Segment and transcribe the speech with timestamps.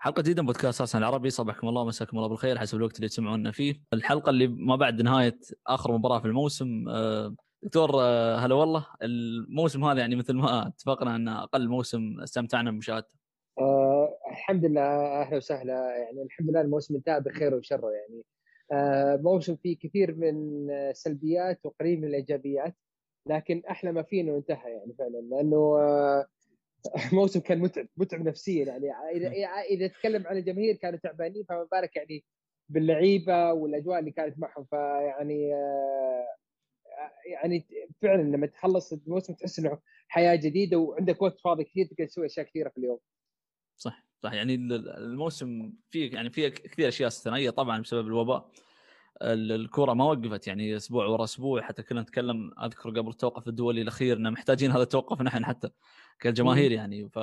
[0.00, 1.30] حلقة جديدة من بودكاست أساسا العربي.
[1.30, 2.58] صباحكم الله مساكم الله بالخير.
[2.58, 3.82] حسب الوقت اللي تسمعونا فيه.
[3.92, 6.88] الحلقة اللي ما بعد نهاية آخر مباراة في الموسم.
[6.88, 8.86] آه، دكتور آه، هلا والله.
[9.02, 13.18] الموسم هذا يعني مثل ما اتفقنا أن أقل موسم استمتعنا بمشاهدته.
[13.58, 14.82] آه الحمد لله.
[15.22, 15.96] أهلا وسهلا.
[15.96, 18.22] يعني الحمد لله الموسم انتهى بخير وشر يعني.
[18.72, 22.76] آه موسم فيه كثير من السلبيات وقليل من الإيجابيات
[23.26, 25.18] لكن أحلى ما فيه إنه انتهى يعني فعلا.
[25.30, 26.26] لأنه آه
[27.12, 28.90] موسم كان متعب متعب نفسيا يعني.
[29.10, 29.28] إذا
[29.70, 32.24] اذا تكلم عن الجماهير كانوا تعبانين فما بالك يعني
[32.68, 34.64] باللعيبة والأجواء اللي كانت معهم.
[34.64, 36.26] فيعني آه،
[37.26, 37.66] يعني
[38.02, 39.78] فعلا لما تخلص الموسم تحس إنه
[40.08, 42.98] حياة جديدة وعندك وقت فاضي كثير تقدر تسوي أشياء كثيرة في اليوم.
[43.76, 44.32] صح صح.
[44.32, 48.50] يعني الموسم فيه يعني فيه كثير أشياء استثنائية طبعا بسبب الوباء.
[49.22, 54.16] الكرة ما وقفت يعني أسبوع ورا أسبوع حتى كنا نتكلم أذكر قبل التوقف الدولي الأخير
[54.16, 55.70] ان محتاجين هذا التوقف نحن حتى
[56.20, 57.08] كالجماهير يعني.
[57.08, 57.18] ف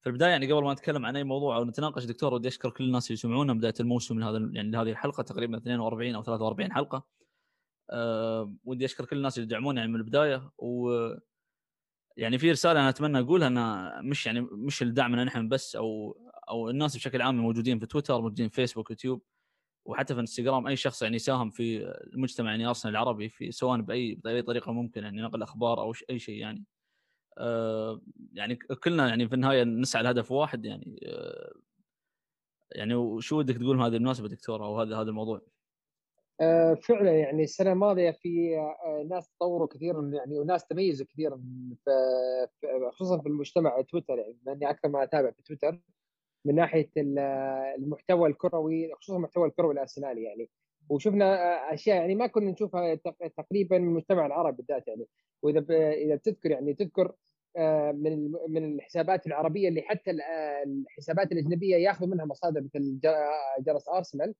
[0.00, 2.84] في البداية يعني قبل ما نتكلم عن أي موضوع أو نتناقش دكتور ودي أشكر كل
[2.84, 7.06] الناس اللي يسمعونا بداية الموسم لهذا يعني لهذه الحلقة تقريبا 42 أو 43 حلقة.
[7.90, 10.50] أه ودي أشكر كل الناس اللي يدعمونا يعني من البداية.
[10.58, 10.90] و
[12.16, 16.16] يعني في رسالة أنا أتمنى أقولها انها مش يعني مش لدعمنا نحن بس أو
[16.48, 19.22] أو الناس بشكل عام موجودين في تويتر موجودين في فيسبوك يوتيوب.
[19.88, 24.14] وحتى في انستغرام أي شخص يعني يساهم في المجتمع يعني ارسنال العربي في سواء بأي
[24.14, 26.64] بأي طريقة ممكن يعني نقل أخبار أو أي شيء يعني
[27.38, 28.00] آه
[28.32, 31.52] يعني كلنا يعني في النهاية نسعى لهدف واحد يعني آه
[32.72, 35.40] يعني وشو ودك تقول هذه المناسبة دكتور أو هذا هذا الموضوع؟
[36.40, 38.56] آه فعلا يعني السنة الماضية في
[39.10, 41.42] ناس تطوروا كثيرا يعني وناس تميزوا كثيرا
[42.92, 45.80] خصوصا في المجتمع تويتر يعني إني أكثر ما أتابع في تويتر
[46.48, 50.50] من ناحية المحتوى الكروي خصوصا المحتوى الكروي الأرسنالي يعني.
[50.88, 51.34] وشفنا
[51.74, 52.94] أشياء يعني ما كنا نشوفها
[53.36, 55.06] تقريبا من المجتمع العربي بالذات يعني.
[55.42, 57.12] وإذا إذا بتذكر يعني تذكر
[57.56, 60.10] آه، من من الحسابات العربية اللي حتى
[60.66, 63.00] الحسابات الأجنبية ياخذوا منها مصادر مثل
[63.60, 64.34] جرس أرسنال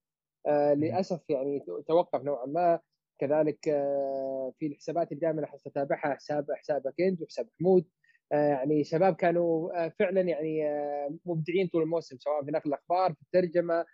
[0.47, 2.79] آه، للأسف يعني توقف نوعا ما.
[3.19, 7.85] كذلك آه، في الحسابات اللي دائما اتابعها حساب حساب كنت وحساب حمود.
[8.31, 13.21] يعني شباب كانوا آه، فعلا يعني آه، مبدعين طول الموسم سواء في نقل الأخبار في
[13.21, 13.85] الترجمة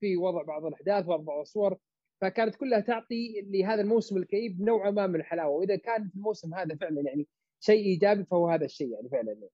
[0.00, 1.78] في وضع بعض الأحداث وضع بعض الصور.
[2.20, 5.50] فكانت كلها تعطي لهذا الموسم الكئيب نوعا ما من الحلاوة.
[5.50, 7.26] وإذا كان الموسم هذا فعلا يعني
[7.60, 9.50] شيء إيجابي فهو هذا الشيء يعني فعلا يعني.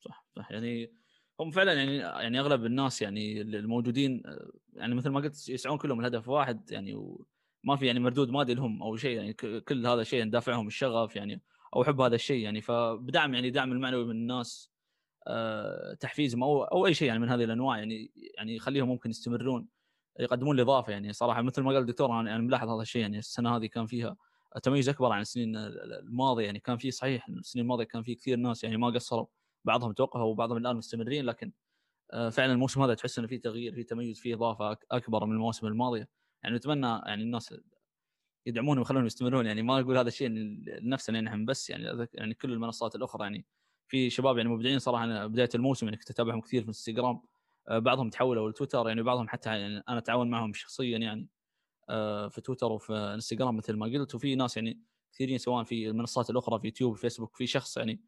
[0.00, 0.50] صح صح.
[0.50, 0.92] يعني
[1.40, 4.22] هم فعلا يعني يعني أغلب الناس يعني الموجودين
[4.72, 8.82] يعني مثل ما قلت يسعون كلهم الهدف واحد يعني وما في يعني مردود مادي لهم
[8.82, 11.40] أو شيء يعني كل هذا الشيء دافعهم الشغف يعني.
[11.74, 14.70] أو حب هذا الشيء يعني فبدعم يعني دعم المعنوي من الناس
[15.26, 19.68] آه، تحفيزهم أو أو أي شيء يعني من هذه الأنواع يعني يعني يخليهم ممكن يستمرون
[20.20, 21.42] يقدمون الاضافه يعني صراحة.
[21.42, 24.16] مثل ما قال الدكتور أنا يعني ملاحظ هذا الشيء يعني السنة هذه كان فيها
[24.62, 28.64] تميز أكبر عن السنين الماضية يعني كان في صحيح السنين الماضية كان في كثير ناس
[28.64, 29.26] يعني ما قصروا
[29.64, 31.52] بعضهم توقفوا وبعضهم الآن مستمرين لكن
[32.12, 35.66] آه، فعلا الموسم هذا تحس إنه في تغيير في تميز في إضافة أكبر من المواسم
[35.66, 36.08] الماضية.
[36.42, 37.54] يعني نتمنى يعني الناس
[38.46, 39.46] يدعمونهم ويخلونهم يستمرون.
[39.46, 41.70] يعني ما أقول هذا الشيء لنفسنا نحن بس.
[41.70, 43.44] يعني يعني كل المنصات الأخرى يعني
[43.88, 45.04] في شباب يعني مبدعين صراحة.
[45.04, 47.20] أنا بداية الموسم يعني كنت أتابعهم كثير في انستغرام
[47.68, 48.88] آه، بعضهم تحولوا لتويتر.
[48.88, 51.28] يعني بعضهم حتى يعني أنا أتعاون معهم شخصيا يعني
[51.88, 54.14] آه، في تويتر وفي إنستغرام مثل ما قلت.
[54.14, 54.80] وفي ناس يعني
[55.12, 58.00] كثيرين سواء في المنصات الأخرى في يوتيوب فيسبوك في شخص يعني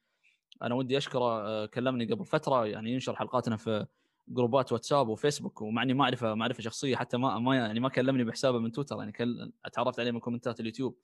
[0.62, 1.24] أنا ودي أشكره.
[1.24, 3.86] آه، كلمني قبل فترة يعني ينشر حلقاتنا في
[4.28, 8.24] جروبات واتساب وفيسبوك ومع إني ما أعرفه معرفه شخصية حتى ما ما يعني ما كلمني
[8.24, 10.98] بحسابه من تويتر يعني كل اتعرفت عليه من كومنتات اليوتيوب.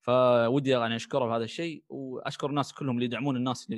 [0.00, 3.72] فودي يعني أشكره بهذا الشيء وأشكر الناس كلهم اللي يدعمون الناس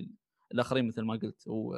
[0.52, 1.42] الآخرين مثل ما قلت.
[1.46, 1.76] و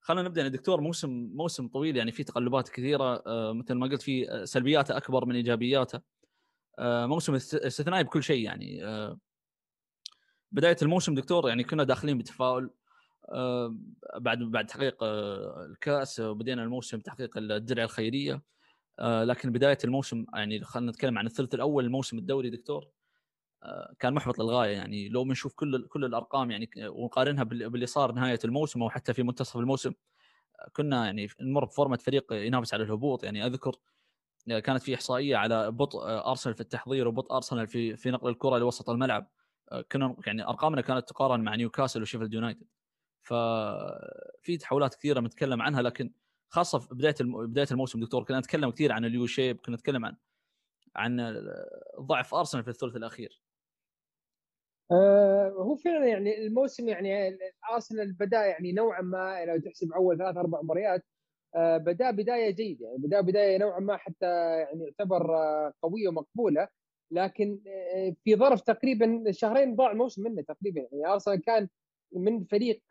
[0.00, 0.42] خلينا نبدأ.
[0.42, 4.96] يا دكتور موسم موسم طويل يعني فيه تقلبات كثيرة آه، مثل ما قلت في سلبياته
[4.96, 6.00] أكبر من إيجابياته.
[6.78, 8.84] آه، موسم استثنائي بكل شيء يعني.
[8.84, 9.18] آه،
[10.52, 12.70] بداية الموسم دكتور يعني كنا داخلين بتفاؤل آه،
[14.16, 18.42] بعد بعد تحقيق آه، الكاس وبدينا الموسم بتحقيق الدرع الخيرية.
[18.98, 22.88] آه، لكن بداية الموسم يعني خلينا نتكلم عن الثلث الأول الموسم الدوري دكتور.
[23.98, 28.82] كان محبط للغاية يعني لو بنشوف كل كل الأرقام يعني ونقارنها باللي صار نهاية الموسم
[28.82, 29.92] أو حتى في منتصف الموسم
[30.72, 33.24] كنا يعني نمر بفورمة فريق ينافس على الهبوط.
[33.24, 33.76] يعني أذكر
[34.46, 38.90] كانت في إحصائية على بطء أرسنال في التحضير وبطء أرسنال في في نقل الكرة لوسط
[38.90, 39.30] الملعب.
[39.92, 42.66] كنا يعني أرقامنا كانت تقارن مع نيوكاسل وشيفيلد يونايتد.
[43.22, 46.12] ففي تحولات كثيرة بنتكلم عنها لكن
[46.48, 50.16] خاصة في بداية بداية الموسم دكتور كنا نتكلم كثير عن اليو شيب كنا نتكلم عن
[50.96, 51.36] عن
[52.00, 53.42] ضعف أرسنال في الثلث الأخير.
[54.90, 57.38] آه هو فعلا يعني الموسم يعني
[57.72, 61.04] أرسنال بدأ يعني نوعا ما لو تحسب أول ثلاث أربع مباريات
[61.56, 64.26] آه بدأ بداية جيدة يعني بدأ بداية نوعا ما حتى
[64.60, 66.68] يعني يعتبر آه قوية ومقبولة
[67.10, 67.60] لكن
[68.24, 71.68] في ظرف تقريبا شهرين ضاع الموسم منه تقريبا يعني أرسنال كان
[72.12, 72.82] من فريق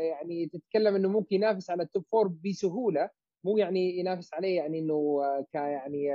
[0.00, 3.10] يعني تتكلم إنه ممكن ينافس على ال top four بسهولة.
[3.44, 5.22] مو يعني ينافس عليه يعني إنه
[5.52, 6.08] ك يعني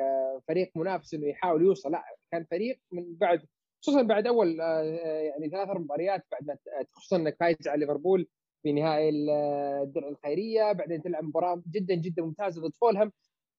[0.47, 3.41] فريق منافس إنه يحاول يوصل لا كان فريق من بعد
[3.83, 6.57] خصوصا بعد أول يعني ثلاث مباريات بعد ما
[6.93, 8.27] خصوصا إنك فايز على ليفربول
[8.63, 13.11] في نهائي الدرع الخيرية بعدين تلعب مباراة جدا جدا ممتازة ضد فولهام.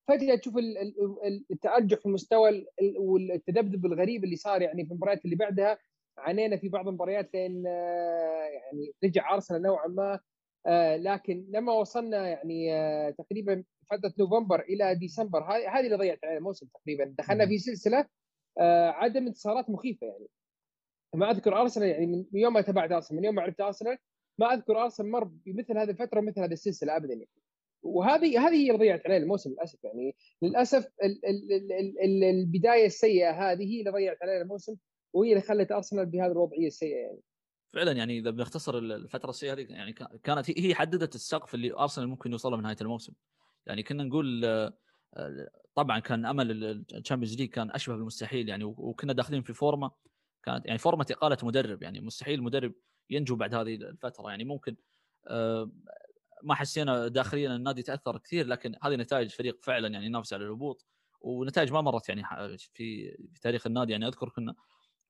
[0.09, 0.55] فجأة تشوف
[1.51, 2.67] التارجح في المستوى
[2.99, 5.79] والتذبذب الغريب اللي صار يعني في المباريات اللي بعدها.
[6.21, 10.21] عانينا في بعض المباريات لين يعني رجع أرسنال نوعا ما
[10.97, 12.73] لكن لما وصلنا يعني
[13.13, 17.15] تقريبا فترة نوفمبر إلى ديسمبر هذه اللي ضيعت علينا الموسم تقريبا.
[17.19, 18.07] دخلنا في سلسلة
[18.91, 20.27] عدم انتصارات مخيفة يعني.
[21.15, 23.99] ما أذكر أرسنال يعني من يوم ما تابعت أرسنال من يوم ما عرفت أرسنال
[24.39, 27.29] ما أذكر أرسنال مر بمثل هذه الفترة ومثل هذه السلسلة ابدا يعني.
[27.83, 30.17] وهذه هذه هي اللي ضيعت عليه الموسم للأسف يعني.
[30.43, 34.77] للأسف ال ال ال ال البداية السيئة هذه هي اللي ضيعت عليه الموسم.
[35.13, 37.21] وهي اللي خلت أرسنال بهذه الوضعية السيئة يعني.
[37.73, 39.93] فعلا يعني إذا بنختصر الفترة السيئة هذه يعني
[40.23, 43.13] كانت هي حددت السقف اللي أرسنال ممكن يوصل له من نهاية الموسم.
[43.67, 44.45] يعني كنا نقول
[45.75, 46.63] طبعا كان أمل
[46.95, 49.91] ال Champions League كان أشبه بالمستحيل يعني وكنا داخلين في فورمة
[50.43, 52.73] كانت يعني فورمة إقالة مدرب يعني مستحيل المدرب
[53.11, 54.77] ينجو بعد هذه الفترة يعني ممكن
[56.43, 60.87] ما حسينا داخليا النادي تأثر كثير لكن هذه نتائج فريق فعلا يعني ينافس على الهبوط
[61.21, 62.23] ونتائج ما مرت يعني
[62.59, 64.55] في في تاريخ النادي يعني أذكر كنا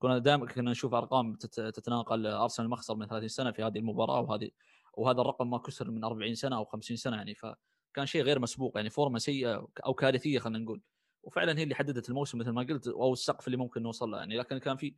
[0.01, 4.21] كنا دائما كنا نشوف أرقام تتناقل أرسنال ما خسر من 30 سنة في هذه المباراة
[4.21, 4.51] وهذه
[4.95, 8.73] وهذا الرقم ما كسر من 40 سنة أو 50 سنة يعني فكان شيء غير مسبوق
[8.77, 10.83] يعني فورمة سيئة أو كارثية خلينا نقول.
[11.23, 14.37] وفعلا هي اللي حددت الموسم مثل ما قلت أو السقف اللي ممكن نوصل له يعني.
[14.37, 14.95] لكن كان في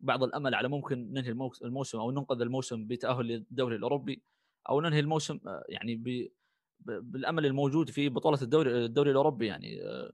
[0.00, 1.30] بعض الأمل على ممكن ننهي
[1.62, 4.22] الموسم أو ننقذ الموسم بتأهل للدوري الأوروبي
[4.70, 5.94] أو ننهي الموسم آه، يعني
[6.80, 10.12] بالأمل الموجود في بطولة الدوري الدوري الأوروبي يعني آه،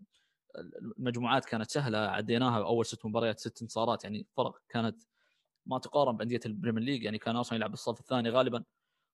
[0.99, 5.03] المجموعات كانت سهلة عديناها أول ست مباريات ست انتصارات يعني فرق كانت
[5.67, 8.65] ما تقارن بأندية ال Premier League يعني كان أرسنال يلعب بالصف الثاني غالبا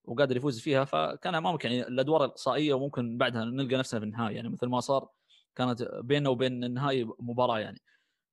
[0.04, 4.48] وقادر يفوز فيها فكان أمامك يعني الأدوار الإقصائية وممكن بعدها نلقى نفسنا في النهائي يعني
[4.48, 5.08] مثل ما صار
[5.54, 7.80] كانت بيننا وبين النهائي مباراة يعني.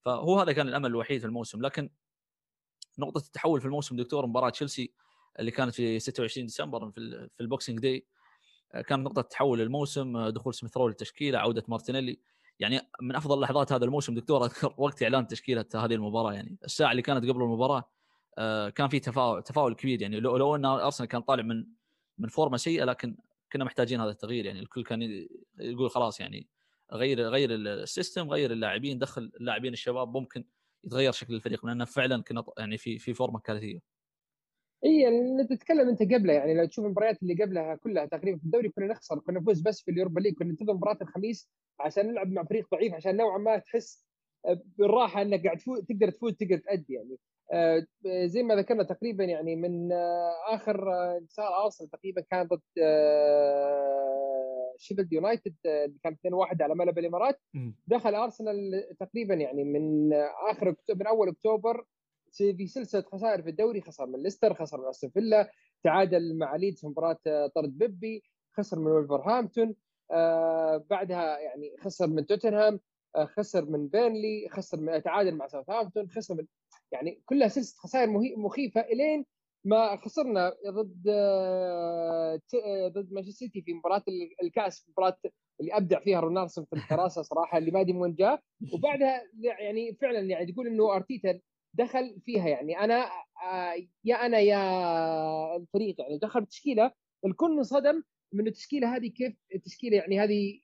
[0.05, 1.61] فهو هذا كان الأمل الوحيد في الموسم.
[1.61, 1.89] لكن
[2.99, 4.93] نقطة التحول في الموسم دكتور مباراة تشيلسي
[5.39, 8.05] اللي كانت في 26 ديسمبر في ال Boxing Day
[8.71, 12.19] كانت نقطة تحول للموسم دخول سميث للتشكيلة عودة مارتينيلي
[12.59, 16.91] يعني من أفضل لحظات هذا الموسم دكتور أذكر وقت إعلان تشكيلة هذه المباراة يعني الساعة
[16.91, 17.89] اللي كانت قبل المباراة
[18.37, 21.65] آه، كان في تفاؤل تفاؤل كبير يعني لو, لو أن أرسنال كان طالع من
[22.17, 23.17] من فورمة سيئة لكن
[23.53, 25.27] كنا محتاجين هذا التغيير يعني الكل كان
[25.59, 26.47] يقول خلاص يعني
[26.93, 30.45] غير غير ال system غير اللاعبين دخل اللاعبين الشباب ممكن
[30.83, 33.79] يتغير شكل الفريق لأن فعلا كنا يعني في في فورمة كارثية.
[34.85, 38.69] اي يعني تتكلم أنت قبله يعني لو تشوف المباريات اللي قبلها كلها تقريبا في الدوري
[38.69, 41.49] كنا نخسر كنا نفوز بس في ال Europa League كنا ننتظر مباراة الخميس
[41.79, 44.05] عشان نلعب مع فريق ضعيف عشان نوعا ما تحس
[44.77, 47.17] بالراحة إنك قاعد تفوز تقدر تفوز تقدر تأدي يعني.
[47.53, 47.85] آه،
[48.25, 52.61] زي ما ذكرنا تقريبا يعني من آه، آخر انتصار أرسنال تقريبا كان ضد
[54.77, 57.39] شيفيلد يونايتد اللي كان 2-1 على ملعب الإمارات.
[57.87, 60.13] دخل أرسنال تقريبا يعني من
[60.51, 61.83] آخر من أول أكتوبر
[62.33, 65.51] في سلسلة خسائر في الدوري خسر من ليستر خسر من أستون فيلا
[65.83, 67.17] تعادل مع ليدز في مباراة
[67.55, 68.23] طرد بيبي
[68.57, 69.75] خسر من ولفرهامبتون
[70.11, 72.79] آه بعدها يعني خسر من توتنهام
[73.15, 76.45] آه خسر من بيرنلي خسر من تعادل مع ساوثهامبتون خسر من
[76.91, 79.25] يعني كلها سلسلة خسائر مخيفة إلين
[79.65, 84.03] ما خسرنا ضد آه، آه، ضد مانشستر سيتي في مباراة
[84.43, 85.17] الكأس مباراة
[85.59, 88.41] اللي أبدع فيها رونالدسون في الحراسه صراحة اللي ما أدري من وين جاء.
[88.73, 91.39] وبعدها يعني فعلا يعني تقول إنه أرتيتا
[91.73, 92.79] دخل فيها يعني.
[92.79, 93.09] أنا
[93.43, 96.91] آه، يا أنا يا الفريق يعني دخل تشكيله
[97.25, 100.59] الكل انصدم من التشكيلة هذه كيف التشكيلة يعني هذه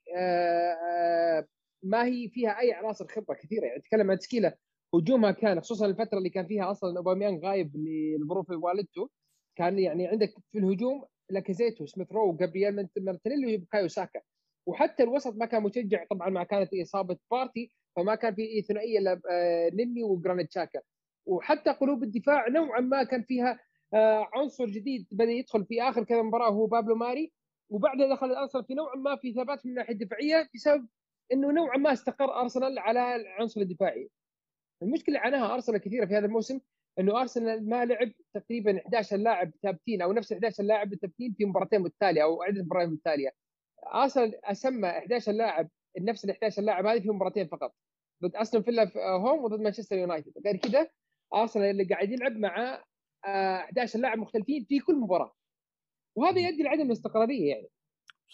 [1.82, 3.80] ما هي فيها أي عناصر خبرة كثيرة يعني.
[3.80, 4.54] تتكلم عن تشكيلة
[4.94, 9.10] هجومها كان خصوصا الفترة اللي كان فيها أصلا أوباميانغ غايب لظروف والدته
[9.56, 14.20] كان يعني عندك في الهجوم لاكازيت وسميث رو وجابرييل مارتينيلي وبكايو ساكا
[14.66, 19.20] وحتى الوسط ما كان مشجع طبعا ما كانت إصابة بارتي فما كان في ثنائيه الا
[19.30, 20.80] آه، نني وجرانيت شاكا
[21.26, 23.60] وحتى قلوب الدفاع نوعا ما كان فيها
[23.94, 27.32] آه، عنصر جديد بدأ يدخل في آخر كذا مباراة هو بابلو ماري
[27.70, 30.88] وبعدها دخل ارسنال في نوعا ما في ثبات من الناحية الدفاعية بسبب
[31.32, 34.10] إنه نوعا ما استقر أرسنال على العنصر الدفاعي.
[34.82, 36.60] المشكلة عاناها أرسنال كثيرة في هذا الموسم
[36.98, 41.80] إنه أرسنال ما لعب تقريبا 11 لاعب ثابتين أو نفس 11 لاعب ثابتين في مباراتين
[41.80, 43.30] متتالية أو عده مباريات متتالية.
[43.94, 45.68] أرسنال أسمى 11 لاعب
[45.98, 47.74] نفس ال 11 لاعب هذه في مباراتين فقط
[48.22, 50.32] ضد أستون فيلا في هوم وضد مانشستر يونايتد.
[50.46, 50.88] غير كذا
[51.34, 52.82] أرسنال اللي قاعد يلعب مع
[53.24, 55.34] 11 آه، لاعب مختلفين في كل مباراة.
[56.16, 57.68] وهذا يؤدي لعدم الاستقرارية يعني.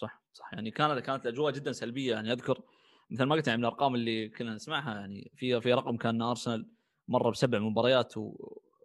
[0.01, 0.53] صح صح.
[0.53, 2.31] يعني كانت كانت الأجواء جدا سلبية يعني.
[2.31, 2.61] أذكر
[3.09, 6.69] مثل ما قلت يعني من الأرقام اللي كنا نسمعها يعني في في رقم كان أرسنال
[7.07, 8.13] مر بسبع مباريات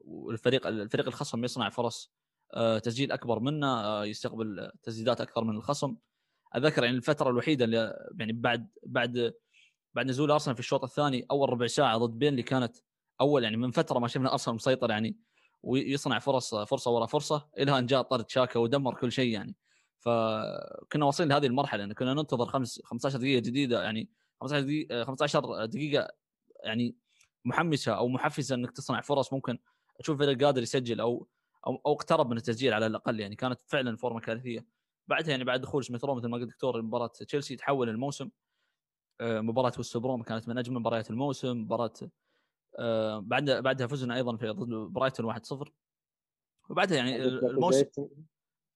[0.04, 2.12] والفريق الفريق الخصم يصنع فرص
[2.54, 5.96] آه، تسجيل أكبر منه يستقبل تسديدات أكثر من الخصم.
[6.56, 9.34] أذكر يعني الفترة الوحيدة اللي يعني بعد بعد
[9.94, 12.76] بعد نزول أرسنال في الشوط الثاني أول ربع ساعة ضد بين اللي كانت
[13.20, 15.16] أول يعني من فترة ما شفنا أرسنال مسيطر يعني
[15.62, 19.56] ويصنع فرص فرصة ورا فرصة إلى أن جاء طرد شاكا ودمر كل شيء يعني.
[19.98, 24.10] فكنا واصلين لهذه المرحلة ان كنا ننتظر خمس 15 دقيقة جديدة يعني
[24.40, 26.08] 15 دقيقة 15 دقيقة
[26.64, 26.96] يعني
[27.44, 29.58] محمسة أو محفزة إنك تصنع فرص ممكن
[30.00, 31.28] تشوف فريق قادر يسجل أو
[31.66, 33.36] أو أو اقترب من التسجيل على الأقل يعني.
[33.36, 34.66] كانت فعلا فورمة كارثية.
[35.08, 38.30] بعدها يعني بعد دخول سميث مثل ما قلت دكتور مباراة تشيلسي تحول الموسم
[39.20, 41.92] آه، مباراة وست بروم كانت من أجمل مباريات الموسم مباراة
[42.78, 45.70] آه، بعد بعدها فزنا أيضا في ضد برايتون 1-0
[46.70, 47.84] وبعدها يعني الموسم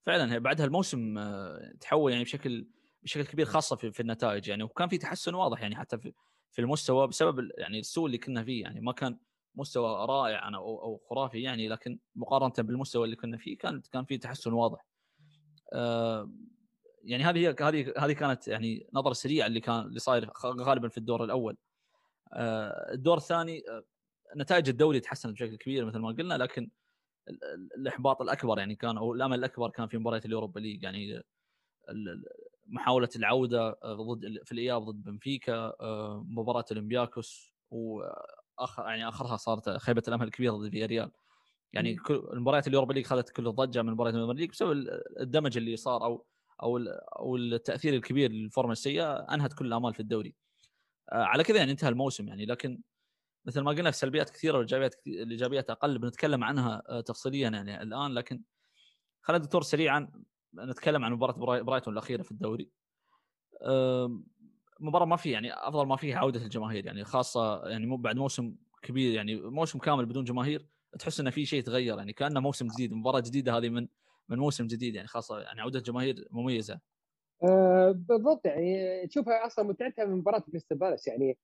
[0.03, 2.67] فعلا بعدها الموسم آه، تحول يعني بشكل
[3.03, 6.13] بشكل كبير خاصة في, في النتائج يعني وكان في تحسن واضح يعني حتى في,
[6.51, 9.19] في المستوى بسبب يعني السوء اللي كنا فيه يعني ما كان
[9.55, 14.19] مستوى رائع أو أو خرافي يعني لكن مقارنة بالمستوى اللي كنا فيه كان كان في
[14.19, 14.87] تحسن واضح.
[15.73, 16.31] آه
[17.05, 21.25] يعني هذه هذه هذه كانت يعني نظرة سريعة اللي كان اللي صاير غالبا في الدور
[21.25, 21.57] الأول.
[22.33, 23.83] آه الدور الثاني آه
[24.37, 26.71] نتائج الدوري تحسنت بشكل كبير مثل ما قلنا لكن
[27.77, 30.83] الإحباط الأكبر يعني كان أو الأمل الأكبر كان في مباراة ال Europa League.
[30.83, 31.23] يعني
[32.67, 40.03] محاولة العودة ضد في الإياب ضد بنفيكا آه، مباراة أولمبياكوس واخر يعني آخرها صارت خيبة
[40.09, 41.11] الأمل الكبيرة ضد فياريال.
[41.73, 44.87] يعني كل المباريات ال Europa League اخذت كل الضجة من مباريات ال Europa League بسبب
[45.21, 46.27] الدمج اللي صار أو
[46.63, 46.79] أو
[47.19, 50.35] أو التأثير الكبير للفورمة السيئة أنهت كل الامال في الدوري.
[51.13, 52.81] آه، على كذا يعني انتهى الموسم يعني لكن
[53.45, 58.43] مثل ما قلنا في سلبيات كثيرة والإيجابيات الإيجابيات أقل بنتكلم عنها تفصيليا يعني الآن لكن
[59.23, 60.13] خلينا دكتور سريعا
[60.55, 62.71] نتكلم عن مباراة برايتون الأخيرة في الدوري.
[64.81, 68.57] مباراة ما في يعني أفضل ما فيها عودة الجماهير يعني خاصة يعني مو بعد موسم
[68.83, 70.67] كبير يعني موسم كامل بدون جماهير
[70.99, 73.89] تحس انه في شيء تغير يعني كأنه موسم جديد مباراة جديدة هذه من
[74.29, 76.81] من موسم جديد يعني خاصة يعني عودة جماهير مميزة.
[77.45, 81.39] أه بالضبط يعني تشوفها أصلا متعتها من مباراة كريستال بالاس يعني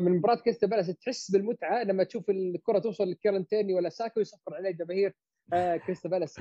[0.00, 4.70] من مباراة كريستال بالاس تحس بالمتعة لما تشوف الكرة توصل لكيرنتيرني ولا ساكا ويصفر عليه
[4.70, 5.14] جماهير
[5.52, 6.38] آه كريستال بالاس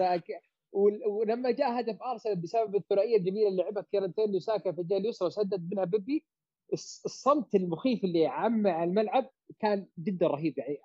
[1.07, 5.69] ولما جاء هدف أرسنال بسبب الثنائية الجميلة اللي لعبها كيرنتيرني وساكا في الجهه اليسرى وسدد
[5.71, 6.25] منها بيبي
[6.73, 9.29] الصمت المخيف اللي عم على الملعب
[9.59, 10.57] كان جدا رهيب.
[10.57, 10.77] يعني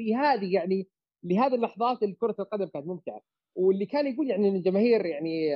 [0.00, 0.88] لهذه يعني
[1.24, 3.20] لهذه اللحظات كرة القدم كانت ممتعة.
[3.54, 5.50] واللي كان يقول يعني إن الجماهير يعني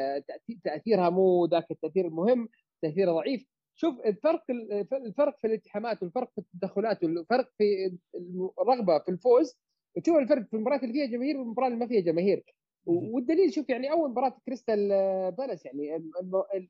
[0.64, 2.48] تأثيرها مو ذاك التأثير المهم
[2.82, 3.46] تاثيرها ضعيف.
[3.80, 4.44] شوف الفرق
[4.92, 7.98] الفرق في الالتحامات والفرق في التدخلات والفرق في
[8.60, 9.58] الرغبة في الفوز
[10.02, 12.44] تشوف الفرق في المباريات اللي فيها جماهير والمباراة اللي ما فيها جماهير.
[12.86, 14.88] والدليل شوف يعني أول مباراة كريستال
[15.32, 16.10] بالاس يعني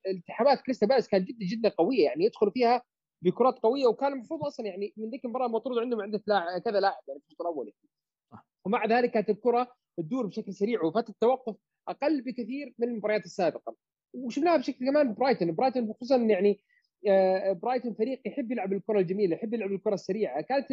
[0.06, 2.82] التحامات كريستال بالاس كانت جدا جدا قوية يعني يدخل فيها
[3.22, 7.02] بكرات قوية وكان المفروض أصلا يعني من ذيك المباراة المطرود عندهم عده لاعب كذا لاعب
[7.08, 7.72] يعني في الشوط الأول
[8.64, 11.56] ومع ذلك كانت الكرة تدور بشكل سريع وفتره التوقف
[11.88, 13.76] أقل بكثير من المباريات السابقة.
[14.14, 16.60] وشفناها بشكل كمان برايتون برايتون خصوصا يعني
[17.62, 20.40] برايتون فريق يحب يلعب الكرة الجميلة يحب يلعب الكرة السريعة.
[20.40, 20.66] كانت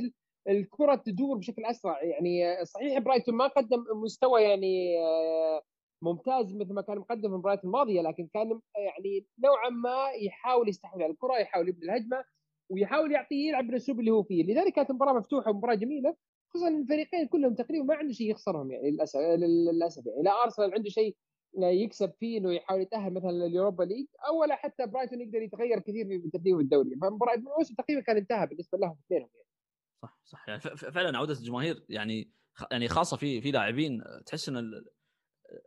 [0.50, 2.04] الكرة تدور بشكل أسرع.
[2.04, 5.62] يعني صحيح برايتون ما قدم مستوى يعني آه،
[6.02, 11.04] ممتاز مثل ما كان مقدم في المباريات الماضية لكن كان يعني نوعا ما يحاول يستحوذ
[11.04, 12.24] على الكرة يحاول يبني الهجمة
[12.70, 14.44] ويحاول يعطيه يلعب بالأسلوب اللي هو فيه.
[14.44, 16.16] لذلك كانت المباراة مفتوحة ومباراة جميلة
[16.54, 20.06] خصوصا الفريقين كلهم تقريبا ما عنده شيء يخسرهم يعني للأسف للأسف.
[20.06, 21.16] يعني لا أرسنال عنده شيء
[21.64, 26.06] يكسب فيه إنه يحاول يتأهل مثلا لليوروبا ليج أو ولا حتى برايتون يقدر يتغير كثير
[26.08, 26.96] في ترتيبه الدوري.
[27.02, 29.48] فمباراه الموسم تقريبا كان انتهى بالنسبة لهم اثنينهم يعني.
[30.02, 30.50] صح صح.
[30.50, 32.32] يعني فعلا عودة الجماهير يعني
[32.72, 34.84] يعني خاصة في في لاعبين تحس إن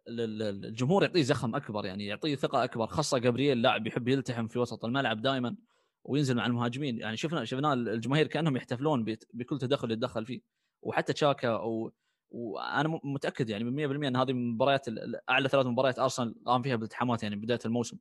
[0.09, 2.87] الجمهور يعطيه زخم أكبر يعني يعطيه ثقة أكبر.
[2.87, 5.57] خاصة جابرييل لاعب يحب يلتحم في وسط الملعب دائما
[6.05, 6.99] وينزل مع المهاجمين.
[6.99, 9.05] يعني شفنا شفنا الجماهير كأنهم يحتفلون
[9.35, 10.41] بكل تدخل يتدخل فيه.
[10.83, 11.93] وحتى تشاكا أو
[12.31, 14.87] وأنا متأكد يعني 100% إن هذه مباريات
[15.31, 17.99] أعلى ثلاث مباريات أرسنال قام فيها بالتحامات يعني بداية الموسم.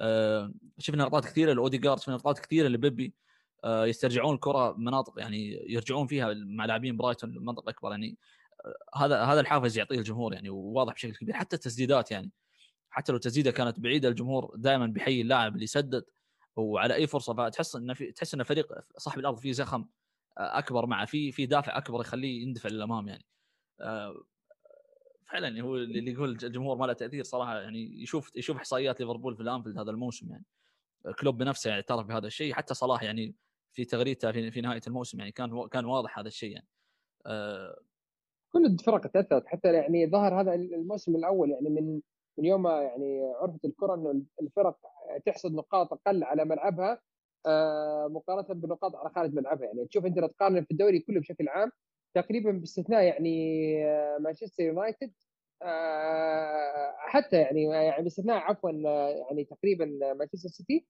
[0.00, 3.14] أه شفنا لقطات كثيرة لأوديجارد شفنا لقطات كثيرة لبيبي.
[3.64, 8.18] أه يسترجعون الكرة مناطق يعني يرجعون فيها مع لاعبين برايتون منطقه أكبر يعني.
[8.64, 11.34] أه هذا هذا الحافز يعطيه الجمهور يعني وواضح بشكل كبير.
[11.34, 12.30] حتى التسديدات يعني
[12.90, 16.04] حتى لو التسديدة كانت بعيدة الجمهور دائما بيحيي اللاعب اللي يسدد.
[16.56, 18.66] وعلى أي فرصة فتحس إنه في تحس ان فريق
[18.96, 19.86] صاحب الأرض فيه زخم
[20.38, 23.24] آه، أكبر معه في في دافع أكبر يخليه يندفع للأمام يعني.
[23.24, 23.35] آه،
[25.26, 29.42] فعلا هو اللي يقول الجمهور ما له تأثير صراحة يعني يشوف يشوف إحصائيات ليفربول في
[29.42, 30.44] الأنفيلد هذا الموسم يعني.
[31.20, 33.34] كلوب بنفسه يعني اعترف بهذا الشيء حتى صلاح يعني
[33.72, 36.66] في تغريدته في, في نهاية الموسم يعني كان كان واضح هذا الشيء يعني.
[37.26, 37.80] أه
[38.52, 42.00] كل الفرق تأثرت حتى يعني ظهر هذا الموسم الأول يعني من
[42.38, 44.78] من يوم ما يعني عرفت الكرة إنه الفرق
[45.26, 47.00] تحصد نقاط أقل على ملعبها
[47.46, 49.86] آه، مقارنة بالنقاط على خارج ملعبها يعني.
[49.86, 51.70] تشوف أنت تقارن في الدوري كله بشكل عام
[52.16, 55.12] تقريبا باستثناء يعني آه، مانشستر يونايتد
[56.98, 60.86] حتى يعني يعني باستثناء عفوا يعني تقريبا مانشستر سيتي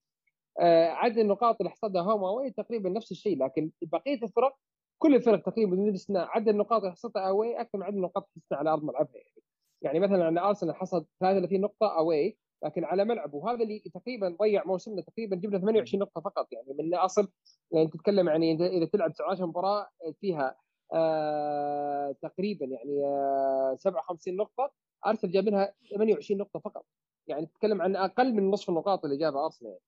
[0.89, 4.55] عدد النقاط اللي حصدها هوم اوي تقريبا نفس الشيء لكن بقية الفرق
[4.97, 8.41] كل الفرق تقريبا بدون استثناء عدد النقاط اللي حصلتها اوي أكثر من عدد النقاط اللي
[8.41, 9.43] حصلتها على أرض ملعبها يعني.
[9.81, 15.01] يعني مثلا أرسنال حصد 33 نقطة اوي لكن على ملعبه وهذا اللي تقريبا ضيع موسمنا
[15.01, 17.31] تقريبا جبنا 28 نقطة فقط يعني من أصل
[17.71, 19.87] يعني تتكلم يعني إذا تلعب 19 مباراة
[20.21, 20.55] فيها
[20.93, 24.71] آه تقريبا يعني آه 57 نقطة.
[25.05, 26.85] أرسنال جاب منها 28 نقطة فقط.
[27.27, 29.71] يعني تتكلم عن أقل من نصف النقاط اللي جابها أرسنال.
[29.71, 29.83] يعني.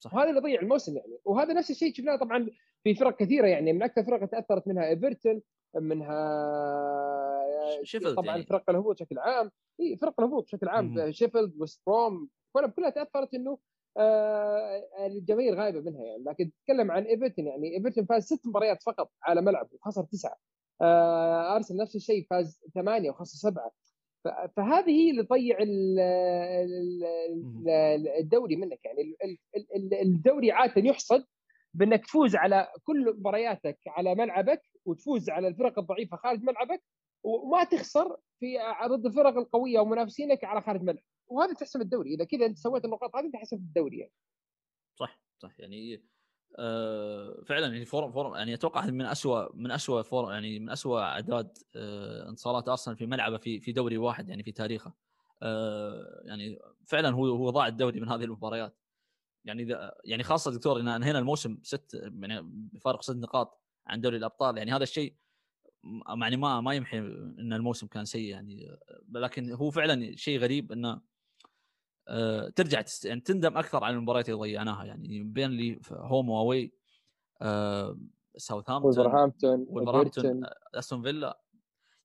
[0.00, 0.14] صح.
[0.14, 1.18] وهذا اللي ضيع الموسم يعني.
[1.24, 2.50] وهذا نفس الشيء شفناه طبعا
[2.84, 3.72] في فرق كثيرة يعني.
[3.72, 5.42] من أكثر فرق تأثرت منها إيفرتون
[5.74, 6.24] منها
[7.82, 8.44] شيفيلد طبعا يعني.
[8.44, 9.50] فرق الهبوط بشكل عام.
[9.80, 11.12] إي فرق الهبوط بشكل عام.
[11.12, 12.28] شيفيلد وست بروم
[12.76, 13.58] كلها تأثرت إنه
[13.96, 19.10] آه الجماهير غايبة منها يعني لكن تتكلم عن إيفرتون يعني إيفرتون فاز ست مباريات فقط
[19.22, 20.36] على ملعب وخسر تسعة.
[20.82, 23.72] آه أرسنال نفس الشيء فاز ثمانية وخسر سبعة.
[24.56, 25.56] فهذه هي اللي تضيع
[28.20, 29.16] الدوري منك يعني.
[30.02, 31.24] الدوري عادة يحصد
[31.74, 36.82] بأنك تفوز على كل مبارياتك على ملعبك وتفوز على الفرق الضعيفة خارج ملعبك
[37.24, 42.14] وما تخسر في ضد الفرق القوية ومنافسينك على خارج ملعب وهذا تحسم الدوري.
[42.14, 44.12] إذا كذا أنت سويت النقاط هذه تحسم الدوري يعني.
[44.94, 45.60] صح صح.
[45.60, 46.04] يعني
[46.58, 51.00] آه فعلا يعني form form يعني أتوقع من اسوء من اسوء form يعني من اسوء
[51.00, 54.94] اعداد آه انتصارات ارسنال في ملعبه في في دوري واحد يعني في تاريخه.
[55.42, 58.78] آه يعني فعلا هو هو ضاع الدوري من هذه المباريات.
[59.44, 62.40] يعني إذا يعني خاصة دكتور إن أنهينا الموسم ست يعني
[62.72, 65.16] بفارق ست نقاط عن دوري الأبطال يعني هذا الشيء
[66.20, 68.78] يعني ما ما يمحي إن الموسم كان سيء يعني.
[69.12, 71.00] لكن هو فعلا شيء غريب إنه
[72.08, 73.04] آه، ترجع تست...
[73.04, 75.22] يعني تندم أكثر على المباريات اللي ضيعناها يعني.
[75.22, 76.72] بين اللي هوم واوي
[77.42, 77.98] آه،
[78.36, 78.90] ساوثهامبتون
[79.68, 80.42] ولفرهامبتون
[80.74, 81.40] أستون فيلا.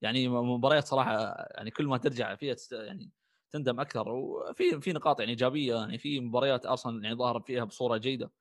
[0.01, 2.71] يعني مباريات صراحة يعني كل ما ترجع فيها تست...
[2.71, 3.11] يعني
[3.51, 4.09] تندم أكثر.
[4.09, 8.31] وفي في نقاط يعني إيجابية يعني في مباريات أرسنال يعني ظهر فيها بصورة جيدة.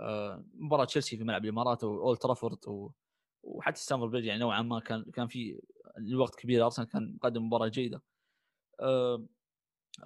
[0.00, 2.90] آه، مباراة تشيلسي في ملعب الإمارات وأولد ترافورد و...
[3.44, 5.60] وحتى ستامفورد بريدج يعني نوعا ما كان كان في
[5.98, 8.02] الوقت كبير أرسنال كان مقدم مباراة جيدة.
[8.80, 9.26] أه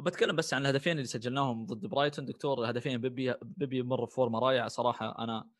[0.00, 2.24] بتكلم بس عن الهدفين اللي سجلناهم ضد برايتون.
[2.26, 5.18] دكتور هدفين بيبي بيبي مر ب form رائعة صراحة.
[5.18, 5.50] أنا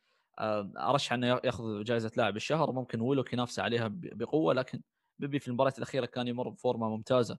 [0.79, 2.73] أرشح أنه يأخذ جائزة لاعب الشهر.
[2.73, 4.83] ممكن ويلوك ينافسه عليها بقوة لكن
[5.19, 7.39] بيبي في المباريات الأخيرة كان يمر بفورمة ممتازة.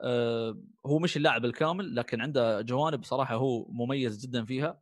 [0.00, 4.81] أه هو مش اللاعب الكامل لكن عنده جوانب صراحة هو مميز جدا فيها.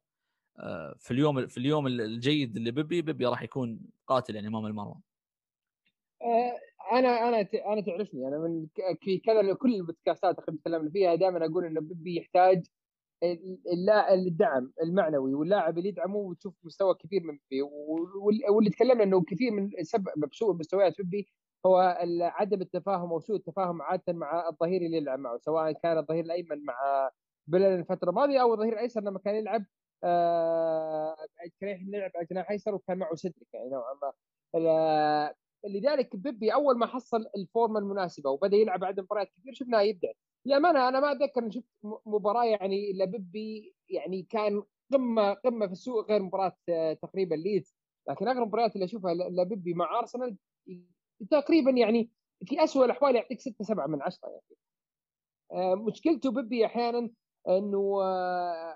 [0.99, 4.94] في اليوم في اليوم الجيد اللي بيبي بيبي راح يكون قاتل يعني أمام المرمى.
[6.23, 6.61] أه
[6.92, 8.66] أنا أنا أنا تعرفني أنا من
[9.01, 12.66] في كذا كل البودكاستات اللي تكلمنا فيها دائما أقول إنه بيبي يحتاج
[14.12, 17.62] الدعم المعنوي واللاعب اللي يدعمه وتشوف مستوى كبير من بيبي
[18.51, 20.09] واللي تكلمنا إنه كثير من سبب
[20.42, 21.29] مستويات بيبي
[21.66, 26.25] هو عدم التفاهم أو سوء التفاهم عادة مع الظهير اللي يلعب معه سواء كان الظهير
[26.25, 27.11] الأيمن مع
[27.46, 29.80] بلن الفترة الماضية أو الظهير الأيسر لما كان يلعب آه
[31.60, 34.12] كان يلعب على جناح أيسر وكان معه سدريك يعني نوعا ما.
[35.64, 40.08] لذلك بيبي أول ما حصل الفورمة المناسبة وبدأ يلعب عدد مباريات كثير شفناه يبدع.
[40.46, 41.68] للأمانة أنا ما أتذكر إن شفت
[42.06, 47.76] مباراة يعني إلا بيبي يعني كان قمة قمة في السوق غير مباراة آه، تقريبا ليدز.
[48.08, 50.36] لكن اغلب المباريات اللي أشوفها لبيبي مع أرسنال
[51.30, 52.10] تقريبا يعني
[52.46, 54.42] في اسوء الأحوال يعطيك 6 7 من 10 يعني.
[55.52, 57.10] آه، مشكلته بيبي أحيانا
[57.48, 58.74] إنه آه،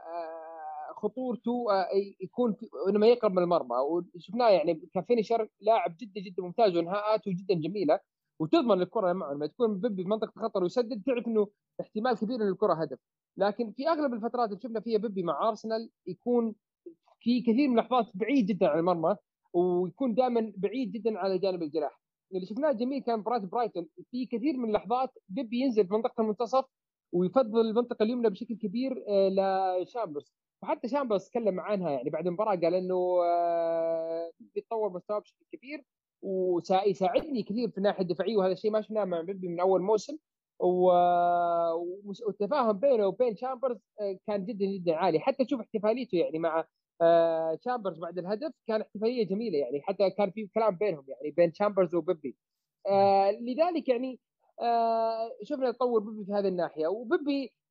[1.05, 1.89] خطورته آه،
[2.21, 2.57] يكون
[2.89, 3.77] إنه يقرب من المرمى.
[3.77, 8.01] وشفناه يعني كفينشر لاعب جدا جدا ممتاز وانهاءاته جدا جميلة.
[8.41, 11.49] وتضمن الكرة معه لما تكون بيبي في منطقة خطر ويسدد تعرف إنه
[11.81, 12.99] احتمال كبير ان الكرة هدف.
[13.37, 16.55] لكن في أغلب الفترات اللي شفنا فيها بيبي مع أرسنال يكون
[17.21, 19.17] في كثير من اللحظات بعيد جدا عن المرمى
[19.53, 22.01] ويكون دائما بعيد جدا على جانب الجناح
[22.35, 23.87] اللي شفناه جميل كان مباراة برايتون.
[24.11, 26.65] في كثير من اللحظات بيبي ينزل في منطقة المنتصف
[27.13, 30.33] ويفضل المنطقة اليمنى بشكل كبير آه، لشامبرز.
[30.65, 35.85] وحتى شامبرز تكلم عنها يعني بعد المباراة قال إنه آه، بيتطور مستواه بشكل كبير
[36.23, 40.17] وسيساعدني كثير في الناحية الدفاعية وهذا الشيء ما شفناه مع بيبي من أول موسم.
[42.27, 45.21] والتفاهم بينه وبين شامبرز آه، كان جدا جدا عالي.
[45.21, 46.65] حتى تشوف احتفاليته يعني مع
[47.65, 49.83] شامبرز بعد الهدف كان احتفالية جميلة يعني.
[49.83, 52.37] حتى كان في كلام بينهم يعني بين شامبرز وبيبي.
[53.41, 54.21] لذلك يعني
[54.61, 56.87] آه شفنا تطور بيبي في هذه الناحية.
[56.87, 57.64] وبيبي آه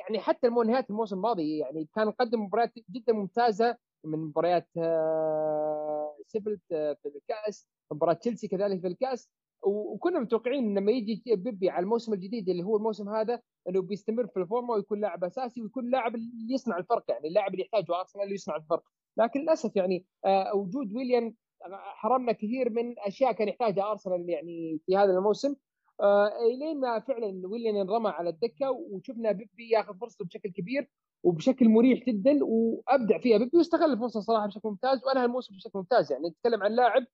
[0.00, 6.72] يعني حتى نهاية الموسم الماضي يعني كان قدم مباريات جدا ممتازة من مباريات آه شيفيلد
[6.72, 9.30] آه في الكأس مباراة تشيلسي كذلك في الكأس.
[9.62, 14.36] وكنا متوقعين لما يجي بيبي على الموسم الجديد اللي هو الموسم هذا إنه بيستمر في
[14.36, 18.34] الفورمة ويكون لاعب أساسي ويكون لاعب اللي يصنع الفرق يعني اللاعب اللي يحتاجه أرسنال اللي
[18.34, 18.82] يصنع الفرق.
[19.16, 21.34] لكن للأسف يعني آه وجود ويليان
[21.72, 25.48] حرمنا كثير من أشياء كان يحتاجها أرسنال يعني في هذا الموسم.
[25.50, 25.56] آه
[26.00, 30.90] الين ما فعلا ويليان انرمى على الدكة وشفنا بيبي ياخذ فرصته بشكل كبير
[31.22, 33.38] وبشكل مريح جدا وأبدع فيها.
[33.38, 36.12] بيبي واستغل الفرصة صراحة بشكل ممتاز وانهى الموسم بشكل ممتاز.
[36.12, 37.06] يعني نتكلم عن لاعب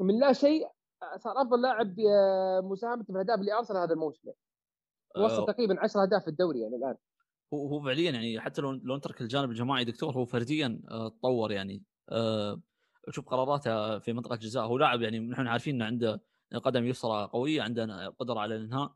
[0.00, 0.68] من لا شيء
[1.16, 4.28] صار أفضل لاعب آه، مساهمة في الأهداف لأرسنال هذا الموسم.
[4.28, 4.38] يعني.
[5.26, 6.96] وصل تقريبا 10 أهداف في الدوري يعني الآن.
[7.54, 11.52] هو هو فعليا يعني حتى لو لو نترك الجانب الجماعي دكتور هو فرديا آه، تطور
[11.52, 11.82] يعني.
[13.10, 14.64] شوف قراراته في منطقة الجزاء.
[14.66, 16.20] هو لاعب يعني نحن عارفين إنه عنده
[16.58, 18.94] قدم يسرى قويه عنده قدرة على الإنهاء.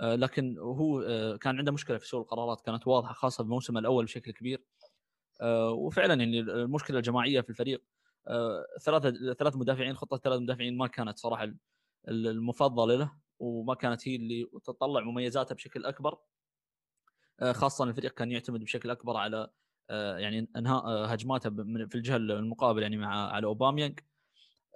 [0.00, 4.04] آه، لكن هو آه، كان عنده مشكلة في سوق القرارات كانت واضحة خاصة بالموسم الأول
[4.04, 4.64] بشكل كبير.
[5.40, 7.82] آه، وفعلا يعني المشكلة الجماعية في الفريق
[8.82, 11.52] ثلاثة ثلاث مدافعين خطة ثلاث مدافعين ما كانت صراحة
[12.08, 16.18] المفضلة له وما كانت هي اللي تطلع مميزاتها بشكل أكبر.
[17.52, 19.50] خاصة الفريق كان يعتمد بشكل أكبر على
[19.90, 21.50] يعني إنهاء هجماته
[21.86, 24.00] في الجهة المقابل يعني مع على أوباميانج.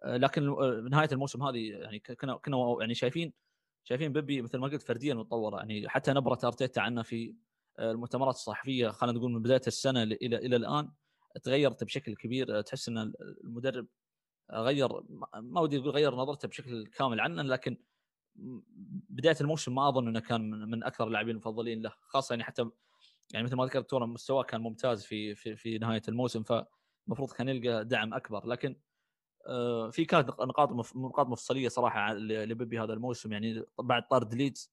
[0.07, 0.57] لكن
[0.91, 3.33] نهاية الموسم هذه يعني كنا كنا يعني شايفين
[3.85, 5.57] شايفين بيبي مثل ما قلت فرديا متطورة.
[5.59, 7.35] يعني حتى نبرة أرتيتا عنه في
[7.79, 10.91] آه، المؤتمرات الصحفية خلينا نقول من بداية السنة إلى إلى الآن
[11.43, 12.61] تغيرت بشكل كبير.
[12.61, 13.13] تحس إن
[13.45, 13.87] المدرب
[14.53, 14.89] غير
[15.35, 17.77] ما ودي أقول غير نظرته بشكل كامل عنه لكن
[19.09, 22.71] بداية الموسم ما أظن إنه كان من أكثر اللاعبين المفضلين له خاصة يعني حتى
[23.33, 27.49] يعني مثل ما ذكرت تورا مستواه كان ممتاز في في في نهاية الموسم فالمفروض كان
[27.49, 28.47] يلقى دعم أكبر.
[28.47, 28.86] لكن آه،
[29.91, 33.33] في كانت نقاط نقاط مفصلية صراحة لبيبي هذا الموسم.
[33.33, 34.73] يعني بعد طرد ليدز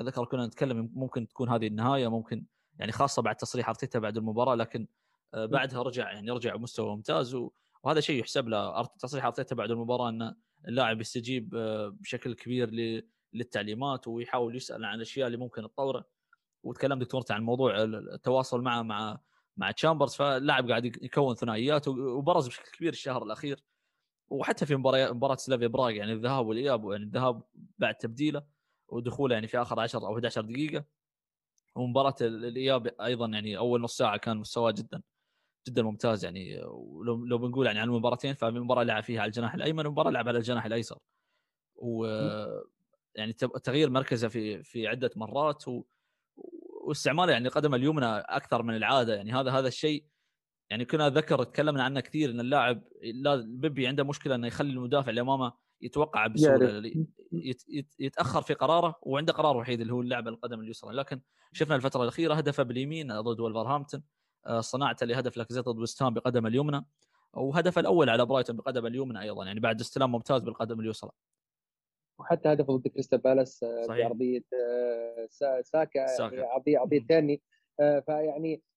[0.00, 2.46] اذكر كنا نتكلم ممكن تكون هذه النهاية ممكن
[2.78, 4.86] يعني خاصة بعد تصريح أرتيتا بعد المباراة لكن
[5.34, 7.36] آه، بعدها رجع يعني رجع مستوى ممتاز
[7.82, 8.82] وهذا شيء يحسب له.
[8.84, 10.34] تصريح أرتيتا بعد المباراة إن
[10.68, 12.70] اللاعب يستجيب آه، بشكل كبير
[13.32, 16.04] للتعليمات ويحاول يسأل عن الأشياء اللي ممكن تطوره.
[16.62, 19.18] وتكلم دكتور عن موضوع التواصل معه مع
[19.56, 23.64] مع تشامبرز فاللاعب قاعد يكون ثنائيات وبرز بشكل كبير الشهر الأخير.
[24.30, 27.42] وحتى في مباراه مباراة سلافيا براغ يعني الذهاب والإياب يعني الذهاب
[27.78, 28.42] بعد تبديله
[28.88, 30.84] ودخوله يعني في آخر 10 أو 11 دقيقة.
[31.76, 35.02] ومباراة الإياب أيضا يعني أول نص ساعة كان مستواه جدا
[35.68, 36.64] جدا ممتاز يعني.
[36.64, 40.28] ولو لو بنقول يعني عن المباراتين ففي مباراة لعب فيها على الجناح الأيمن ومباراة لعب
[40.28, 40.98] على الجناح الأيسر.
[41.76, 42.06] و
[43.14, 45.84] يعني تغيير مركزه في في عدة مرات و...
[46.86, 49.32] واستعماله يعني القدم اليمنى أكثر من العادة يعني.
[49.32, 50.04] هذا هذا الشيء
[50.70, 55.10] يعني كنا ذكر تكلمنا عنه كثير إن اللاعب لا بيبي عنده مشكلة إنه يخلي المدافع
[55.10, 56.92] اللي أمامه يتوقع بسهولة
[57.98, 60.94] يتأخر في قراره وعنده قرار وحيد اللي هو اللعب القدم اليسرى.
[60.94, 61.20] لكن
[61.52, 64.02] شفنا الفترة الأخيرة هدفه باليمين ضد وولفرهامبتون
[64.46, 66.86] آه، صناعته لهدف لاكازيت ضد وستهام بقدمه اليمنى
[67.32, 71.10] وهدفه الأول على برايتون بقدمه اليمنى أيضا يعني بعد استلام ممتاز بالقدم اليسرى.
[72.18, 75.26] وحتى هدفه ضد كريستال بالاس بعرضية آه،
[75.62, 76.46] ساكا, ساكا.
[76.46, 77.42] عرضية عرضية ثاني.
[77.80, 78.73] آه، فيعني آه،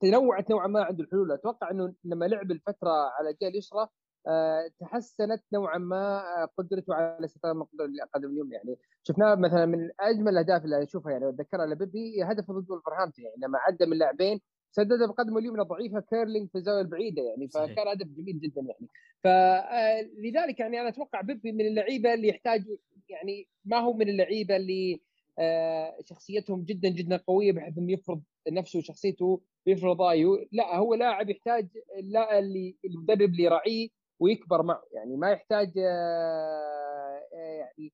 [0.00, 1.32] تنوعت نوعا ما عنده الحلول.
[1.32, 3.88] أتوقع إنه لما لعب الفترة على الجهة اليسرى
[4.26, 8.76] آه، تحسنت نوعا ما آه، قدرته على استخدام القدم اليوم يعني.
[9.02, 13.58] شفناه مثلا من أجمل الأهداف اللي أشوفها يعني أتذكرها لبيبي هدف ضد ولفرهامبتون يعني لما
[13.58, 17.48] عدى من لاعبين سددها بقدمه اليمنى ضعيفة كيرلينج في الزاوية البعيدة يعني.
[17.48, 18.88] فكان هدف جميل جدا يعني.
[19.24, 22.64] فلذلك يعني أنا أتوقع بيبي من اللعيبة اللي يحتاج
[23.08, 25.00] يعني ما هو من اللعيبة اللي
[26.04, 30.48] شخصيتهم جدا جدا قوية بحيث إنه يفرض نفسه وشخصيته ويفرض رأيه.
[30.52, 31.68] لا هو لاعب يحتاج
[32.02, 33.88] لا اللي المدرب اللي يراعيه
[34.20, 34.82] ويكبر معه.
[34.92, 37.92] يعني ما يحتاج آه، آه، يعني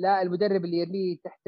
[0.00, 1.40] لا المدرب اللي يرميه تحت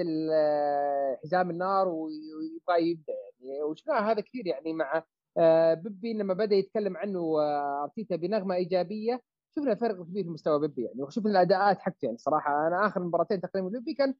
[1.25, 5.03] حزام النار ويبغى يبدا يعني وشفناها هذا كثير يعني مع
[5.39, 7.43] آه، بيبي لما بدأ يتكلم عنه
[7.85, 9.21] أرتيتا بنغمة إيجابية
[9.57, 12.67] شفنا فرق كبير في مستوى بيبي يعني وشفنا الأداءات حقته يعني صراحة.
[12.67, 14.15] أنا آخر مباراتين تقريبا بيبي كان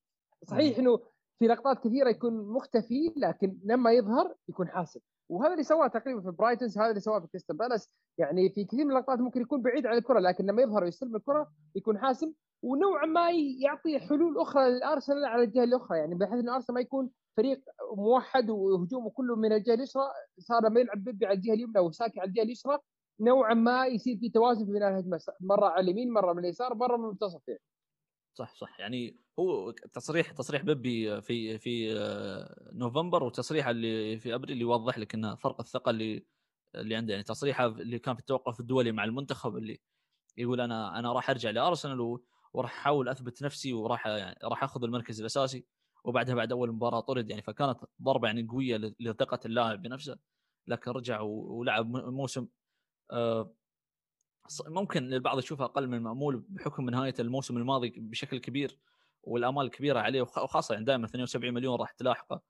[0.45, 1.01] صحيح إنه
[1.39, 5.01] في لقطات كثيرة يكون مختفي لكن لما يظهر يكون حاسم.
[5.29, 7.91] وهذا اللي سواه تقريبا في برايتون هذا اللي سواه في كريستال بالاس.
[8.19, 11.51] يعني في كثير من اللقطات ممكن يكون بعيد عن الكرة لكن لما يظهر ويستلم الكرة
[11.77, 12.33] يكون حاسم.
[12.63, 15.99] ونوعا ما يعطي حلول أخرى للأرسنال على الجهة الأخرى.
[15.99, 17.63] يعني بحيث إن أرسنال ما يكون فريق
[17.97, 20.03] موحد وهجومه كله من الجهة اليسرى
[20.39, 22.79] صار لما يلعب بيبي على الجهة اليمنى وساكي على الجهة اليسرى
[23.21, 25.21] نوعا ما يصير في توازن في بناء الهجمة.
[25.41, 27.61] مرة على اليمين مرة من اليسار مرة من المنتصف يعني.
[28.35, 28.81] صح صح.
[28.81, 35.15] يعني هو تصريح تصريح بيبي في في آه، نوفمبر وتصريحه اللي في أبريل يوضح لك
[35.15, 36.27] إنه فرق الثقة اللي
[36.75, 37.13] اللي عنده.
[37.13, 39.81] يعني تصريحه اللي كان في التوقف الدولي مع المنتخب اللي
[40.37, 42.19] يقول أنا أنا راح أرجع لأرسنال
[42.53, 45.67] وراح أحاول أثبت نفسي وراح يعني راح أخذ المركز الأساسي
[46.05, 47.31] وبعدها بعد أول مباراة طرد.
[47.31, 50.19] يعني فكانت ضربة يعني قوية لثقة اللاعب بنفسه.
[50.67, 52.49] لكن رجع ولعب موسم
[53.13, 53.55] آه،
[54.67, 58.79] ممكن البعض يشوفها أقل من المأمول بحكم نهاية الموسم الماضي بشكل كبير
[59.23, 62.41] والآمال كبيرة عليه وخاصة يعني دائما 72 مليون راح تلاحقه.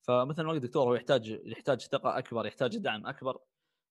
[0.00, 3.38] فمثل ما قلت دكتور هو يحتاج يحتاج ثقة أكبر يحتاج دعم أكبر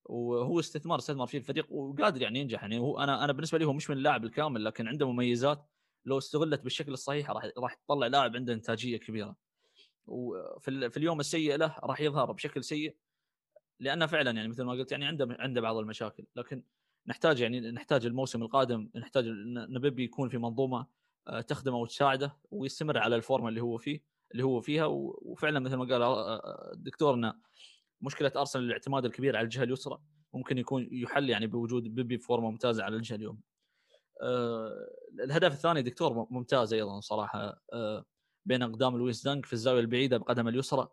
[0.06, 2.62] وهو استثمار استثمر فيه الفريق وقادر يعني ينجح.
[2.62, 5.66] يعني هو أنا أنا بالنسبة لي هو مش من اللاعب الكامل لكن عنده مميزات.
[6.06, 9.36] لو استغلت بالشكل الصحيح راح راح تطلع لاعب عنده إنتاجية كبيرة.
[10.06, 12.96] وفي في اليوم السيء له راح يظهر بشكل سيء
[13.80, 16.26] لأنه فعلا يعني مثل ما قلت يعني عنده عنده بعض المشاكل.
[16.36, 16.64] لكن
[17.08, 19.26] نحتاج يعني نحتاج الموسم القادم نحتاج
[19.70, 20.88] نبيبي يكون في منظومة
[21.28, 25.86] آه، تخدمه وتساعده ويستمر على الفورمة اللي هو فيه اللي هو فيها وفعلا مثل ما
[25.86, 27.34] قال آه، آه، الدكتور انه
[28.02, 30.00] مشكلة أرسنال الاعتماد الكبير على الجهة اليسرى
[30.34, 33.42] ممكن يكون يحل يعني بوجود بيبي بفورمة ممتازة على الجهة اليوم.
[35.24, 37.62] الهدف الثاني دكتور ممتاز أيضا صراحة
[38.46, 40.88] بين أقدام لويس دانك في الزاوية البعيدة بقدمه اليسرى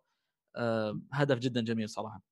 [1.13, 2.23] هدف جدا جميل صراحة.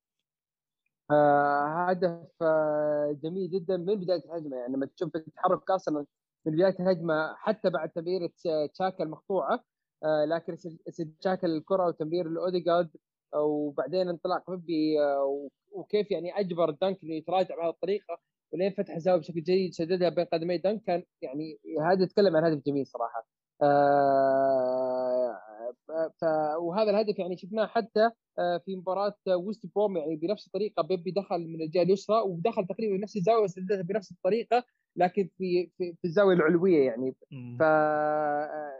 [1.10, 4.56] هدف آه جميل جدا من بداية الهجمة.
[4.56, 6.06] يعني لما تشوف تحرك ارسنال
[6.46, 8.30] من بداية الهجمة حتى بعد تمريره
[8.74, 9.64] تشاكا المقطوعة
[10.04, 10.56] آه لكن
[11.20, 12.90] تشاكا الكرة وتمرير لأوديجارد
[13.36, 18.18] وبعدين انطلاق بيبي آه وكيف يعني أجبر دانك إنه يتراجع بهذه الطريقة.
[18.52, 21.58] ولين فتح الزاوية بشكل جيد سددها بين قدمي دانك كان يعني
[21.92, 23.26] هذا يتكلم عن هدف جميل صراحة.
[26.20, 26.24] ف
[26.60, 30.82] وهذا الهدف يعني شفناه حتى آه، في مباراة ويست بروم يعني بنفس الطريقة.
[30.82, 34.64] بيبي دخل من الجهة اليسرى ودخل تقريبا بنفس الزاوية وسددها بنفس الطريقة
[34.96, 37.16] لكن في في, في الزاوية العلوية يعني.
[37.58, 38.72] ف آه،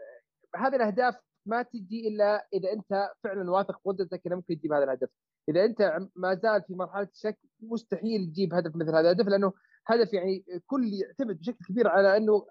[0.57, 1.15] هذه الأهداف
[1.47, 5.09] ما تجي إلا إذا أنت فعلا واثق بقدرتك انه ممكن تجيب هذا الهدف.
[5.49, 9.53] إذا أنت ما زال في مرحلة الشك مستحيل تجيب هدف مثل هذا الهدف لأنه
[9.87, 12.47] هدف يعني كل يعتمد بشكل كبير على إنه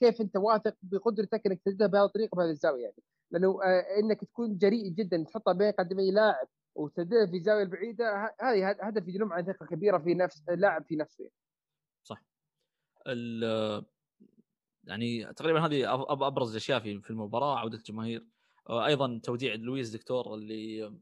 [0.00, 3.02] كيف أنت واثق بقدرتك إنك تسددها بهذه الطريقة بهذه الزاوية يعني.
[3.30, 8.70] لأنه آه، إنك تكون جريء جدا تحطها بين قدمي لاعب وتسددها في الزاويه البعيده هذه
[8.70, 11.30] هدف يدل عن ثقة كبيرة في نفس اللاعب في نفسه.
[12.02, 12.22] صح.
[14.84, 18.26] يعني تقريبا هذه أبرز الأشياء في المباراة عودة الجماهير.
[18.68, 20.92] آه، أيضا توديع لويز دكتور اللي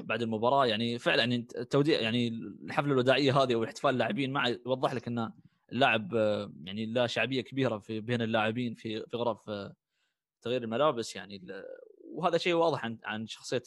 [0.00, 2.28] بعد المباراة يعني فعلا يعني التوديع يعني
[2.64, 5.32] الحفلة الوداعيه هذه واحتفال اللاعبين معه يوضح لك ان
[5.72, 9.50] اللاعب آه، يعني لا شعبية كبيرة في بين اللاعبين في في غرف
[10.42, 11.42] تغيير الملابس يعني
[12.04, 13.62] وهذا شيء واضح عن عن شخصية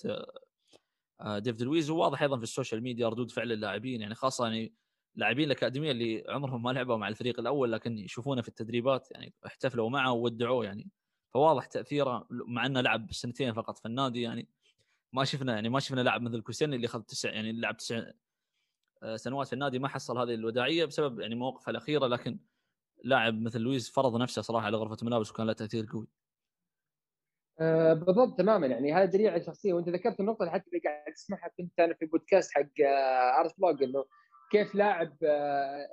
[1.22, 4.74] آه، ديفيد لويز وواضح أيضا في ال social media ردود فعل اللاعبين يعني خاصة يعني
[5.16, 9.90] لاعبين الأكاديمية اللي عمرهم ما لعبوا مع الفريق الأول لكن يشوفونه في التدريبات يعني احتفلوا
[9.90, 10.90] معه وودعوه يعني
[11.34, 14.50] فواضح تأثيره مع إنه لعب سنتين فقط في النادي يعني
[15.14, 18.12] ما شفنا يعني ما شفنا لاعب مثل كوسيلني اللي اخذ تسع يعني لعب تسع
[19.04, 22.40] آه، سنوات في النادي ما حصل هذه الوداعية بسبب يعني مواقفه الأخيرة لكن
[23.04, 26.08] لاعب مثل لويز فرض نفسه صراحة على غرفة الملابس وكان له تأثير قوي.
[27.60, 28.68] آه بالضبط تماما.
[28.68, 31.94] يعني هذا دليل على الشخصيه وأنت ذكرت النقطة اللي حتى اللي قاعد تسمعها كنت أنا
[31.94, 34.06] في بودكاست حق آه ارس بلوج إنه
[34.52, 35.88] كيف لاعب آه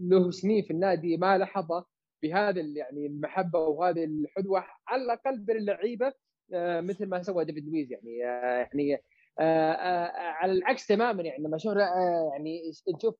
[0.00, 1.84] له سنين في النادي ما حظى
[2.22, 6.12] بهذا يعني المحبة وهذه الحظوة على الأقل بين اللعيبه
[6.54, 7.92] آه مثل ما سوى ديفيد لويز.
[7.92, 8.98] يعني يعني
[9.38, 11.22] على العكس تماما.
[11.22, 12.62] يعني لما آه يعني
[12.94, 13.16] نشوف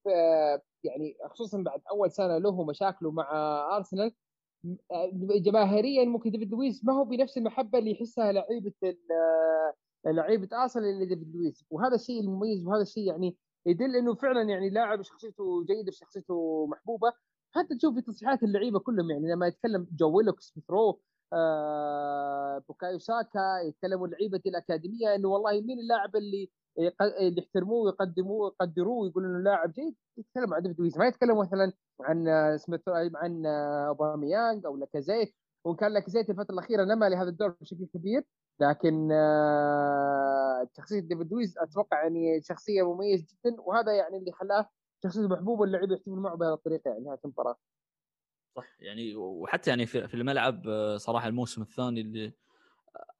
[0.84, 3.30] يعني خصوصا بعد أول سنة له مشاكله مع
[3.76, 4.14] أرسنال
[5.42, 8.72] جماهيريا ممكن ديفيد لويس ما هو بنفس المحبة اللي يحسها لعيبة
[10.06, 11.64] لعيبة أرسنال اللي ديفيد لويس.
[11.70, 17.12] وهذا الشيء المميز وهذا الشيء يعني يدل إنه فعلا يعني لاعب شخصيته جيدة شخصيته محبوبة.
[17.54, 21.00] حتى تشوف في تصريحات اللعيبة كلهم يعني لما يتكلم جو ويلوك سميث رو
[21.32, 26.50] آه بوكايو ساكا يتكلموا لعيبة الأكاديمية إنه والله مين اللاعب اللي
[27.38, 32.26] يحترموه ويقدموه يقدروه ويقولوا إنه لاعب جيد يتكلم عن ديفيد لويس ما يتكلم مثلا عن
[32.58, 33.46] سميث عن
[33.88, 35.34] أوباميانج أو لاكازيت.
[35.64, 38.24] وان كان لاكازيت الفترة الأخيرة نما لهذا الدور بشكل كبير
[38.60, 44.70] لكن آه، شخصيه ديفيد لويس أتوقع يعني شخصية مميزه جدا وهذا يعني اللي خلاه
[45.04, 47.56] شخصيه محبوبه واللاعب يحتفل معه بهذه الطريقة يعني نهايه المباراة.
[48.56, 52.32] صح يعني وحتى يعني في الملعب آه، صراحة الموسم الثاني اللي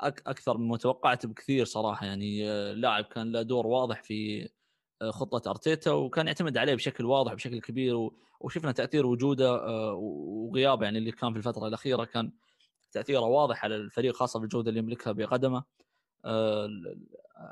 [0.01, 4.49] أكثر من متوقعت بكثير صراحة يعني آه، لاعب كان له دور واضح في
[5.03, 8.11] آه، خطة أرتيتا وكان يعتمد عليه بشكل واضح بشكل كبير
[8.41, 12.33] وشفنا تأثير وجوده آه، وغيابه يعني اللي كان في الفترة الأخيرة كان
[12.93, 15.65] تأثيره واضح على الفريق خاصة بالجوده اللي يملكها بقدمه.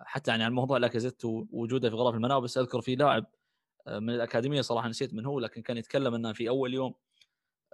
[0.05, 3.27] حتى يعني على موضوع لاكازيت ووجوده في غرف الملابس أذكر في لاعب
[3.89, 6.95] من الأكاديمية صراحة نسيت من هو لكن كان يتكلم إنه في أول يوم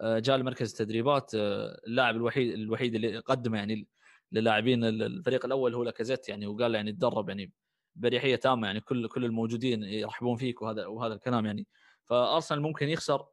[0.03, 3.89] جاء لمركز التدريبات اللاعب الوحيد الوحيد اللي قدمه يعني
[4.33, 7.53] للاعبين الفريق الأول هو لاكازيت يعني وقال يعني تدرب يعني
[7.97, 11.67] بريحيه تامة يعني كل كل الموجودين يرحبون فيك وهذا وهذا الكلام يعني.
[12.05, 13.27] فأرسنال ممكن يخسر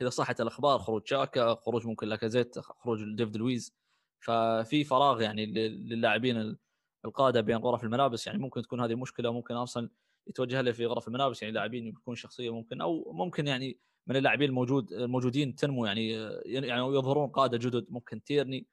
[0.00, 3.74] إذا صحت الأخبار خروج شاكا خروج ممكن لاكازيت خروج ديفيد لويز.
[4.20, 6.56] ففي فراغ يعني للاعبين
[7.04, 8.26] القادة بين غرف الملابس.
[8.26, 9.90] يعني ممكن تكون هذه مشكلة ممكن أرسنال
[10.26, 11.42] يتوجه له في غرف الملابس.
[11.42, 16.10] يعني لاعبين يكون شخصية ممكن أو ممكن يعني من اللاعبين الموجود الموجودين تنمو يعني
[16.44, 17.86] يعني يظهرون قادة جدد.
[17.88, 18.66] ممكن تيرني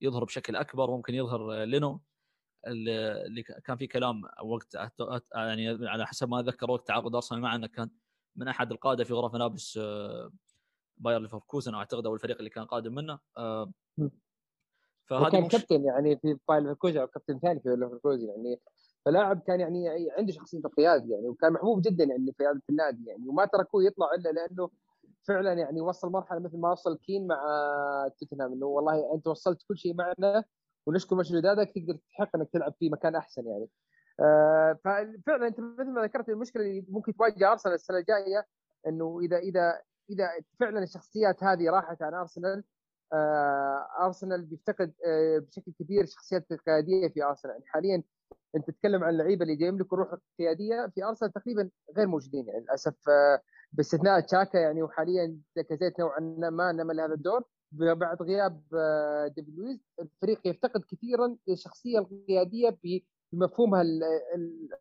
[0.00, 2.00] يظهر بشكل أكبر ممكن يظهر لينو
[2.66, 4.74] اللي كان في كلام وقت
[5.34, 7.90] يعني على حسب ما أتذكر وقت تعاقد أرسنال معه إنه كان
[8.36, 10.30] من أحد القادة في غرف ملابس آه،
[10.96, 13.72] باير ليفركوزن أعتقد أو الفريق اللي كان قادم منه آه،
[15.06, 15.52] فهذا كان مش...
[15.52, 18.60] كابتن يعني في باير ليفركوزن أو كابتن ثاني في ليفركوزن يعني
[19.04, 23.28] فلاعب كان يعني عنده شخصية القياده يعني وكان محبوب جدا يعني في في النادي يعني
[23.28, 24.70] وما تركوه يطلع إلا لأنه
[25.28, 27.36] فعلا يعني وصل مرحلة مثل ما وصل كين مع
[28.20, 30.44] توتنهام إنه والله أنت وصلت كل شيء معنا
[30.86, 33.68] ونشكر مجهوداتك تقدر تستحق إنك تلعب في مكان أحسن يعني.
[34.20, 38.46] آه ففعلا أنت مثل ما ذكرت المشكلة اللي ممكن تواجه أرسنال السنة الجاية
[38.86, 40.28] إنه إذا إذا إذا
[40.60, 42.64] فعلا الشخصيات هذه راحت عن أرسنال
[43.12, 47.52] آه أرسنال بيفتقد آه بشكل كبير الشخصيات القيادية في أرسنال.
[47.54, 48.02] يعني حاليا
[48.56, 52.94] أنت تتكلم عن اللعيبة اللي يملكوا روح قيادية في أرسنال تقريبا غير موجودين يعني للأسف.
[53.08, 53.40] آه
[53.72, 57.44] باستثناء تشاكا يعني وحاليا لاكازيت نوعا ما نمى هذا الدور.
[57.72, 62.78] بعد غياب آه، ديفيد لويس الفريق يفتقد كثيرا الشخصية القيادية
[63.32, 63.84] بمفهومها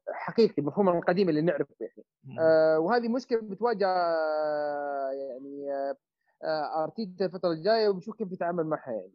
[0.09, 2.39] الحقيقي مفهومها القديم اللي نعرفه يعني.
[2.39, 5.95] آه وهذه مشكلة بتواجه آه يعني آه,
[6.43, 9.13] آه، أرتيتا الفترة الجاية وبنشوف كيف يتعامل معها يعني.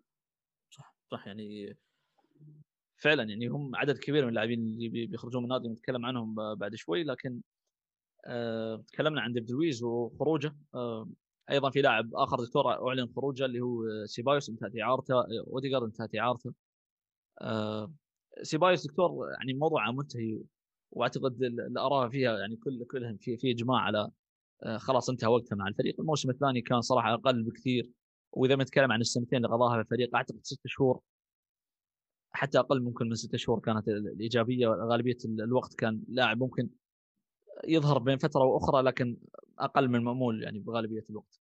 [0.70, 1.76] صح صح يعني.
[2.96, 7.04] فعلا يعني هم عدد كبير من اللاعبين اللي بيخرجون من النادي نتكلم عنهم بعد شوي
[7.04, 7.40] لكن
[8.86, 10.56] تكلمنا عن ديفيد لويز وخروجه.
[10.74, 11.08] آه
[11.50, 15.14] أيضا في لاعب آخر دكتور أعلن خروجه اللي هو سيبايوس انتهت إعارته.
[15.46, 16.54] اوديجارد انتهت إعارته.
[17.40, 17.92] آه
[18.42, 20.38] سيبايوس دكتور يعني موضوع منتهي
[20.90, 24.10] وأعتقد الأراء فيها يعني كل كلهم في في إجماع على
[24.62, 26.00] آه خلاص انتهى وقته مع الفريق.
[26.00, 27.90] الموسم الثاني كان صراحة أقل بكثير.
[28.32, 31.00] وإذا بنتكلم عن السنتين اللي قضاها في الفريق أعتقد ست شهور
[32.32, 34.68] حتى أقل ممكن من ست شهور كانت الإيجابية.
[34.68, 36.70] غالبية الوقت كان لاعب ممكن
[37.64, 39.16] يظهر بين فترة وأخرى لكن
[39.58, 41.40] أقل من المامول يعني بغالبية الوقت.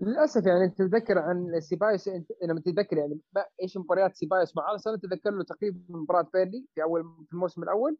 [0.00, 3.20] للأسف يعني أنت تتذكر عن سيبايوس أنت لما تتذكر يعني
[3.62, 7.96] إيش مباريات سيبايوس مع أرسنال؟ تذكر له تقريبا مباراة بيرنلي في أول في الموسم الأول.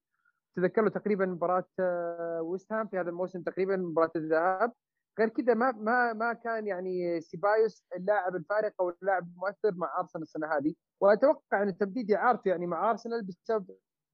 [0.56, 4.72] تذكر له تقريبا مباراة آه، ويست هام في هذا الموسم تقريبا مباراة الذهاب.
[5.18, 10.22] غير كذا ما ما ما كان يعني سيبايوس اللاعب الفارق أو اللاعب المؤثر مع أرسنال
[10.22, 10.74] السنة هذه.
[11.00, 13.66] وأتوقع أن تمديد اعارته يعني مع أرسنال بسبب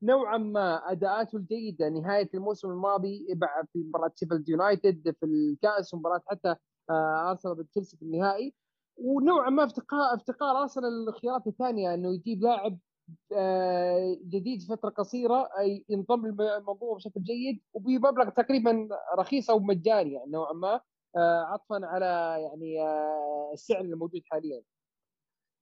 [0.02, 1.88] نوعا ما أداءاته الجيدة.
[1.88, 3.26] نهاية الموسم الماضي
[3.72, 6.56] في مباراة شيفيلد يونايتد في الكأس ومباراه حتى
[6.90, 8.54] آه، أرسنال ضد تشيلسي في النهائي.
[8.96, 12.78] ونوعا ما افتقار افتقار أرسنال الخيارات الثانية إنه يجيب لاعب
[13.32, 15.48] آه، جديد في فترة قصيرة
[15.88, 18.88] ينضم للموضوع بشكل جيد وبمبلغ تقريبا
[19.18, 20.80] رخيص أو مجاني يعني نوعا ما
[21.16, 22.76] آه، عطفا على يعني
[23.52, 24.62] السعر الموجود حاليا.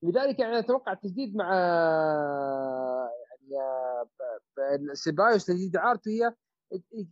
[0.03, 1.51] لذلك يعني أتوقع التجديد مع
[4.93, 6.35] سيبايوس تجديد اعارته هي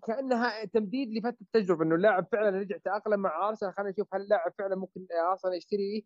[0.07, 3.75] كأنها تمديد لفترة التجربة إنه اللاعب فعلا رجع تأقلم مع أرسنال.
[3.75, 6.03] خلينا نشوف هل اللاعب فعلا ممكن أرسنال يشتريه.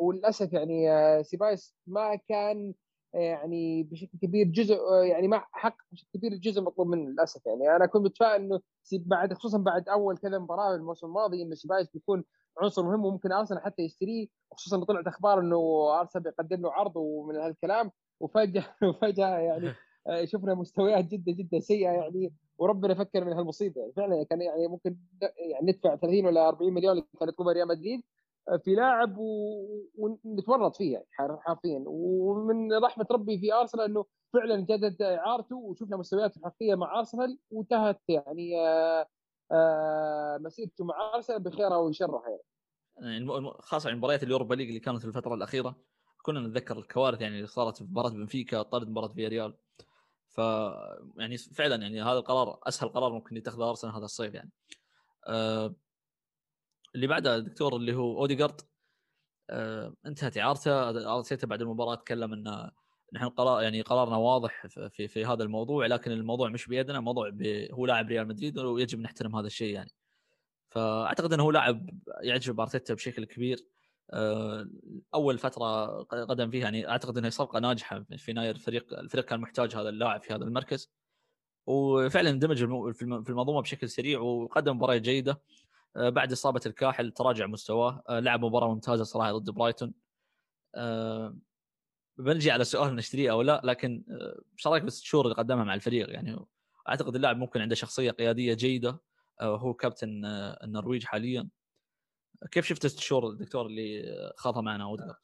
[0.00, 0.88] وللأسف يعني
[1.24, 2.74] سيبايوس ما كان
[3.14, 7.76] يعني بشكل كبير جزء يعني ما حقق بشكل كبير الجزء المطلوب منه للأسف يعني.
[7.76, 8.60] أنا كنت متفائل إنه
[8.92, 12.24] بعد خصوصا بعد أول كذا مباراه الموسم الماضي إنه سيبايوس بيكون
[12.58, 15.56] عنصر مهم وممكن أرسنال حتى يشتريه خصوصا طلعت أخبار إنه
[16.00, 17.90] أرسنال بيقدم له عرض ومن هالكلام.
[18.20, 19.74] وفجاه وفجأة يعني
[20.08, 24.68] آه، شفنا مستويات جدا جدا سيئة يعني وربنا فكر من هالمصيبه يعني فعلا كان يعني
[24.68, 24.96] ممكن
[25.50, 28.02] يعني ندفع 30 ولا 40 مليون اللي كان يطلبها ريال مدريد
[28.48, 29.14] آه، في لاعب
[29.98, 31.06] ونتورط فيه يعني
[31.40, 31.84] حرفيا.
[31.86, 38.00] ومن رحمة ربي في أرسنال إنه فعلا جدد إعارته وشفنا مستوياته الحقيقية مع أرسنال وانتهت
[38.08, 38.52] يعني
[39.52, 42.42] آه، مسيرته مع أرسنال بخيرها وشرها يعني.
[43.00, 45.76] يعني خاصة مباريات ال Europa League اللي كانت في الفترة الأخيرة.
[46.22, 49.54] كنا نتذكر الكوارث يعني اللي صارت في مباراة بنفيكا طرد مباراة فياريال.
[50.28, 50.38] ف
[51.18, 54.50] يعني فعلا يعني هذا القرار أسهل قرار ممكن يتخذه أرسنال هذا الصيف يعني.
[55.28, 55.74] أه
[56.94, 58.60] اللي بعده الدكتور اللي هو اوديجارد
[59.50, 60.90] أه انتهت إعارته.
[61.16, 62.70] أرتيتا بعد المباراة تكلم انه
[63.12, 66.98] نحن قرار يعني قرارنا واضح في في هذا الموضوع لكن الموضوع مش بيدنا.
[66.98, 67.32] الموضوع
[67.72, 69.90] هو لاعب ريال مدريد ويجب نحترم هذا الشيء يعني.
[70.70, 71.90] فأعتقد إنه هو لاعب
[72.22, 73.66] يعجب أرتيتا بشكل كبير.
[75.14, 79.76] أول فترة قدم فيها يعني أعتقد إنها صفقه ناجحة في يناير الفريق الفريق كان محتاج
[79.76, 80.90] هذا اللاعب في هذا المركز.
[81.66, 85.40] وفعلا اندمج في المنظومة بشكل سريع وقدم مباراة جيدة.
[85.96, 88.02] آه، بعد إصابة الكاحل تراجع مستواه.
[88.08, 89.94] آه، لعب مباراة ممتازة صراحة ضد برايتون.
[92.18, 94.04] بنجي على سؤال نشتريه أو لا لكن
[94.52, 96.46] إيش رأيك بالست شهور اللي قدمها مع الفريق؟ يعني
[96.88, 99.00] أعتقد اللاعب ممكن عنده شخصية قيادية جيدة.
[99.42, 100.24] هو كابتن
[100.64, 101.48] النرويج حاليا.
[102.50, 104.02] كيف شفت الشهور الدكتور اللي
[104.36, 105.16] خاضها معنا اوديجارد؟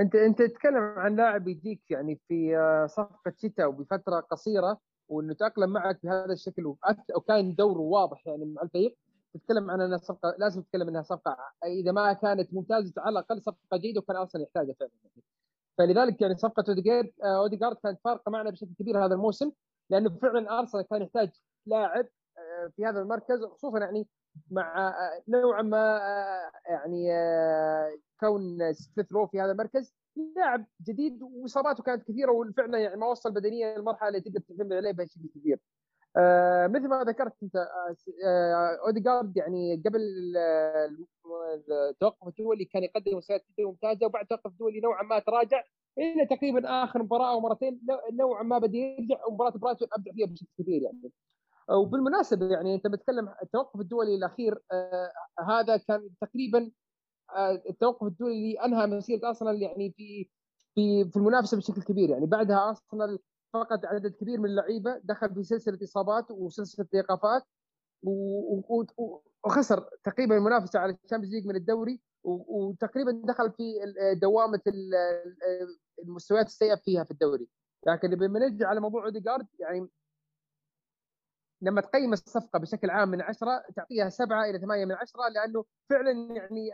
[0.00, 5.70] أنت أنت تتكلم عن لاعب يجيك يعني في آه، صفقة شتاء وبفترة قصيرة وإنه تأقلم
[5.70, 6.74] معك بهذا الشكل
[7.16, 8.96] وكان دوره واضح يعني مع الفريق
[9.34, 13.76] تتكلم عن إنها صفقة لازم تتكلم إنها صفقة إذا ما كانت ممتازة على الأقل صفقة
[13.76, 14.90] جيدة وكان أرسنال يحتاجها فعلا.
[15.78, 19.52] فلذلك يعني صفقة أوديجارد آه، أوديجارد كانت فارقة معنا بشكل كبير هذا الموسم
[19.90, 21.30] لأنه فعلا أرسنال كان يحتاج
[21.66, 22.08] لاعب
[22.38, 24.08] آه، في هذا المركز خصوصا يعني
[24.50, 24.94] مع
[25.28, 25.98] نوعا ما
[26.66, 27.08] يعني
[28.20, 29.94] كون سميث رو في هذا المركز
[30.36, 34.92] لاعب جديد وإصاباته كانت كثيرة وفعلا يعني ما وصل بدنيا للمرحله اللي تقدر تعتمد عليه
[34.92, 35.60] بشكل كبير.
[36.66, 37.56] مثل ما ذكرت أنت
[38.86, 40.00] اوديجارد يعني قبل
[41.70, 45.62] التوقف الدولي كان يقدم مستويات جدا ممتازه وبعد التوقف الدولي نوعا ما تراجع
[45.98, 47.80] إلى تقريبا آخر مباراة أو مرتين
[48.12, 51.12] نوعا ما بدأ يرجع ومباراة برايتون أبدع فيها بشكل كبير يعني.
[51.70, 55.12] وبالمناسبة يعني أنت بتتكلم التوقف الدولي الأخير آه
[55.48, 56.70] هذا كان تقريبا
[57.36, 60.28] آه التوقف الدولي اللي أنهى مسيره ارسنال يعني في
[60.74, 62.10] في في المنافسة بشكل كبير.
[62.10, 63.18] يعني بعدها ارسنال
[63.52, 67.42] فقد عدد كبير من اللعيبة دخل في سلسلة إصابات وسلسلة إيقافات
[69.44, 73.74] وخسر تقريبا المنافسة على ال Champions League من الدوري وتقريبا دخل في
[74.22, 74.60] دوامة
[76.04, 77.48] المستويات السيئة فيها في الدوري.
[77.86, 79.88] لكن لما نرجع على موضوع أوديجارد يعني
[81.62, 86.10] لما تقيم الصفقة بشكل عام من عشرة تعطيها سبعة إلى ثمانية من عشرة لأنه فعلا
[86.10, 86.70] يعني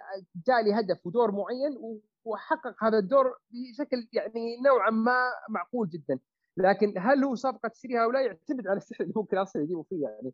[0.47, 6.19] جاء لي هدف ودور معين وحقق هذا الدور بشكل يعني نوعا ما معقول جدا.
[6.57, 10.03] لكن هل هو صفقة تشتريها أو لا يعتمد على السعر اللي ممكن أصلا يجيبوا فيه
[10.03, 10.33] يعني.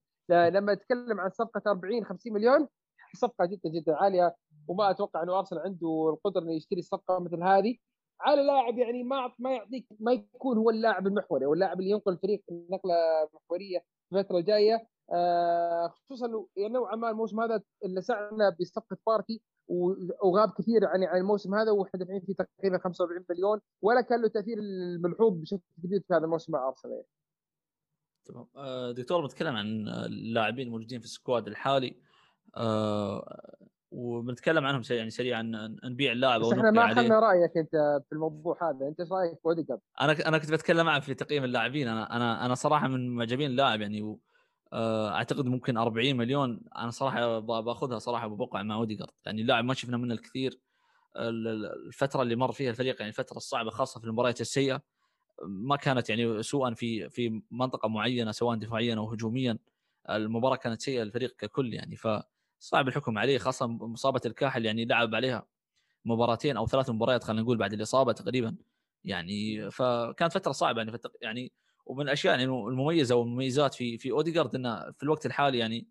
[0.50, 2.68] لما أتكلم عن صفقة 40 50 مليون
[3.16, 4.36] صفقة جدا جدا عالية
[4.68, 7.76] وما أتوقع إنه ارسنال عنده القدرة إنه يشتري صفقه مثل هذه.
[8.20, 12.12] على لاعب يعني ما ما يعطيك ما يكون هو اللاعب المحوري أو اللاعب اللي ينقل
[12.12, 12.94] الفريق نقلة
[13.34, 13.84] محورية.
[14.12, 19.42] الفترة الجايه آه خصوصا يعني نوعا ما الموسم هذا اللي سعنا بصفقه بارتي
[20.22, 24.28] وغاب كثير يعني عن الموسم هذا وإحنا دافعين فيه تقريبا 45 مليون ولا كان له
[24.28, 27.02] تأثير الملحوظ بشكل كبير في هذا الموسم مع أرسنال.
[28.24, 31.96] تمام آه، دكتور بنتكلم عن اللاعبين الموجودين في ال squad الحالي
[32.56, 33.56] آه
[33.94, 35.42] وبنتكلم عنهم يعني سريعا
[35.84, 38.88] نبيع اللاعب بس إحنا ما أخذنا رأيك أنت في الموضوع هذا.
[38.88, 41.88] أنت إيش رأيك في اوديجارد؟ أنا أنا كنت بتكلم معه في تقييم اللاعبين.
[41.88, 44.18] أنا أنا أنا صراحة من معجبين اللاعب يعني.
[44.72, 46.60] آه، أعتقد ممكن 40 مليون.
[46.76, 50.60] أنا صراحة باخذها صراحة بوقع مع اوديجارد يعني اللاعب ما شفنا منه الكثير.
[51.16, 54.82] الفترة اللي مر فيها الفريق يعني الفترة الصعبة خاصة في المباريات السيئة
[55.42, 59.58] ما كانت يعني سوءا في في منطقة معينة سواء دفاعيا أو هجوميا.
[60.10, 61.96] المباراة كانت سيئة للفريق ككل يعني.
[62.64, 65.46] فصعب الحكم عليه خاصة مصابة الكاحل يعني لعب عليها
[66.04, 68.56] مباراتين أو ثلاث مباريات خلينا نقول بعد الإصابة تقريبا.
[69.04, 71.52] يعني فكانت فترة صعبة يعني يعني
[71.86, 75.88] ومن الأشياء يعني المميزة والمميزات في في اوديجارد إنه في الوقت الحالي يعني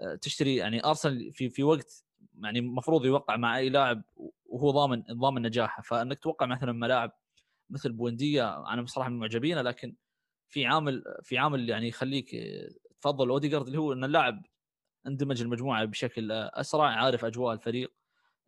[0.00, 2.04] آه، تشتري يعني أرسنال في في وقت
[2.42, 4.02] يعني المفروض يوقع مع أي لاعب
[4.46, 5.82] وهو ضامن ضامن نجاحه.
[5.82, 7.12] فإنك توقع مثلا مع لاعب
[7.70, 9.96] مثل بوينديا أنا بصراحة من معجبينه لكن
[10.48, 12.36] في عامل في عامل يعني يخليك
[13.00, 14.42] تفضل اوديجارد اللي هو ان اللاعب
[15.06, 17.92] اندمج المجموعة بشكل أسرع عارف أجواء الفريق.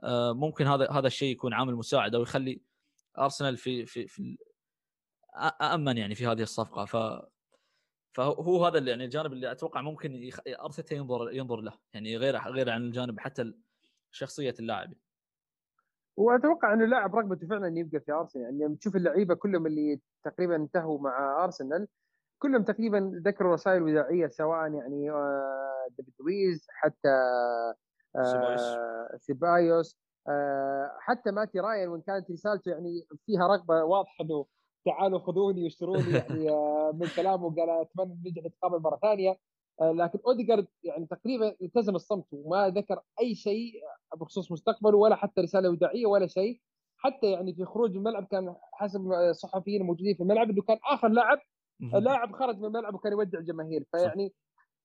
[0.03, 2.61] آه، ممكن هذا هذا الشيء يكون عامل مساعد أو يخلي
[3.19, 4.39] أرسنال في في في
[5.63, 6.85] امن يعني في هذه الصفقة.
[6.85, 6.97] ف
[8.13, 10.41] فهو هذا اللي يعني الجانب اللي أتوقع ممكن يخ...
[10.49, 13.55] أرتيتا ينظر ينظر له يعني غير غير عن الجانب حتى
[14.11, 14.93] شخصية اللاعب.
[16.17, 20.57] وأتوقع انه اللاعب رغبته فعلا انه يبقى في أرسنال يعني تشوف اللعيبة كلهم اللي تقريبا
[20.57, 21.89] انتهوا مع أرسنال
[22.39, 27.09] كلهم تقريبا ذكروا رسائل وداعيه سواء يعني آه، ديفيد لويز حتى
[28.17, 29.99] آه، سيبايوس.
[30.29, 34.47] آه، حتى ماتي راين وإن كانت رسالته يعني فيها رغبة واضحة إنه
[34.85, 39.39] تعالوا خذوني واشتروني يعني آه، من كلامه قال أتمنى نرجع نتقابل مرة ثانية.
[39.81, 43.73] لكن أوديجارد يعني تقريبا التزم الصمت وما ذكر أي شيء
[44.17, 46.61] بخصوص مستقبله ولا حتى رسالة وداعية ولا شيء.
[46.99, 51.39] حتى يعني في خروج الملعب كان حسب الصحفيين الموجودين في الملعب إنه كان آخر لاعب
[51.81, 53.85] لاعب خرج من الملعب وكان يودع الجماهير.
[53.91, 54.33] فيعني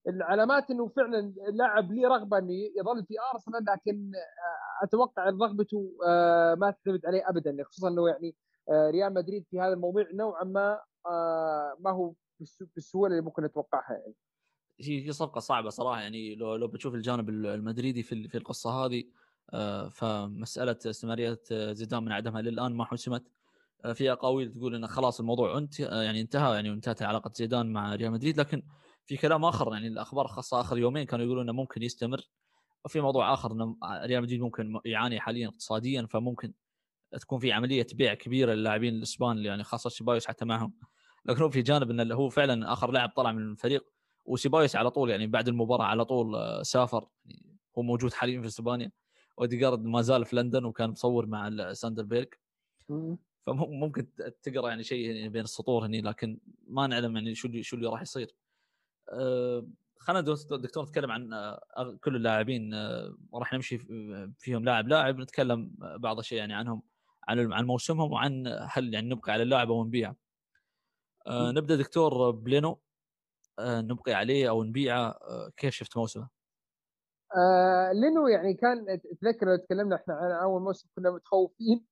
[0.10, 5.92] العلامات إنه فعلا لاعب ليه رغبة إنه يظل في أرسنال لكن آه، أتوقع ان رغبته
[6.58, 8.36] ما تعتمد عليه ابدا خصوصا إنه يعني
[8.70, 12.14] آه، ريال مدريد في هذا الموضوع نوعا ما آه، ما هو
[12.76, 14.16] بالسهولة اللي ممكن نتوقعها يعني.
[14.82, 19.04] هي صفقة صعبة صراحة يعني لو لو بتشوف الجانب المدريدي في في القصة هذه
[19.54, 23.24] آه، فمسألة استمرارية زيدان من عدمها للآن ما حسمت.
[23.94, 28.12] في أقاويل تقول انه خلاص الموضوع انت يعني انتهى يعني انتهت علاقة زيدان مع ريال
[28.12, 28.64] مدريد لكن
[29.10, 32.22] في كلام آخر يعني الأخبار خاصة آخر يومين كانوا يقولون إنه ممكن يستمر.
[32.86, 36.54] وفي موضوع آخر إنه ريال مدريد ممكن يعاني حاليا اقتصاديا فممكن
[37.12, 40.74] تكون في عملية بيع كبيرة للاعبين الاسبان اللي يعني خاصة سيبايوس حتى معهم.
[41.26, 43.86] لكن هو في جانب إنه هو فعلا آخر لاعب طلع من الفريق
[44.26, 47.08] وسيبايوس على طول يعني بعد المباراة على طول آه، سافر.
[47.26, 48.92] يعني هو موجود حاليا في إسبانيا.
[49.40, 52.28] أوديجارد ما زال في لندن وكان مصور مع ساندربيرغ
[53.46, 54.08] فممكن
[54.44, 58.02] تقرأ يعني شيء بين السطور هني لكن ما نعلم يعني شو اللي شو اللي راح
[58.02, 58.36] يصير.
[60.00, 63.78] خلينا دكتور نتكلم عن آه، كل اللاعبين أه راح نمشي
[64.38, 66.82] فيهم لاعب لاعب نتكلم بعض الشيء يعني عنهم
[67.28, 70.16] عن عن موسمهم وعن هل يعني نبقى على اللاعب أو نبيعه.
[71.28, 72.82] آه نبدأ دكتور بلينو
[73.60, 76.30] آه نبقي عليه أو نبيعه آه كيف شفت موسمه؟
[77.38, 81.86] آه لينو يعني كان تذكر لو تكلمنا إحنا عن أول موسم كنا متخوفين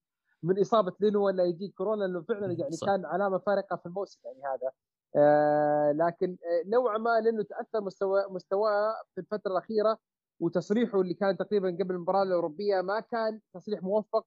[0.44, 2.88] من إصابة لينو ولا يجي كورونا لأنه فعلا يعني صح.
[2.88, 4.72] كان علامة فارقة في الموسم يعني هذا
[5.18, 9.98] آه لكن آه، نوعا ما لأنه تأثر مستوى مستواه في الفترة الأخيرة
[10.40, 14.26] وتصريحه اللي كان تقريبا قبل المباراة الأوروبية ما كان تصريح موفق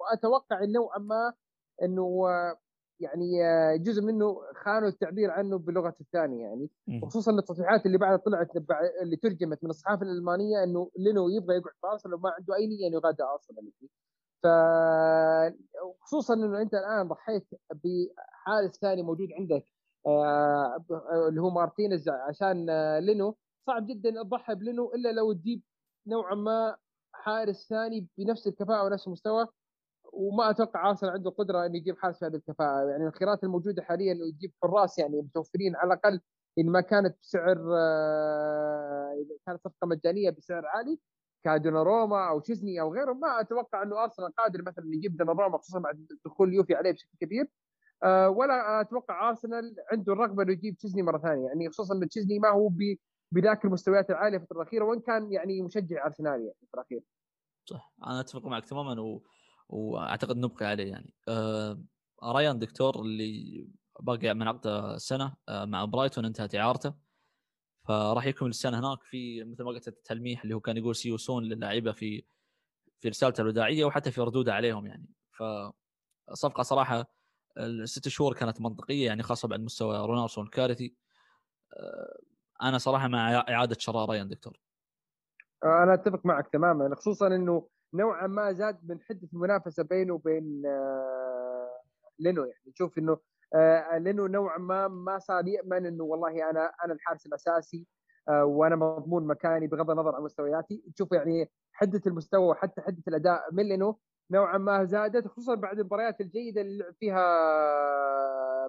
[0.00, 1.32] وأتوقع نوعا ما
[1.82, 2.26] إنه
[3.00, 3.38] يعني
[3.78, 6.70] جزء منه خانوا التعبير عنه بلغة الثانية يعني.
[7.02, 8.48] وخصوصا التصريحات اللي بعدها طلعت
[9.02, 12.88] اللي ترجمت من الصحافه الألمانية إنه لينو يبغى يقعد في أرسنال وما عنده أي نية
[12.88, 13.72] إنه يغادر أرسنال
[14.42, 14.46] ف
[16.00, 19.75] خصوصا إنه أنت الآن ضحيت بحارس ثاني موجود عندك آه،
[20.06, 22.66] اللي هو مارتينيز عشان
[22.98, 23.36] لينو.
[23.66, 25.62] صعب جدا تضحي بلينو إلا لو تجيب
[26.06, 26.76] نوعا ما
[27.12, 29.46] حارس ثاني بنفس الكفاءة ونفس المستوى.
[30.12, 32.88] وما أتوقع أرسنال عنده قدرة إنه يجيب حارس بهذه الكفاءة.
[32.90, 36.20] يعني الخيارات الموجودة حاليا إنه يجيب حراس يعني متوفرين على الأقل
[36.58, 40.98] إن ما كانت بسعر آه، إذا كانت صفقة مجانية بسعر عالي
[41.44, 43.12] كدوناروما أو تشيزني أو غيره.
[43.12, 47.48] ما أتوقع إنه أرسنال قادر مثلا يجيب دوناروما خصوصا بعد دخول اليوفي عليه بشكل كبير.
[48.02, 52.38] آه، ولا أتوقع أرسنال عنده الرغبة إنه يجيب تشيزني مرة ثانية يعني خصوصا إن تشيزني
[52.38, 52.70] ما هو
[53.32, 57.00] بذاك المستويات العالية في الفترة الأخيرة وان كان يعني مشجع ارسنالي يعني في الاخير.
[57.64, 59.22] صح أنا أتفق معك تماما و...
[59.68, 61.82] وأعتقد نبقي عليه يعني آه
[62.24, 63.68] ريان دكتور اللي
[64.00, 66.94] باقي من عقده سنة آه مع برايتون انتهت إعارته
[67.88, 71.28] فراح يكمل السنة هناك في مثل ما قلت التلميح اللي هو كان يقول see you
[71.28, 72.24] soon للاعيبه في
[73.00, 77.15] في رسالته الوداعية وحتى في ردوده عليهم يعني فصفقه صراحة
[77.58, 80.96] الست شهور كانت منطقية يعني خاصة بعد مستوى رونارسون الكارثي
[81.76, 82.18] آه،
[82.62, 84.60] أنا صراحة مع إعادة شراء ريان دكتور
[85.64, 91.80] أنا أتفق معك تماما خصوصا إنه نوعا ما زاد من حدة المنافسة بينه وبين آه،
[92.18, 92.44] لينو.
[92.44, 93.18] يعني تشوف إنه
[93.54, 97.86] آه، لينو نوعا ما ما صار يأمن إنه والله أنا أنا الحارس الأساسي
[98.28, 100.82] آه، وأنا مضمون مكاني بغض النظر عن مستوياتي.
[100.94, 103.98] تشوف يعني حدة المستوى وحتى حدة الأداء من لينو.
[104.30, 107.26] نوعا ما زادت خصوصا بعد المباريات الجيدة اللي لعب فيها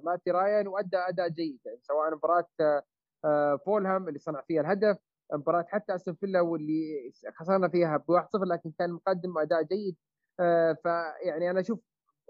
[0.04, 2.48] ماتي رايان وأدى أداء جيد يعني سواء مباراة
[3.66, 4.98] فولهام اللي صنع فيها الهدف
[5.34, 9.96] مباراة حتى أستون فيلا واللي خسرنا فيها ب 1-0 لكن كان مقدم واداء جيد.
[10.40, 11.80] آه، فيعني أنا أشوف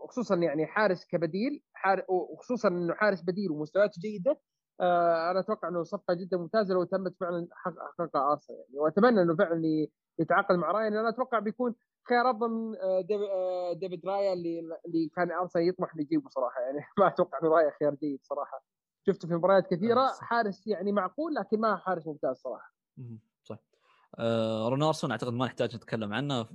[0.09, 1.63] خصوصا يعني حارس كبديل
[2.09, 4.39] وخصوصا إنه حارس بديل ومستوياته جيدة
[4.81, 9.35] آه، أنا أتوقع إنه صفقة جدا ممتازة لو تمت فعلا حققها أرسنال يعني وأتمنى إنه
[9.35, 9.87] فعلا
[10.19, 11.75] يتعاقد مع راين أنا أتوقع بيكون
[12.09, 17.07] خيار افضل من آه، ديفيد رايا اللي اللي كان ارسنال يطمح يجيبه صراحة يعني ما
[17.07, 18.63] أتوقع إنه رايا خيار جيد صراحة
[19.07, 22.73] شفته في مباريات كثيرة حارس يعني معقول لكن ما حارس ممتاز صراحة.
[23.43, 23.57] صح.
[24.19, 26.47] آه رونارسون أعتقد ما نحتاج نتكلم عنه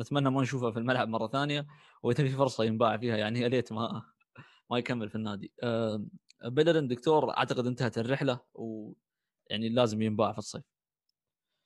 [0.00, 1.66] نتمنى ما نشوفه في الملعب مرة ثانية
[2.02, 4.02] وإذا في فرصة ينباع فيها يعني يا ليت ما
[4.70, 5.52] ما يكمل في النادي.
[5.62, 6.04] آه
[6.44, 10.73] بيلرين دكتور أعتقد انتهت الرحلة ويعني لازم ينباع في الصيف.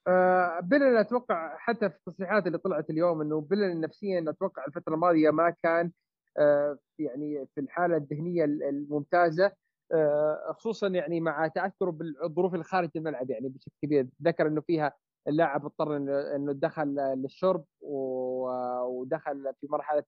[0.09, 5.31] آه بيلرين أتوقع حتى في التصريحات اللي طلعت اليوم إنه بيلرين نفسيا أتوقع الفترة الماضية
[5.31, 5.93] ما كان
[6.39, 9.53] آه يعني في الحالة الذهنية الممتازة
[9.93, 14.09] آه، خصوصا يعني مع تأثره بالظروف الخارج الملعب يعني بشكل كبير.
[14.23, 14.93] ذكر إنه فيها
[15.29, 15.97] اللاعب اضطر
[16.37, 20.05] انه دخل للشرب ودخل في مرحلة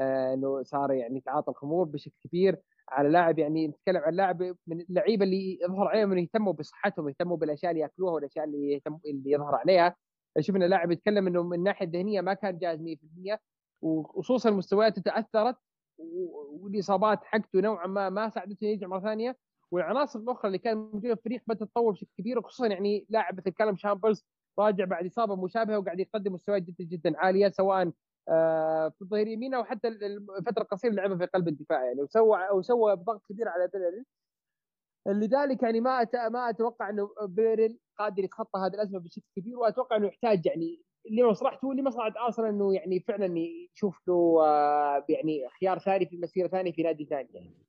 [0.00, 2.58] إنه صار يعني يتعاطى الخمور بشكل كبير.
[2.88, 7.36] على لاعب يعني نتكلم عن لاعب من اللعيبة اللي يظهر عليهم إنه يهتموا بصحتهم يهتموا
[7.36, 9.96] بالأشياء اللي يأكلوها والأشياء اللي يهتم اللي يظهر عليها.
[10.40, 13.38] شفنا لاعب يتكلم إنه من الناحيه الذهنيه ما كان جاهز 100%
[13.82, 15.56] وخصوصا مستوياته تأثرت
[15.98, 19.36] والإصابات حقته نوعا ما ما ساعدته يرجع مرة ثانية.
[19.70, 23.50] والعناصر الأخرى اللي كانت موجودة في الفريق بدأت تتطور بشكل كبير وخصوصا يعني لاعب مثل
[23.50, 24.24] كلام شامبرز
[24.58, 27.92] راجع بعد إصابة مشابهة وقاعد يقدم مستويات جدا جدا عالية سواء
[28.90, 33.22] في الظهير يمين أو حتى الفترة القصيره لعبها في قلب الدفاع يعني وسوى وسوى ضغط
[33.28, 34.04] كبير على بيلرين
[35.06, 40.06] لذلك يعني ما ما أتوقع إنه بيرين قادر يتخطى هذه الأزمة بشكل كبير وأتوقع إنه
[40.06, 43.38] يحتاج يعني لمصلحته لمصلحه ارسنال إنه يعني فعلا
[43.74, 47.66] يشوف له آه، يعني خيار ثاني في مسيرة ثانية في نادي ثاني يعني.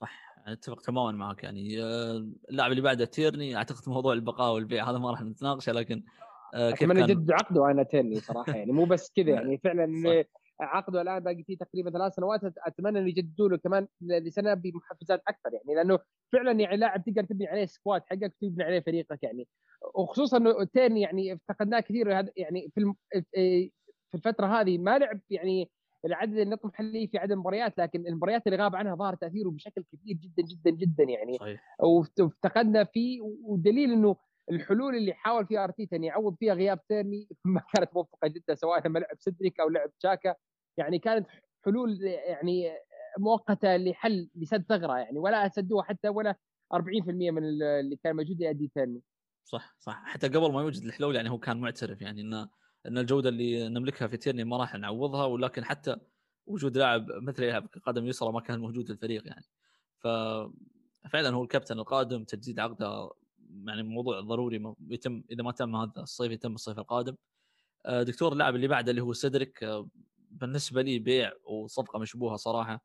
[0.00, 4.98] صح أتفق تماما معك يعني آه، اللاعب اللي بعده تيرني أعتقد موضوع البقاء والبيع هذا
[4.98, 7.10] ما راح نتناقشه لكن آه، أتمنى كان...
[7.10, 8.72] يجدد عقده أنا تيرني صراحة يعني.
[8.72, 9.58] مو بس كذا يعني.
[9.64, 10.24] فعلا
[10.60, 12.40] عقده الآن باقي فيه تقريبا ثلاث سنوات.
[12.44, 15.74] أتمنى انه يجددوا له كمان لسنة بمحفزات أكثر يعني.
[15.74, 15.98] لأنه
[16.32, 19.48] فعلا يعني لاعب تقدر تبني عليه squad حقك تبني عليه فريقك يعني.
[19.94, 22.94] وخصوصا إنه تيرني يعني افتقدناه كثير يعني في
[24.10, 25.70] في الفترة هذه ما لعب يعني
[26.04, 29.84] العدد اللي نطمح له في عدد المباريات لكن المباريات اللي غاب عنها ظهر تأثيره بشكل
[29.92, 31.34] كبير جدا جدا جدا يعني.
[31.34, 31.76] صحيح.
[31.80, 33.20] وافتقدنا فيه.
[33.22, 34.16] ودليل إنه
[34.50, 38.86] الحلول اللي حاول فيها أرتيتا ان يعوض فيها غياب تيرني ما كانت موفقة جدا سواء
[38.88, 40.34] لما لعب سيدريك أو لعب تشاكا.
[40.76, 41.26] يعني كانت
[41.64, 42.72] حلول يعني
[43.18, 46.34] مؤقتة لحل لسد ثغرة يعني ولا سدوها حتى ولا
[46.74, 46.78] 40%
[47.08, 49.02] من اللي كان موجود يؤدي تيرني
[49.44, 50.02] صح صح.
[50.04, 52.48] حتى قبل ما يوجد الحلول يعني هو كان معترف يعني ان
[52.86, 55.96] إن الجودة اللي نملكها في تيرني ما راح نعوضها ولكن حتى
[56.46, 59.44] وجود لاعب مثل يلعب قدم يسرى ما كان موجود في الفريق يعني.
[59.98, 63.10] ففعلا هو الكابتن القادم تجديد عقده
[63.66, 67.16] يعني موضوع ضروري يتم إذا ما تم هذا الصيف يتم الصيف القادم.
[67.86, 69.88] آه، دكتور اللاعب اللي بعده اللي هو سيدريك آه،
[70.30, 72.84] بالنسبة لي بيع وصفقة مشبوهة صراحة.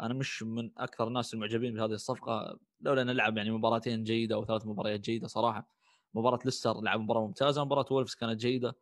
[0.00, 4.44] أنا مش من أكثر الناس المعجبين بهذه الصفقة لولا انه لعب يعني مباراتين جيدة أو
[4.44, 5.68] ثلاث مباريات جيدة صراحة.
[6.14, 8.76] مباراة ليستر لعب مباراة ممتازة مباراة وولفز كانت جيدة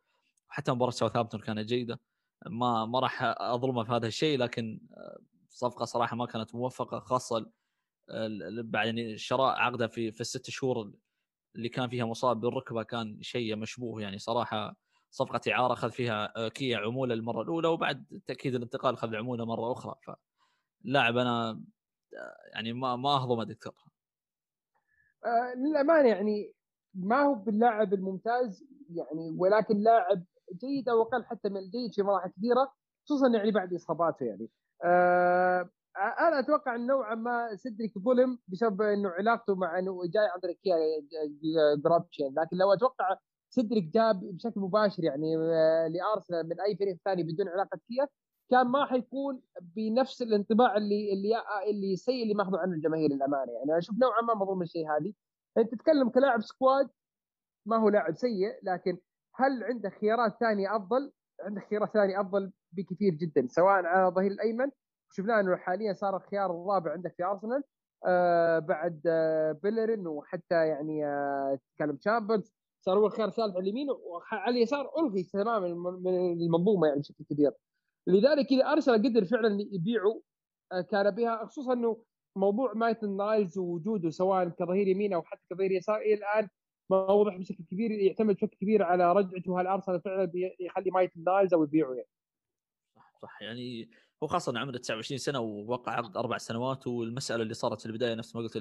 [0.49, 1.99] حتى مباراة ساوثهامبتون كانت جيدة.
[2.47, 5.19] ما ما راح أظلمه في هذا الشيء لكن آه،
[5.49, 7.51] صفقة صراحة ما كانت موفقة خاصة
[8.63, 10.91] بعد يعني شراء عقده في في الست شهور
[11.57, 14.75] اللي كان فيها مصاب بالركبة كان شيء مشبوه يعني صراحة.
[15.11, 19.71] صفقة إعارة أخذ فيها آه، كيا عمولة المرة الأولى وبعد تأكيد الانتقال أخذ عمولة مرة
[19.71, 19.95] أخرى.
[20.85, 21.49] فلاعب أنا
[22.17, 23.73] آه، يعني ما ما اهضمه دكتور
[25.25, 26.53] آه للأمانة يعني
[26.93, 32.29] ما هو باللاعب الممتاز يعني ولكن لاعب جيد أو أقل حتى من الجيد في مراحل
[32.31, 32.73] كثيرة
[33.05, 34.49] خصوصا يعني بعد إصاباته يعني.
[34.83, 40.39] آه أنا أتوقع ان نوعا ما سيدريك ظلم بسبب إنه علاقته مع إنه جاي عن
[40.39, 40.75] طريق كيا
[41.83, 43.17] جرابشين لكن لو أتوقع
[43.49, 48.07] سيدريك جاب بشكل مباشر يعني آه، لأرسنال من أي فريق ثاني بدون علاقة كيا
[48.51, 53.65] كان ما حيكون بنفس الانطباع اللي اللي اللي السيء اللي ماخذه عنه الجماهير للأمانة يعني.
[53.65, 55.13] أنا أشوف نوعا ما مظلوم الشيء هذه.
[55.57, 56.89] أنت تتكلم كلاعب squad
[57.65, 58.97] ما هو لاعب سيء لكن
[59.35, 64.71] هل عندك خيارات ثانية أفضل؟ عندك خيارات ثانية أفضل بكثير جدا سواء على الظهير الأيمن
[65.11, 67.63] شفنا إنه حاليا صار الخيار الرابع عندك في أرسنال
[68.07, 73.87] آه بعد آه بيلرين وحتى يعني آه كالوم تشامبرز صار هو الخيار الثالث على اليمين
[73.89, 75.67] وعلى اليسار ألغي تماما
[75.99, 77.51] من المنظومة يعني بشكل كبير.
[78.07, 80.21] لذلك إذا أرسنال قدر فعلا يبيعوا
[80.71, 82.03] آه كان بها خصوصا إنه
[82.37, 86.49] موضوع مايتن نايلز ووجوده سواء كظهير يمين أو حتى كظهير يسار إلى الآن
[86.89, 91.53] ما واضح بشكل كبير يعتمد بشكل كبير على رجعته هل أرسنال فعلا يخلي مايتن نايلز
[91.53, 92.07] أو يبيعه يعني.
[92.95, 93.41] صح صح.
[93.41, 93.89] يعني
[94.23, 98.35] هو خاصه عمره 29 سنة ووقع عقد أربع سنوات والمسألة اللي صارت في البداية نفس
[98.35, 98.55] ما قلت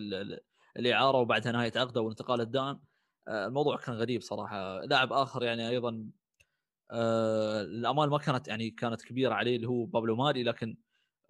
[0.77, 2.81] الإعارة وبعدها نهاية عقده والانتقال الدائم
[3.29, 4.81] آه، الموضوع كان غريب صراحة.
[4.81, 6.11] لاعب آخر يعني أيضا
[6.91, 10.77] آه الأمال ما كانت يعني كانت كبيرة عليه اللي هو بابلو ماري لكن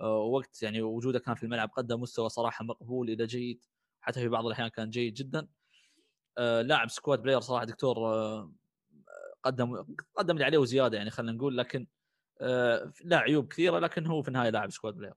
[0.01, 3.65] آه وقت يعني وجوده كان في الملعب قدم مستوى صراحة مقبول إلى جيد.
[4.01, 5.49] حتى في بعض الأحيان كان جيد جدا.
[6.39, 7.99] لاعب squad player صراحة دكتور
[9.43, 9.85] قدم
[10.17, 11.87] قدم اللي عليه وزيادة يعني خلينا نقول لكن
[13.05, 15.15] له عيوب كثيرة لكن هو في النهايه لاعب squad player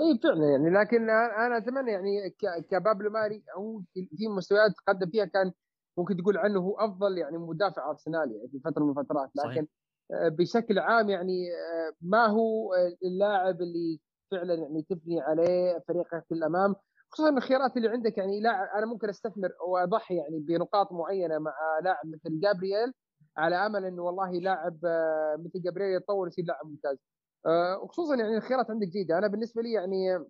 [0.00, 2.30] اي فعلا يعني لكن أنا أتمنى يعني
[2.70, 3.80] كبابلو ماري هو
[4.16, 5.52] في مستويات قدم فيها كان
[5.98, 9.64] ممكن تقول عنه هو أفضل يعني مدافع ارسنالي يعني في فترة من الفترات لكن صحيح.
[10.10, 12.74] آه، بشكل عام يعني آه، ما هو
[13.04, 16.74] اللاعب اللي فعلا يعني تبني عليه فريقك في الأمام
[17.10, 21.52] خصوصا الخيارات اللي عندك يعني لاعب أنا ممكن أستثمر وأضحي يعني بنقاط معينة مع
[21.84, 22.92] لاعب مثل جابرييل
[23.38, 26.98] على أمل إنه والله لاعب آه، مثل جابرييل يتطور يصير لاعب ممتاز.
[27.46, 29.18] آه، وخصوصا يعني الخيارات عندك جيدة.
[29.18, 30.24] أنا بالنسبة لي يعني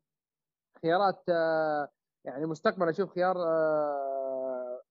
[0.82, 1.88] خيارات آه،
[2.24, 3.36] يعني مستقبل أشوف خيار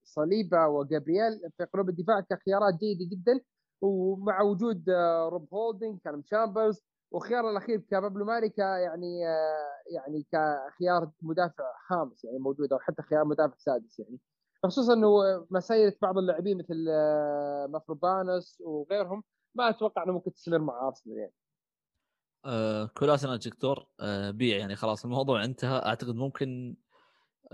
[0.04, 3.40] صليبا وجابرييل في قلوب الدفاع كخيارات جيدة جدا.
[3.82, 4.90] ومع وجود
[5.32, 9.20] روب هولدنج كان تشامبرز وخيار الأخير كبابلو ماري ك يعني
[9.92, 14.20] يعني كخيار مدافع خامس يعني موجود أو حتى خيار مدافع سادس يعني.
[14.68, 15.08] خصوصا إنه
[15.52, 19.24] مسيره بعض اللاعبين مثل آه، مافروبانوس وغيرهم
[19.56, 21.34] ما أتوقع إنه ممكن تستمر مع أرسنال يعني.
[22.46, 26.76] آه كولاسيناك دكتور آه بيع يعني خلاص الموضوع انتهى أعتقد ممكن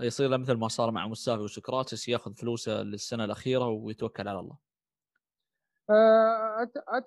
[0.00, 4.56] يصير له مثل ما صار مع مستافي وسوكراتيس ياخذ فلوسه للسنة الأخيرة ويتوكل على الله.
[5.90, 6.72] آه أت...
[6.76, 7.04] أت...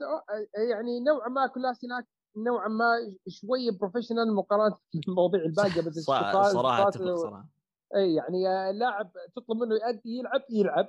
[0.70, 7.48] يعني نوعا ما كولاسيناك نوعا ما شوي professional مقارنة بالمواضيع الباقية بس صراحة أتفق صراحة
[7.96, 8.44] اي يعني
[8.80, 10.88] لاعب تطلب منه يؤدي يلعب يلعب.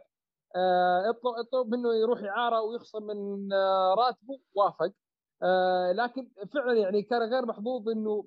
[0.57, 4.93] آه، اطلب اطلب منه يروح اعاره ويخصم من آه، راتبه وافق.
[5.43, 8.27] آه، لكن فعلا يعني كان غير محظوظ إنه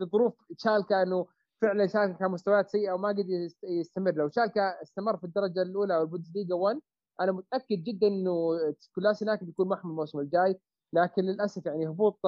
[0.00, 1.26] بظروف تشالكا إنه
[1.62, 3.24] فعلا شالكا كان مستويات سيئة وما قدر
[3.64, 4.12] يستمر.
[4.14, 6.80] لو شالكا استمر في الدرجة الأولى أو البوندسليغا 1
[7.20, 8.50] أنا متأكد جدا إنه
[8.96, 10.60] كلاسيناك بيكون معهم الموسم الجاي.
[10.92, 12.20] لكن للأسف يعني هبوط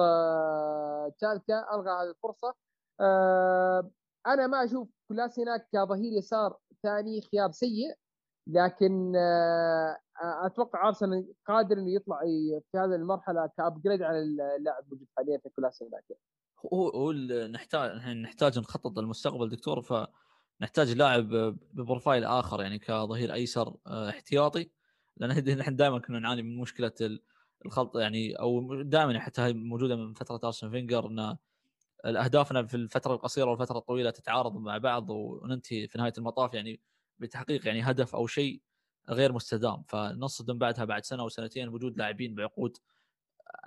[1.17, 2.55] تشالكا ألغى هذه الفرصة.
[4.27, 7.95] أنا ما أشوف كلاسيناك كظهير يسار ثاني خيار سيء
[8.47, 12.19] لكن آه، أتوقع أرسنال قادر إنه يطلع
[12.71, 16.03] في هذه المرحلة ك upgrade على اللاعب الموجود حاليا في كولاسيناك
[16.73, 17.11] هو هو
[17.47, 21.27] نحتاج نحتاج نخطط للمستقبل دكتور فنحتاج لاعب
[21.73, 24.71] ب profile آخر يعني كظهير أيسر آه، احتياطي.
[25.17, 27.19] لأن نحن دائما كنا نعاني من مشكلة
[27.65, 31.37] الخلط يعني أو دائما حتى موجودة من فترة ارسن فينجر إنه
[32.05, 36.79] اهدافنا في الفترة القصيرة والفترة الطويلة تتعارض مع بعض وننتهي في نهاية المطاف يعني
[37.19, 38.61] بتحقيق يعني هدف أو شيء
[39.09, 39.83] غير مستدام.
[39.87, 42.77] فنصدم بعدها بعد سنة أو سنتين بوجود لاعبين بعقود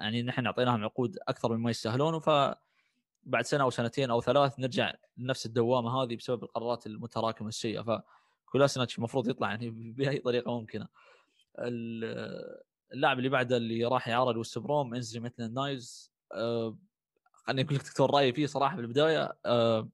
[0.00, 2.20] يعني نحن أعطيناهم عقود أكثر مما يستاهلون.
[2.20, 2.30] ف
[3.24, 8.02] بعد سنة أو سنتين أو ثلاث نرجع لنفس الدوامة هذه بسبب القرارات المتراكمة السيئة.
[8.46, 10.88] فكولاسينيتش المفروض يطلع يعني بأي طريقة ممكنة.
[12.92, 16.78] اللاعب اللي بعده اللي راح يعارض وست بروم اينسلي ميتلاند نايلز أه
[17.46, 19.88] خليني أقول لك دكتور رأيي فيه صراحة في البداية أه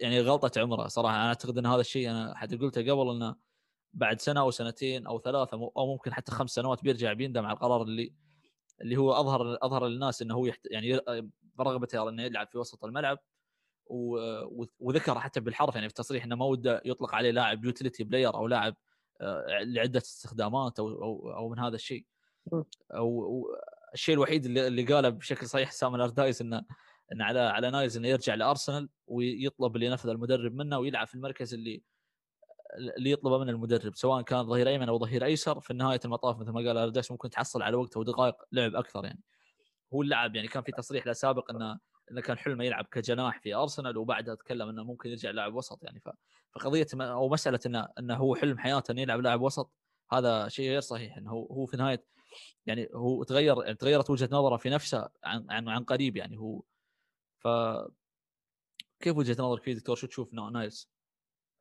[0.00, 1.16] يعني غلطة عمره صراحة.
[1.16, 3.36] أنا أعتقد إن هذا الشيء أنا حتى قلته قبل إنه
[3.92, 7.82] بعد سنة أو سنتين أو ثلاثة أو ممكن حتى خمس سنوات بيرجع بيندم على القرار
[7.82, 8.14] اللي
[8.80, 10.60] اللي هو أظهر أظهر للناس إنه هو يحت...
[10.70, 11.00] يعني
[11.60, 13.18] رغبته إنه يلعب في وسط الملعب.
[13.86, 14.18] و...
[14.78, 18.46] وذكر حتى بالحرف يعني في التصريح إنه ما وده يطلق عليه لاعب utility player أو
[18.46, 18.76] لاعب
[19.20, 22.04] آه، لعدة استخدامات أو أو, أو من هذا الشيء.
[23.94, 26.64] الشيء الوحيد اللي, اللي قاله بشكل صحيح سام ألاردايس انه
[27.12, 31.54] ان على على نايلز إنه يرجع لأرسنال ويطلب اللي ينفذ المدرب منه ويلعب في المركز
[31.54, 31.82] اللي
[32.98, 36.50] اللي يطلبه من المدرب سواء كان ظهير أيمن أو ظهير أيسر في نهايه المطاف مثل
[36.50, 39.22] ما قال ألاردايس ممكن تحصل على وقت ودقائق لعب أكثر يعني.
[39.94, 41.78] هو اللعب يعني كان في تصريح له سابق انه
[42.10, 46.02] إنه كان حلمه يلعب كجناح في أرسنال وبعدها تكلم إنه ممكن يرجع لاعب وسط يعني.
[46.54, 49.72] فقضية أو مسألة انه إنه هو حلم حياته إنه يلعب لاعب وسط
[50.12, 52.04] هذا شيء غير صحيح إنه هو في نهاية
[52.66, 56.62] يعني هو تغير تغيرت وجهة نظره في نفسه عن عن, عن قريب يعني هو.
[57.38, 57.48] ف
[59.00, 60.90] كيف وجهة نظرك فيه دكتور؟ شو تشوف؟ نايلز؟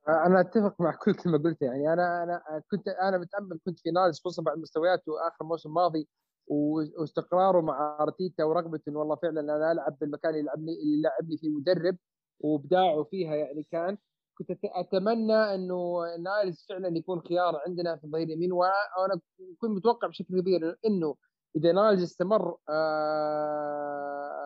[0.09, 4.19] أنا أتفق مع كل كلمه قلتها يعني أنا أنا كنت أنا متأمل كنت في نايلز
[4.19, 6.07] خصوصا بعد مستوياته آخر موسم ماضي
[6.47, 11.47] واستقراره مع أرتيتا ورغبته إنه والله فعلا أنا ألعب بالمكان اللي يلعبني اللي لعبني فيه
[11.47, 11.97] المدرب
[12.39, 13.97] وإبداعه فيها يعني كان
[14.37, 19.19] كنت أتمنى إنه نايلز فعلا يكون خيار عندنا في الظهير اليمين وأنا
[19.57, 21.15] كنت متوقع بشكل كبير إنه
[21.55, 24.43] إذا نايلز استمر آه،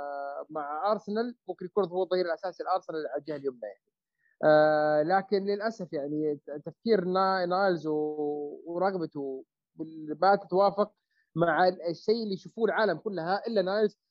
[0.50, 3.88] مع أرسنال ممكن يكون هو الظهير الاساسي لأرسنال على الجهة اليمنى يعني.
[4.44, 7.06] آه، لكن للأسف يعني تفكير
[7.46, 9.46] نايلز ورغبته
[10.22, 10.92] ما تتوافق
[11.36, 14.07] مع الشيء اللي يشوفوه العالم كلها إلا نايلز آه،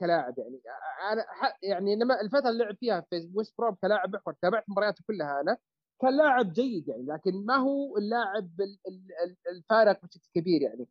[0.00, 0.60] كلاعب يعني.
[1.12, 1.24] أنا
[1.62, 5.56] يعني لما الفترة اللي لعب فيها في ويست بروم كلاعب محور تابعت مبارياته كلها أنا
[6.02, 8.50] كان لاعب جيد يعني لكن ما هو اللاعب
[9.50, 10.88] الفارق بشكل كبير يعني.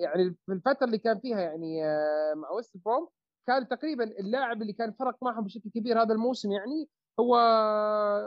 [0.00, 3.08] يعني في الفترة اللي كان فيها يعني آه، مع ويست بروم
[3.46, 6.88] كان تقريبا اللاعب اللي كان فرق معهم بشكل كبير هذا الموسم يعني
[7.20, 7.36] هو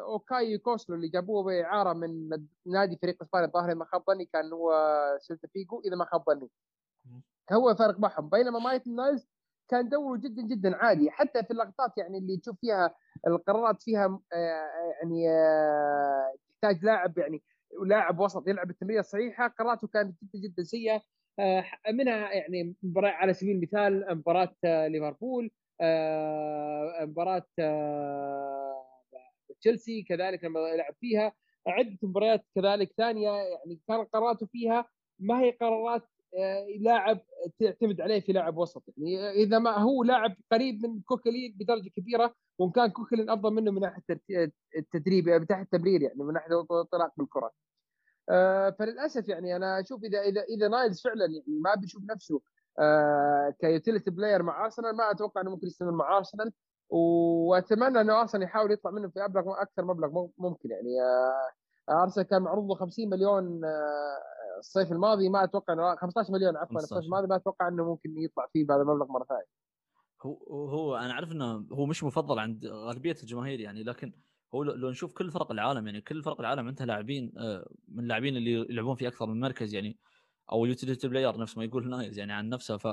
[0.04, 2.30] أوكاي يوكوسلو اللي جابوه بإعارة من
[2.66, 4.74] نادي فريق اسبانيا الظاهر ما خاب ظني كان هو
[5.22, 6.50] سيلتا فيجو إذا ما خاب ظني.
[7.54, 8.30] هو فارق معهم.
[8.30, 9.28] بينما ميتلاند نايلز
[9.70, 11.12] كان دوره جدا جدا عادي.
[11.12, 12.96] حتى في اللقطات يعني اللي تشوف فيها
[13.28, 14.70] القرارات فيها آه،
[15.02, 17.44] يعني آه، تحتاج لاعب يعني
[17.86, 19.48] لاعب وسط يلعب التمريرة الصحيحة.
[19.48, 21.02] قراراته كانت جدا جدا سيئة.
[21.40, 25.52] آه، منها يعني مباراة على سبيل المثال مباراة ليفربول
[27.02, 27.44] مباراة
[29.62, 31.34] تشيلسي كذلك لما لعب فيها.
[31.68, 34.86] عدة مباريات كذلك ثانية يعني كان قراراته فيها.
[35.20, 36.17] ما هي قرارات آه،
[36.80, 37.20] لاعب
[37.60, 42.34] تعتمد عليه في لاعب وسط يعني إذا ما هو لاعب قريب من كوكلين بدرجة كبيرة
[42.60, 44.04] وإن كان كوكلين أفضل منه من ناحية
[44.78, 47.52] التدريب من ناحية التمرير يعني من ناحية الانطلاق بالكرة.
[48.30, 52.42] آه، فللأسف يعني أنا أشوف إذا إذا إذا نايلز فعلا يعني ما بيشوف نفسه
[52.80, 56.52] آه، ك utility player مع أرسنال ما أتوقع إنه ممكن يستمر مع أرسنال
[56.90, 60.98] وأتمنى إنه أرسنال يحاول يطلع منه في أبلغ أكثر مبلغ ممكن يعني
[61.90, 63.62] أرسنال كان معروض له 50 مليون
[64.58, 68.48] الصيف الماضي ما أتوقع إنه 15 مليون عفوا الصيف الماضي ما أتوقع إنه ممكن يطلع
[68.54, 69.46] فيه بهذا المبلغ مرة ثانية.
[70.22, 74.14] هو هو أنا أعرف إنه هو مش مفضل عند غالبيه الجماهير يعني لكن
[74.56, 78.38] هو لو نشوف كل فرق العالم يعني كل فرق العالم عندها لاعبين آه، من اللاعبين
[78.38, 79.98] اللي يلعبون في أكثر من مركز يعني
[80.52, 82.78] أو utility player نفس ما يقول نايلز يعني عن نفسه.
[82.78, 82.88] ف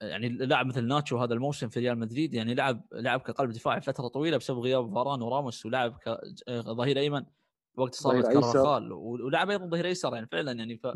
[0.00, 4.08] يعني لاعب مثل ناتشو هذا الموسم في ريال مدريد يعني لعب لعب كقلب دفاعي فترة
[4.08, 5.98] طويلة بسبب غياب فاران وراموس ولعب
[6.46, 7.24] كظهير أيمن.
[7.78, 10.86] وقت اصابه كارفاخال ولعب أيضا ظهير أيسر يعني فعلا يعني ف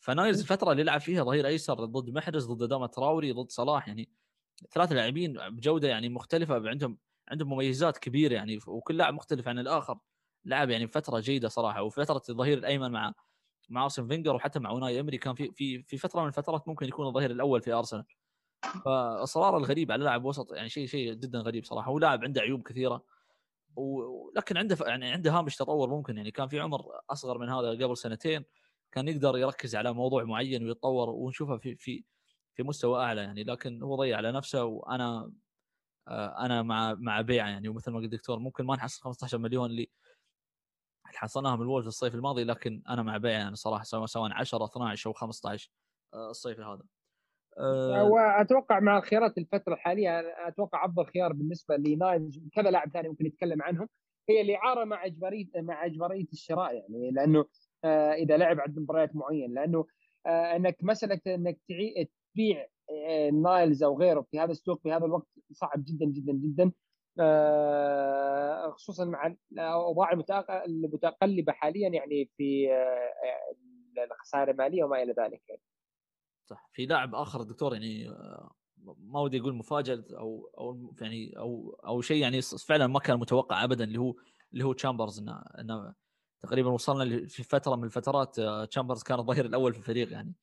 [0.00, 4.08] فنايلز الفترة اللي لعب فيها ظهير أيسر ضد محرز ضد أداما تراوري ضد صلاح يعني
[4.72, 6.98] ثلاث لاعبين بجودة يعني مختلفة عندهم
[7.28, 9.98] عندهم مميزات كبيرة يعني وكل لاعب مختلف عن الآخر
[10.44, 11.82] لعب يعني فترة جيدة صراحة.
[11.82, 13.12] وفترة الظهير الأيمن مع
[13.70, 16.86] مع أرسين فينجر وحتى مع أوناي إمري كان في في في فترة من الفترات ممكن
[16.88, 18.04] يكون الظهير الأول في أرسنال.
[18.84, 21.90] فاصرار الغريب على لاعب وسط يعني شيء شيء جدا غريب صراحة.
[21.90, 23.04] هو لاعب عنده عيوب كثيرة.
[23.76, 26.16] ولكن عنده يعني عنده هامش تطور ممكن.
[26.16, 28.44] يعني كان في عمر أصغر من هذا قبل سنتين
[28.92, 32.04] كان يقدر يركز على موضوع معين ويتطور ونشوفه في في
[32.54, 33.44] في مستوى أعلى يعني.
[33.44, 35.32] لكن هو ضيع على نفسه وأنا
[36.08, 37.68] آه، أنا مع مع بيعة يعني.
[37.68, 39.90] ومثل ما قلت الدكتور ممكن ما نحصل 15 مليون اللي
[41.06, 45.12] حصلناها من الولف الصيف الماضي لكن أنا مع بيعة يعني صراحة سواء 10 12 أو
[45.12, 45.70] 15
[46.14, 46.97] الصيف هذا.
[48.10, 53.62] واتوقع مع خيارات الفترة الحالية أتوقع أفضل خيار بالنسبة لنايلز كذا لاعب ثاني ممكن يتكلم
[53.62, 53.88] عنهم
[54.28, 57.44] هي الإعارة مع إجبارية مع إجبارية الشراء يعني لأنه
[57.84, 59.86] آه، إذا لعب عند مباريات معين لأنه
[60.26, 61.58] آه، إنك مسألة إنك
[62.34, 66.72] تبيع آه، نايلز أو غيره في هذا السوق في هذا الوقت صعب جدا جدا جدا
[68.70, 70.12] خصوصا مع الاوضاع
[70.66, 72.68] المتقلبه حاليا يعني في
[74.04, 75.62] الخسائر المالية وما إلى ذلك يعني.
[76.48, 76.70] صح.
[76.72, 78.08] في لاعب آخر دكتور يعني
[78.98, 83.64] ما ودي أقول مفاجأة أو أو يعني أو أو شيء يعني فعلا ما كان متوقع
[83.64, 84.14] ابدا اللي هو
[84.52, 85.20] اللي هو تشامبرز.
[85.20, 85.94] إنه إنه
[86.42, 88.40] تقريبا وصلنا في فترة من الفترات
[88.70, 90.34] تشامبرز كان الظهير الأول في الفريق يعني.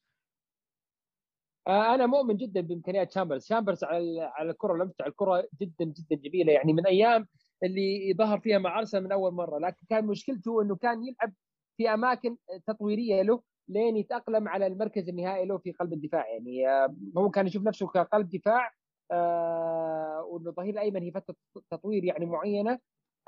[1.67, 6.15] آه، أنا مؤمن جدا بإمكانيات شامبرز شامبرز على على الكرة لمسته على الكرة جدا جدا
[6.15, 6.73] جميلة يعني.
[6.73, 7.27] من أيام
[7.63, 9.59] اللي ظهر فيها مع أرسنال من أول مرة.
[9.59, 11.33] لكن كان مشكلته إنه كان يلعب
[11.77, 12.37] في أماكن
[12.67, 13.41] تطويرية له.
[13.67, 16.29] لين يتأقلم على المركز النهائي له في قلب الدفاع.
[16.29, 18.71] يعني آه، هو كان يشوف نفسه كقلب دفاع
[19.11, 21.35] آه، وإنه الظهير الايمن هي فترة
[21.71, 22.79] تطوير يعني معينة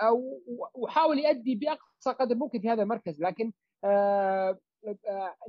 [0.01, 0.41] أو
[0.75, 3.21] وحاول يؤدي بأقصى قدر ممكن في هذا المركز.
[3.21, 3.51] لكن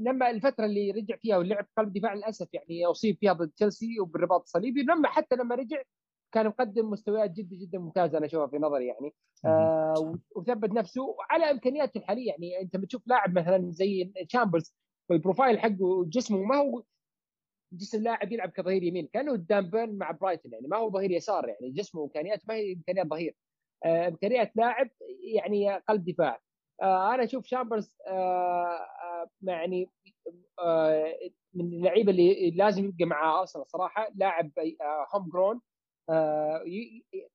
[0.01, 4.41] لما الفترة اللي رجع فيها ولعب قلب دفاع للأسف يعني أصيب فيها ضد تشيلسي وبالرباط
[4.41, 5.83] الصليبي لما حتى لما رجع
[6.33, 9.15] كان مقدم مستويات جدا جدا ممتازة أنا أشوفها في نظري يعني.
[9.47, 12.61] آه وثبت نفسه على إمكانياته الحالية يعني.
[12.61, 14.75] أنت بتشوف لاعب مثلا زي تشامبرز
[15.11, 16.83] ال profile حقه جسمه ما هو
[17.73, 20.69] جسم لاعب يلعب كظهير يمين كأنه كأنه دان بيرن مع برايتون يعني.
[20.69, 21.71] ما هو ظهير يسار يعني.
[21.71, 23.37] جسمه وإمكانياته ما هي إمكانيات ظهير.
[23.85, 24.91] آه إمكانيات لاعب
[25.35, 26.41] يعني قلب دفاع.
[26.83, 29.91] آه أنا أشوف شامبرز آه آه يعني
[30.59, 31.15] آه
[31.55, 34.09] من اللعيبة اللي لازم يبقى مع أرسنال صراحة.
[34.15, 34.51] لاعب
[35.15, 35.61] home آه، grown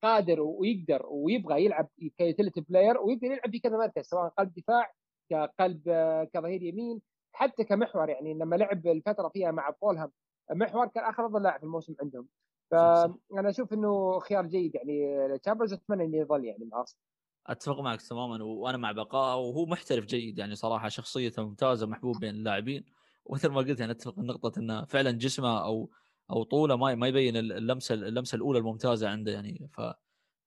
[0.03, 4.93] قادر ويقدر ويبغى يلعب ك utility player ويقدر يلعب في كذا مركز سواء قلب دفاع
[5.29, 7.01] كقلب آه كظهير يمين
[7.31, 10.11] حتى كمحور يعني لما لعب الفترة فيها مع فولهام
[10.51, 12.27] محور كان آخر أفضل لاعب في الموسم عندهم.
[12.71, 17.01] فانا أشوف إنه خيار جيد يعني تشامبرز أتمنى إنه يظل يعني مع أرسنال.
[17.47, 22.35] أتفق معك تماما وأنا مع بقائه وهو محترف جيد يعني صراحة شخصيته ممتازة محبوب بين
[22.35, 22.85] اللاعبين.
[23.25, 25.89] ومثل ما قلت يعني أتفق نقطه انه فعلا جسمه أو
[26.33, 29.69] أو طوله ما ما يبين اللمسة اللمسة الأولى الممتازة عنده يعني.
[29.73, 29.81] ف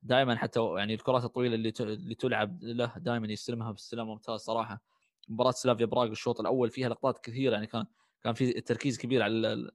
[0.03, 4.82] دائما حتى يعني الكرات الطويلة اللي اللي تلعب له دائما يستلمها باستلام ممتاز صراحة.
[5.28, 7.87] مباراة سلافيا براغ الشوط الأول فيها لقطات كثيرة يعني كان
[8.22, 9.68] كان في تركيز كبير على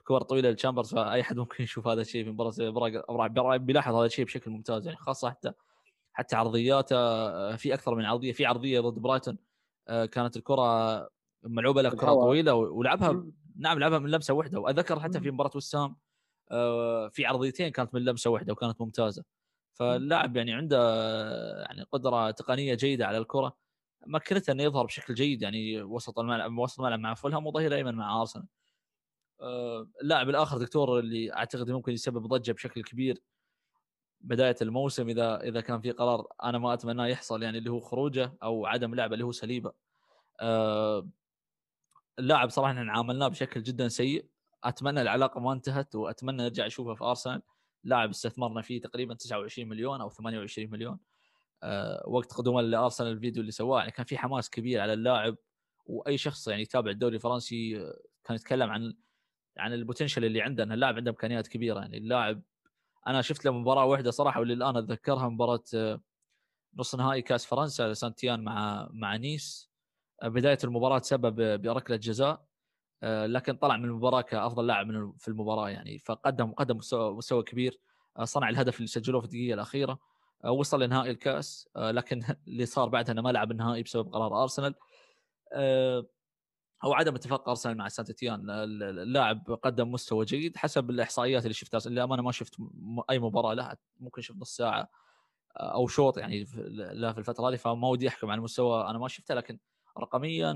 [0.00, 3.56] الكور الطويلة للشامبرز فأي احد ممكن يشوف هذا الشيء في مباراة براغ.
[3.56, 5.52] بيلاحظ هذا الشيء بشكل ممتاز يعني خاصة حتى
[6.12, 8.32] حتى عرضياته آه، في أكثر من عرضية.
[8.32, 9.38] في عرضية ضد برايتون
[9.88, 11.08] آه، كانت الكرة
[11.42, 13.24] ملعوبة له كرة طويلة ولعبها
[13.58, 15.96] نعم لعبها من لمسة واحدة وأذكر حتى في مباراة وسام
[16.50, 19.24] آه، في عرضيتين كانت من لمسة واحدة وكانت ممتازة
[19.72, 20.78] فاللاعب يعني عنده
[21.62, 23.56] يعني قدرة تقنية جيدة على الكرة
[24.06, 28.20] مكنته إنه يظهر بشكل جيد يعني وسط الملعب وسط الملعب مع فولهام وظهير أيمن مع
[28.20, 28.46] أرسنال.
[30.02, 33.22] اللاعب الآخر دكتور اللي أعتقد ممكن يسبب ضجة بشكل كبير
[34.20, 38.36] بداية الموسم إذا إذا كان في قرار أنا ما اتمناه يحصل يعني اللي هو خروجه
[38.42, 39.72] أو عدم لعبه اللي هو سليبه.
[40.40, 41.08] أه
[42.18, 44.26] اللاعب صراحة إحنا عاملناه بشكل جدا سيء.
[44.64, 47.42] أتمنى العلاقة ما انتهت وأتمنى نرجع نشوفه في أرسنال.
[47.84, 50.98] لاعب استثمرنا فيه تقريبا 29 مليون أو 28 مليون.
[51.62, 55.36] أه وقت قدومه لأرسنال الفيديو اللي سواه يعني كان في حماس كبير على اللاعب.
[55.86, 58.94] وأي شخص يعني يتابع الدوري الفرنسي آه، كان يتكلم عن
[59.58, 61.80] عن البوتنشل اللي عنده إن اللاعب عنده إمكانيات كبيرة.
[61.80, 62.42] يعني اللاعب
[63.06, 66.00] أنا شفت له مباراة واحدة صراحة واللي الآن أتذكرها مباراة آه،
[66.76, 69.67] نص نهائي كأس فرنسا سانتيان مع مع نيس.
[70.24, 72.48] بداية المباراة تسبب بركلة جزاء
[73.02, 75.98] آه، لكن طلع من المباراة كأفضل لاعب في المباراة يعني.
[75.98, 77.80] فقدم قدم مستوى, كبير
[78.24, 79.98] صنع الهدف اللي سجلوه في الدقيقة الأخيرة
[80.44, 84.74] وصل لنهائي الكأس لكن اللي صار بعدها إنه ما لعب النهائي بسبب قرار أرسنال
[86.84, 91.90] أو عدم اتفاق أرسنال مع سانتيان اللاعب قدم مستوى جيد حسب الإحصائيات اللي شفتها.
[91.90, 92.56] للامانه ما شفت
[93.10, 94.90] أي مباراة له ممكن شفت نص ساعة
[95.56, 96.46] آه، أو شوط يعني
[96.92, 99.58] له في الفترة هذه فما ودي أحكم عن المستوى أنا ما شفته لكن
[100.00, 100.50] رقميا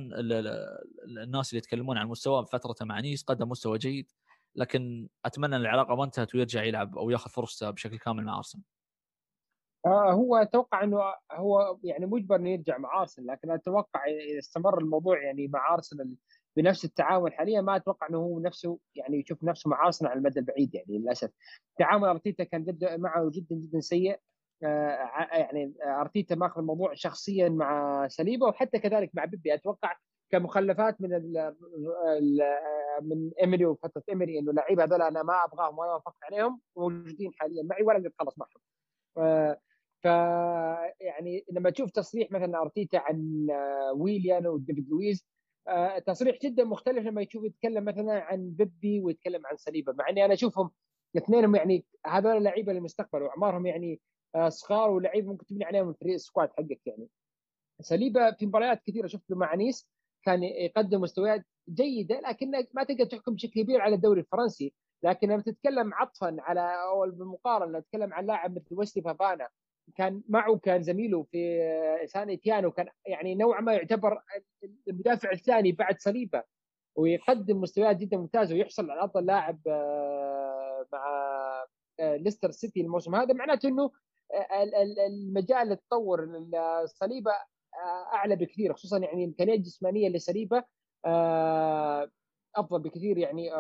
[1.07, 4.11] الناس اللي يتكلمون عن مستوى فترته مع نيس قدم مستوى جيد
[4.57, 8.65] لكن أتمنى إن العلاقة ما انتهت ويرجع يلعب أو يأخذ فرصته بشكل كامل مع أرسنال.
[9.87, 11.01] آه هو أتوقع إنه
[11.33, 16.15] هو يعني مجبر إنه يرجع مع أرسنال لكن أتوقع إذا استمر الموضوع يعني مع أرسنال
[16.57, 20.41] بنفس التعامل حاليا ما أتوقع إنه هو نفسه يعني يشوف نفسه مع أرسنال على المدى
[20.41, 21.31] البعيد يعني للأسف
[21.79, 24.21] تعامل أرتيتا كان جد معه جدا جدا سيء
[24.63, 29.97] يعني أرتيتا ماخذ الموضوع شخصيا مع صليبا وحتى كذلك مع بيبي أتوقع
[30.31, 31.55] كمخلفات من ال
[33.03, 37.63] من إيمري وفترة ايمري إنه اللعيبة هذول أنا ما أبغاهم ولا أفكر عليهم موجودين حاليا
[37.63, 38.61] معي ولا أقدر اتخلص معهم.
[39.19, 39.59] آه،
[40.03, 40.05] ف
[41.01, 45.27] يعني لما تشوف تصريح مثلا أرتيتا عن آه، ويليان وديفيد لويز
[45.69, 50.25] آه، تصريح جدا مختلف لما يشوف يتكلم مثلا عن بيبي ويتكلم عن صليبا مع إني
[50.25, 50.71] أنا أشوفهم
[51.17, 54.01] اثنينهم يعني هذول لعيبه للمستقبل وأعمارهم يعني
[54.49, 57.09] صغار ولعيبة ممكن تبني عليهم الفريق ال squad حقك يعني.
[57.81, 59.89] صليبا في مباريات كثيرة شفت له مع نيس
[60.25, 64.75] كان يقدم مستويات جيدة لكن ما تقدر تحكم بشكل كبير على الدوري الفرنسي.
[65.03, 69.49] لكن لما تتكلم عطفا على أو بالمقارنة تتكلم عن لاعب مثل ويسلي فوفانا
[69.97, 71.61] كان معه كان زميله في
[72.07, 74.23] سان ايتيانو كان يعني نوعا ما يعتبر
[74.89, 76.43] المدافع الثاني بعد صليبا
[76.97, 81.05] ويقدم مستويات جدا ممتازة ويحصل على أفضل لاعب آه، مع
[82.01, 83.35] آه، ليستر سيتي الموسم هذا.
[83.35, 83.91] معناته إنه آه،
[85.07, 86.47] المجال للتطور
[86.85, 87.33] صليبه
[88.13, 90.65] أعلى بكثير خصوصا يعني الامكانيات الجسمانيه لصليبة
[92.57, 93.51] أفضل بكثير يعني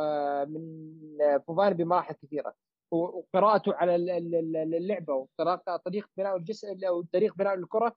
[0.47, 2.55] من فوفان بمراحل كثيرة.
[2.91, 7.97] وقراءته على اللعبة وطريقه بناء الجسم أو طريقة بناء الكرة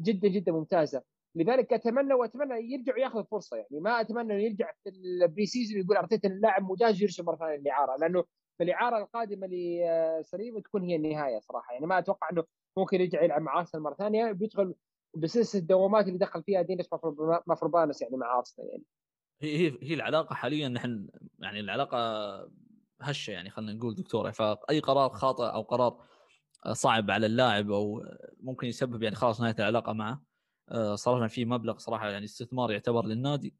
[0.00, 1.02] جدا جدا ممتازة.
[1.36, 3.80] لذلك أتمنى وأتمنى يرجع وياخذ الفرصة يعني.
[3.80, 7.96] ما أتمنى إنه يرجع في ال pre-season يقول ارتيتا اللاعب مجاز يرسل مرة ثانية الاعاره
[7.96, 8.24] لأنه
[8.62, 11.72] الاعاره القادمة لصليبا تكون هي النهاية صراحة.
[11.72, 12.44] يعني ما أتوقع إنه
[12.76, 14.74] ممكن يرجع يلعب مع أرسنال مرة ثانية بيدخل
[15.16, 16.88] بسلسلة الدوامات اللي دخل فيها دينيس
[17.46, 18.84] مافروبانوس يعني مع أرسنال يعني.
[19.40, 21.98] هي هي هي العلاقة حاليا نحن يعني العلاقة
[23.00, 24.32] هشة يعني خلينا نقول دكتور.
[24.32, 26.04] فأي قرار خاطئ أو قرار
[26.72, 28.02] صعب على اللاعب أو
[28.40, 30.22] ممكن يسبب يعني خلاص نهاية العلاقة معه
[30.68, 33.54] آه، صرفنا فيه مبلغ صراحة يعني استثمار يعتبر للنادي.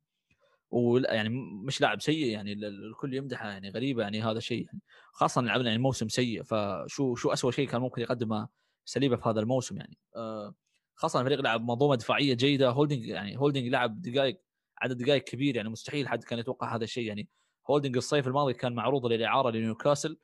[0.70, 1.28] ويعني
[1.66, 4.80] مش لاعب سيء يعني الكل يمدحه يعني غريبة يعني هذا شيء يعني.
[5.12, 8.48] خاصة لعبنا يعني موسم سيء فشو شو اسوء شيء كان ممكن يقدمه
[8.84, 9.98] صليبا في هذا الموسم يعني.
[10.16, 10.54] آه،
[10.94, 14.40] خاصة الفريق لعب منظومة دفاعية جيدة هولدنج يعني هولدنج لعب دقائق
[14.78, 17.28] عدد دقائق كبير يعني مستحيل حد كان يتوقع هذا الشيء يعني.
[17.70, 20.18] هولدنج الصيف الماضي كان معروض للإعارة لنيوكاسل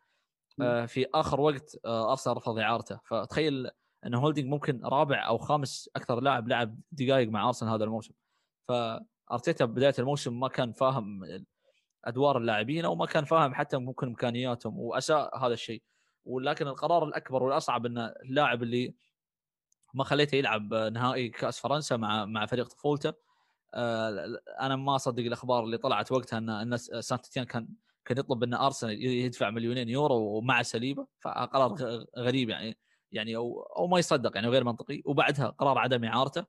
[0.63, 3.01] آه، في آخر وقت أرسنال رفض إعارته.
[3.05, 3.71] فتخيل
[4.07, 8.15] إن هولدنج ممكن رابع أو خامس أكثر لاعب لعب دقائق مع أرسنال هذا الموسم.
[9.31, 11.21] فارتيتا بداية الموسم ما كان فاهم
[12.05, 15.83] أدوار اللاعبين أو ما كان فاهم حتى ممكن إمكانياتهم وأساء هذا الشيء.
[16.25, 18.95] ولكن القرار الأكبر والأصعب إن اللاعب اللي
[19.95, 23.15] ما خليته يلعب نهائي كأس فرنسا مع مع فريق طفولته
[23.75, 27.69] آه، أنا ما أصدق الأخبار اللي طلعت وقتها ان إن سانت كان
[28.05, 31.75] كان يطلب إن أرسنال يدفع مليونين يورو ومع سليبة فقرار
[32.19, 32.79] غريب يعني
[33.13, 35.03] يعني أو أو ما يصدق يعني غير منطقي.
[35.05, 36.47] وبعدها قرار عدم إعارته.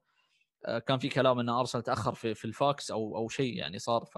[0.88, 4.18] كان في كلام إن أرسنال تأخر في في الفاكس أو أو شيء يعني صار ف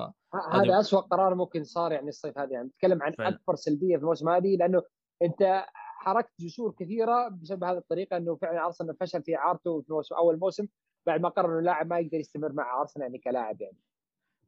[0.51, 3.35] هذا اسوء قرار ممكن صار يعني الصيف هذا يعني نتكلم عن فعلا.
[3.35, 4.83] اكبر سلبية في الموسم هذه لأنه
[5.21, 5.65] أنت
[6.03, 10.39] حركت جسور كثيرة بسبب هذه الطريقة إنه فعلا أرسنال فشل في اعارته في موسم أول
[10.39, 10.67] موسم
[11.05, 13.77] بعد ما قرر إنه اللاعب ما يقدر يستمر مع أرسنال يعني كلاعب يعني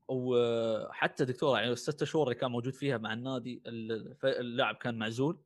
[0.07, 3.63] وحتى دكتور يعني الست شهور اللي كان موجود فيها مع النادي
[4.23, 5.37] اللاعب كان معزول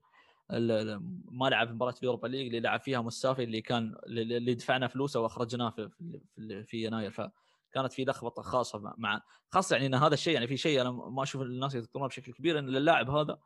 [1.31, 5.19] ما لعب في مباراة اليوروبا ليج اللي لعب فيها مستافي اللي كان اللي دفعنا فلوسه
[5.19, 5.89] وأخرجناه في
[6.35, 7.11] في, في يناير.
[7.11, 11.23] فكانت في لخبطة خاصة مع خاصة يعني إن هذا الشيء يعني في شيء أنا ما
[11.23, 13.39] أشوف الناس يذكرونه بشكل كبير إن اللاعب هذا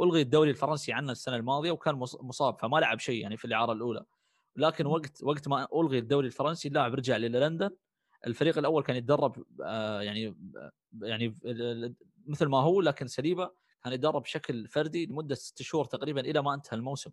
[0.00, 4.04] ألغي الدوري الفرنسي عنه السنة الماضية وكان مصاب فما لعب شيء يعني في الإعارة الأولى.
[4.56, 7.70] لكن وقت وقت ما ألغي الدوري الفرنسي اللاعب رجع للندن
[8.26, 10.36] الفريق الأول كان يتدرب آه، يعني
[11.02, 11.34] يعني
[12.26, 13.50] مثل ما هو لكن سليبة
[13.84, 17.10] كان يتدرب بشكل فردي لمدة ست شهور تقريبا إلى ما انتهى الموسم.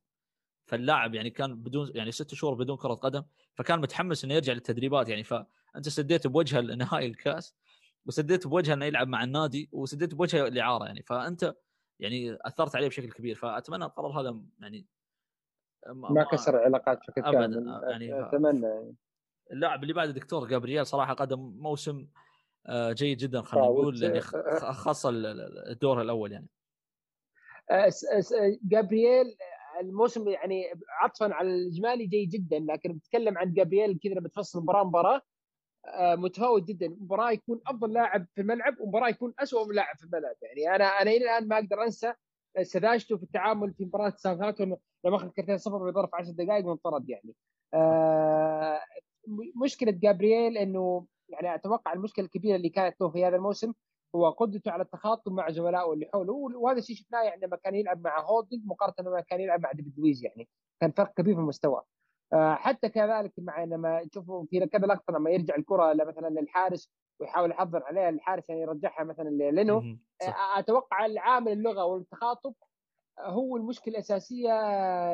[0.65, 5.09] فاللاعب يعني كان بدون يعني ست شهور بدون كرة قدم فكان متحمس إنه يرجع للتدريبات.
[5.09, 7.55] يعني فأنت سديت بوجهه نهائي الكاس
[8.05, 11.55] وسديت بوجهه إنه يلعب مع النادي وسديت بوجهه الاعاره يعني فأنت
[11.99, 13.35] يعني أثرت عليه بشكل كبير.
[13.35, 14.87] فأتمنى القرار هذا يعني
[15.87, 17.81] ما, ما كسر علاقات بشكل كامل.
[17.89, 18.95] يعني أتمنى يعني.
[19.51, 22.07] اللاعب اللي بعد الدكتور جابرييل صراحة قدم موسم
[22.65, 26.47] آه، جيد جدا خلينا نقول يعني خاصة الدور الأول يعني.
[28.63, 29.37] جابرييل
[29.81, 30.65] الموسم يعني
[31.01, 35.21] عطفا على الإجمالي جيد جدا لكن بتكلم عن جابرييل كذا بتفصل مباراة مباراة
[35.87, 36.87] آه، متفاوت جدا.
[36.87, 40.35] مباراة يكون أفضل لاعب في الملعب ومباراة يكون اسوء لاعب في الملعب.
[40.41, 42.13] يعني أنا أنا إلى الآن ما أقدر أنسى
[42.61, 47.35] سذاجته في التعامل في مباراة ساوثهامبتون لما أخذ كرتين صفر بظرف 10 دقائق وانطرد يعني.
[47.73, 48.79] آه
[49.63, 53.73] مشكلة جابرييل إنه يعني أتوقع المشكلة الكبيرة اللي كانت له في هذا الموسم
[54.17, 56.33] هو قدرته على التخاطب مع زملائه اللي حوله.
[56.33, 59.99] وهذا الشيء شفناه يعني لما كان يلعب مع هولدنج مقارنة لما كان يلعب مع ديفيد
[59.99, 60.49] لويز يعني.
[60.81, 61.81] كان فرق كبير في المستوى.
[62.33, 67.51] آه حتى كذلك مع لما تشوفوا في كذا لقطة لما يرجع الكرة مثلا للحارس ويحاول
[67.51, 69.77] يضغط عليها الحارس يعني يرجعها مثلا لينو.
[69.77, 72.53] آه أتوقع العامل اللغة والتخاطب
[73.19, 74.51] هو المشكلة الأساسية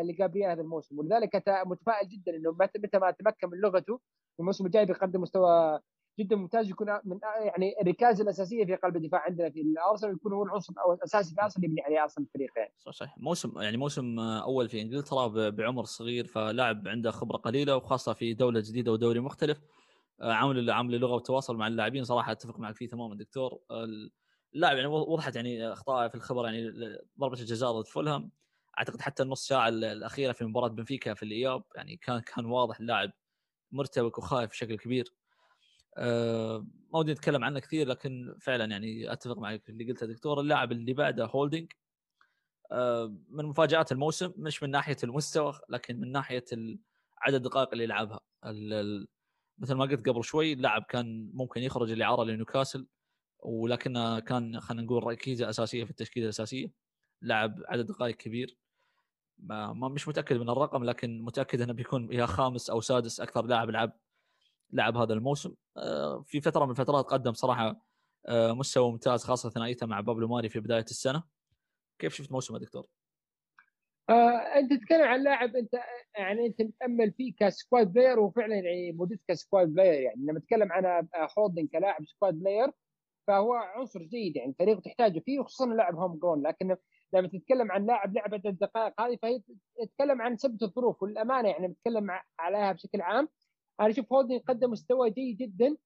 [0.01, 0.99] لجابرييل هذا الموسم.
[0.99, 3.99] ولذلك متفائل جدا إنه متى ما تمكن من لغته
[4.39, 5.79] الموسم الجاي بيقدم مستوى
[6.19, 10.43] جدا ممتاز يكون من يعني الركائز الأساسية في قلب الدفاع عندنا في الأرسنال يكون هو
[10.43, 12.73] العنصر الأساسي في أرسنال يبني عليه أرسنال الفريق يعني.
[12.79, 18.33] صحيح موسم يعني موسم أول في إنجلترا بعمر صغير فلاعب عنده خبرة قليلة وخاصة في
[18.33, 19.61] دولة جديدة ودوري مختلف.
[20.21, 23.59] عامل عامل اللغة والتواصل مع اللاعبين صراحة أتفق معك فيه تماما دكتور.
[24.55, 26.71] اللاعب يعني وضحت يعني أخطاء في الأخير يعني
[27.19, 28.31] ضربة الجزاء ضد فولهام.
[28.77, 33.11] أعتقد حتى النص ساعة الأخيرة في مباراة بنفيكا في الإياب يعني كان كان واضح اللاعب
[33.71, 35.13] مرتبك وخايف بشكل كبير.
[35.97, 40.39] ما ودي نتكلم عنه كثير لكن فعلا يعني أتفق معك اللي قلته دكتور.
[40.39, 41.71] اللاعب اللي بعده هولدنج
[42.71, 46.45] أه من مفاجآت الموسم مش من ناحية المستوى لكن من ناحية
[47.21, 48.19] عدد الدقائق اللي لعبها
[49.57, 52.87] مثل ما قلت قبل شوي اللاعب كان ممكن يخرج الاعاره لنيوكاسل
[53.39, 56.71] ولكنه كان خلينا نقول ركيزة أساسية في التشكيلة الأساسية.
[57.21, 58.57] لعب عدد دقائق كبير.
[59.37, 63.69] ما مش متأكد من الرقم لكن متأكد إنه بيكون يا خامس أو سادس أكثر لاعب
[63.69, 63.99] لعب
[64.73, 65.53] لعب هذا الموسم.
[65.77, 67.81] آه، في فترة من الفترات قدم صراحة
[68.25, 71.23] آه، مستوى ممتاز خاصة ثنائيته مع بابلو ماري في بداية السنة.
[71.99, 72.87] كيف شفت موسمه دكتور؟
[74.09, 75.73] آه، أنت تتكلم عن لاعب أنت
[76.17, 80.01] يعني أنت متامل فيه ك squad player وفعلا يعني موجود ك squad player.
[80.01, 81.07] يعني لما تتكلم عن
[81.37, 82.71] هولدنج كلاعب squad player
[83.27, 86.47] فهو عنصر جيد يعني الفريق تحتاجه فيه وخصوصا لاعب homegrown.
[86.47, 86.77] لكن
[87.13, 89.41] لما تتكلم عن لاعب لعبة الدقائق هذه فهي
[89.81, 91.49] تتكلم عن بسبب الظروف والأمانة.
[91.49, 92.07] يعني بتكلم
[92.39, 93.29] عليها بشكل عام.
[93.79, 95.77] أنا أشوف هولدنج قدم مستوى جيد جدا.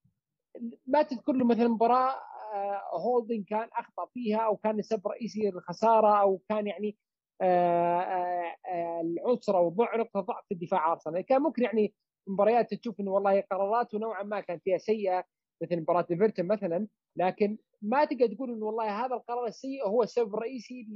[0.88, 2.16] ما تذكر له مثلا مباراة
[2.54, 6.98] آه، هولدنج كان أخطأ فيها أو كان سبب رئيسي للخسارة أو كان يعني
[7.42, 11.22] آه، آه، العنصر أو نقطه ضعف في الدفاع أرسنال.
[11.22, 11.94] كان ممكن يعني
[12.28, 15.24] مباريات تشوف إنه والله قراراته نوعا ما كانت فيها سيئة
[15.62, 16.88] مثل مباراة ايفرتون مثلا.
[17.16, 20.88] لكن ما تقدر تقول إنه والله هذا القرار السيء هو السبب الرئيسي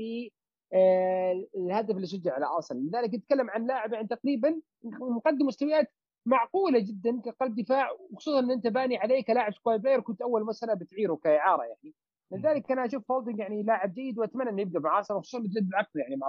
[0.73, 2.87] للهدف اللي سجل على أرسنال.
[2.87, 4.61] لذلك نتكلم عن لاعب يعني تقريبا
[5.01, 5.87] مقدم مستويات
[6.25, 10.73] معقولة جدا كقلب دفاع وخصوصا إن أنت باني عليه كلاعب squad player كنت أول مسألة
[10.73, 11.95] بتعيره كإعارة يعني
[12.31, 15.95] لذلك أنا أشوف هولدنج يعني لاعب جيد وأتمنى إنه يبدا مع أرسنال خصوصا بيجدد العقد
[15.95, 16.27] يعني مع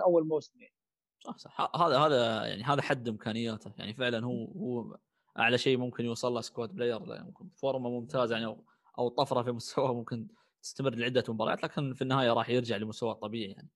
[0.00, 0.74] اول موسم يعني.
[1.20, 4.96] صح صح هذا هذا يعني هذا حد إمكانياته يعني فعلا هو هو
[5.38, 8.56] أعلى شيء ممكن يوصل له squad player ممكن فورمة ممتازة يعني
[8.98, 10.28] أو طفرة في مستواه ممكن
[10.62, 13.68] تستمر لعدة مباريات لكن في النهاية راح يرجع لمستواه الطبيعي يعني.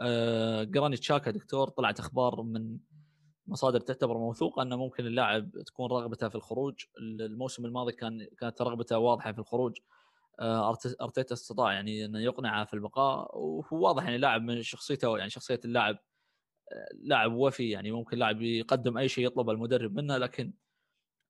[0.00, 2.78] آه جرانيت تشاكا دكتور طلعت أخبار من
[3.50, 6.84] مصادر تعتبر موثوقة أنه ممكن اللاعب تكون رغبته في الخروج.
[6.98, 9.78] الموسم الماضي كان كانت رغبته واضحة في الخروج.
[10.40, 15.30] آه، أرتيتا استطاع يعني انه يقنعه في البقاء وهو واضح يعني لاعب من شخصيته يعني
[15.30, 15.98] شخصية اللاعب
[16.72, 20.52] آه، لاعب وفي يعني ممكن لاعب يقدم أي شيء يطلب المدرب منه لكن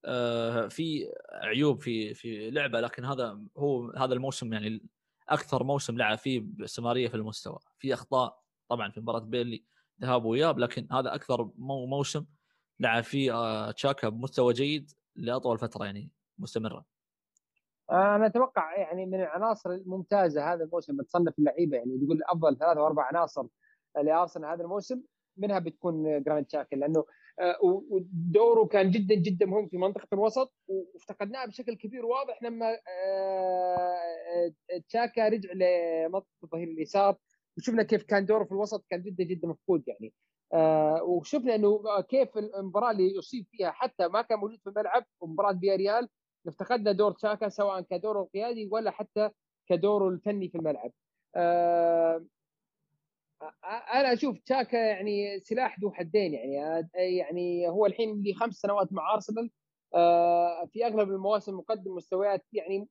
[0.04, 4.82] آه، في عيوب في في لعبه لكن هذا هو هذا الموسم يعني
[5.28, 7.58] أكثر موسم لعب فيه باستمرارية في المستوى.
[7.78, 9.64] في أخطاء طبعا في مباراة بيرلي
[10.02, 12.26] ذهاب وإياب لكن هذا أكثر موسم
[12.80, 16.84] لعب فيه تشاكا بمستوى جيد لأطول فترة يعني مستمرة.
[17.90, 22.86] أنا أتوقع يعني من العناصر الممتازة هذا الموسم تصنف اللعيبة يعني تقول أفضل ثلاث أو
[22.86, 23.46] أربع عناصر
[23.96, 25.02] لأرسنال هذا الموسم
[25.36, 27.04] منها بتكون جراند شاكا لأنه
[27.40, 34.52] آه، ودوره كان جدا جدا مهم في منطقة الوسط وافتقدناه بشكل كبير واضح لما آه،
[34.88, 37.16] تشاكا رجع لمنطقة الظهير اليسار
[37.58, 40.12] وشفنا كيف كان دوره في الوسط كان جدا جدا مفقود يعني.
[40.52, 45.60] آه، وشفنا إنه كيف المباراة اللي يصيب فيها حتى ما كان موجود في الملعب مباراه
[45.64, 46.08] ريال
[46.48, 49.30] افتقدنا دور تشاكا سواء كدوره القيادي ولا حتى
[49.66, 50.92] كدوره الفني في الملعب.
[51.36, 52.26] آه
[53.94, 56.88] أنا أشوف تشاكا يعني سلاح ذو حدين يعني.
[56.94, 59.50] يعني هو الحين لي خمس سنوات مع أرسنال.
[59.94, 62.88] آه في أغلب المواسم مقدم مستويات يعني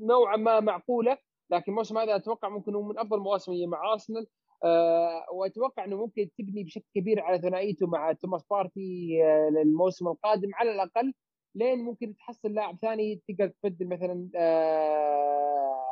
[0.00, 1.18] نوعا ما معقولة.
[1.50, 4.26] لكن الموسم هذا أتوقع ممكن هو من أفضل مواسمه مع أرسنال.
[4.64, 10.48] آه وأتوقع إنه ممكن تبني بشكل كبير على ثنائيته مع توماس بارتي آه للموسم القادم
[10.54, 11.14] على الأقل
[11.54, 15.84] لين ممكن تحصل لاعب ثاني تقدر تبدل مثلا آه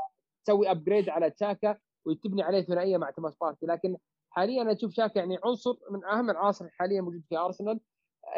[0.44, 1.76] تسوي upgrade على تشاكا
[2.06, 3.66] وتبني عليه ثنائية مع توماس بارتي.
[3.66, 3.97] لكن
[4.30, 7.80] حاليا أنا أشوف شاكا يعني عنصر من أهم العناصر حاليا موجود في أرسنال.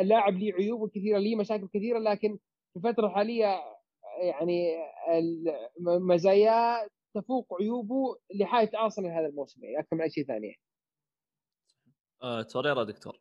[0.01, 2.39] اللاعب ليه عيوب كثيرة ليه مشاكل كثيرة لكن
[2.73, 3.47] في الفترة الحالية
[4.21, 4.77] يعني
[5.81, 10.61] مزاياه تفوق عيوبه لحالة ارسنال هذا الموسم يعني أكثر من أي شيء ثاني.
[12.23, 13.21] آه، توريرا دكتور.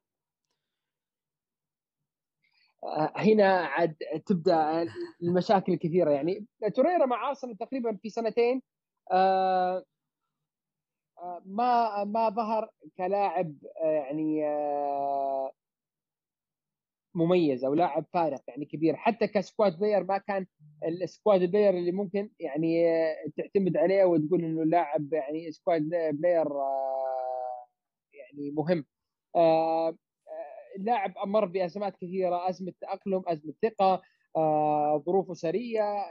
[3.16, 3.96] هنا عاد
[4.26, 4.88] تبدأ
[5.24, 6.46] المشاكل الكثيرة يعني
[6.76, 8.62] توريرا مع أرسنال تقريبا في سنتين
[9.12, 9.84] آه،
[11.20, 14.44] آه، ما ما ظهر كلاعب آه، يعني
[17.16, 18.96] مميز أو لاعب فارق يعني كبير.
[18.96, 20.46] حتى ك squad player ما كان
[20.88, 22.86] ال squad player اللي ممكن يعني
[23.38, 26.48] تعتمد عليه وتقول إنه لاعب يعني squad player
[28.14, 28.86] يعني مهم.
[30.78, 34.02] اللاعب مر بأزمات كثيرة أزمة تأقلم أزمة ثقة
[34.36, 36.06] آه، ظروف اسريه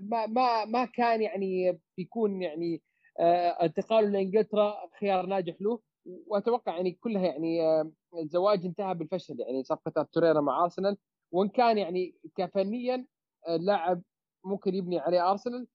[0.00, 2.82] ما ما ما كان يعني بيكون يعني
[3.20, 5.80] آه، انتقاله لإنجلترا خيار ناجح له.
[6.06, 10.96] وأتوقع يعني كلها يعني آه، الزواج انتهى بالفشل يعني صفقة توريرا مع أرسنال.
[11.32, 13.06] وإن كان يعني كفنيا
[13.48, 14.02] اللاعب
[14.44, 15.66] ممكن يبني عليه أرسنال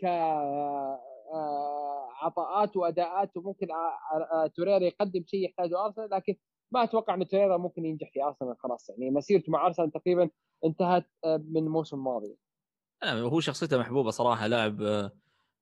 [0.00, 0.04] ك
[2.22, 3.66] عطاءات وأداءات وممكن
[4.54, 6.10] توريرا يقدم شيء يحتاجه أرسنال.
[6.10, 6.36] لكن
[6.72, 9.10] ما أتوقع إن توريرا ممكن ينجح في أرسنال خلاص يعني.
[9.10, 10.30] مسيرته مع أرسنال تقريبا
[10.64, 12.36] انتهت من الموسم الماضي.
[13.04, 14.80] هو شخصيته محبوبة صراحة لاعب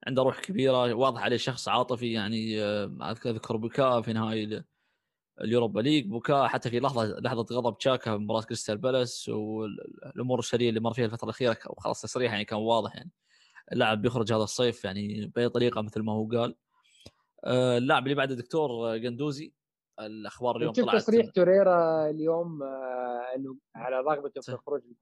[0.06, 2.62] عنده روح كبيرة واضح عليه شخص عاطفي يعني
[3.02, 4.64] اذكر بكاء في نهايه
[5.40, 6.06] اليوروبا ليج.
[6.06, 10.92] بكاء حتى في لحظه لحظة غضب تشاكا في مباراة كريستال بالاس والأمور الأسرية اللي مر
[10.92, 13.10] فيها الفترة الأخيرة وخلاص تصريح يعني كان واضح يعني.
[13.72, 16.56] اللاعب بيخرج هذا الصيف يعني بأي طريقة مثل ما هو قال.
[17.44, 19.52] آه، اللاعب اللي بعده دكتور قندوزي
[20.00, 24.94] الأخبار اليوم طلعت تصريح توريرا اليوم آه، إنه على رغبته في الخروج من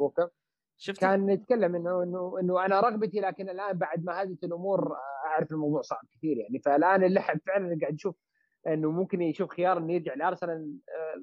[0.78, 5.28] شفت كان يتكلم إنه إنه إنه أنا رغبتي لكن الآن بعد ما هدت الأمور آه،
[5.28, 6.58] أعرف الموضوع صعب كثير يعني.
[6.58, 8.16] فالآن اللحم فعلا قاعد نشوف
[8.66, 10.76] إنه ممكن يشوف خيار إنه يرجع لأرسنال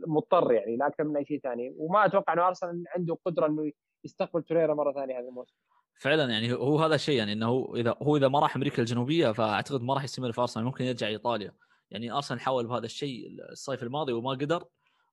[0.07, 1.75] مضطر يعني لا أكثر من أي شيء ثاني.
[1.77, 3.71] وما أتوقع إنه أرسنال عنده قدرة إنه
[4.03, 5.55] يستقبل توريرا مرة ثانية هذا الموسم.
[5.99, 9.81] فعلا يعني هو هذا الشيء يعني إنه إذا هو إذا ما راح أمريكا الجنوبية فأعتقد
[9.81, 11.51] ما راح يستمر في أرسنال ممكن يرجع إيطاليا.
[11.91, 14.63] يعني أرسنال حاول بهذا الشيء الصيف الماضي وما قدر.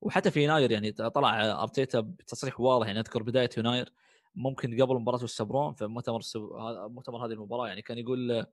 [0.01, 3.93] وحتى في يناير يعني طلع أرتيتا بتصريح واضح يعني أذكر بداية يناير.
[4.37, 6.21] ممكن قبل مباراة السبرون في مؤتمر
[6.89, 8.47] مؤتمر هذه المباراة يعني كان يقول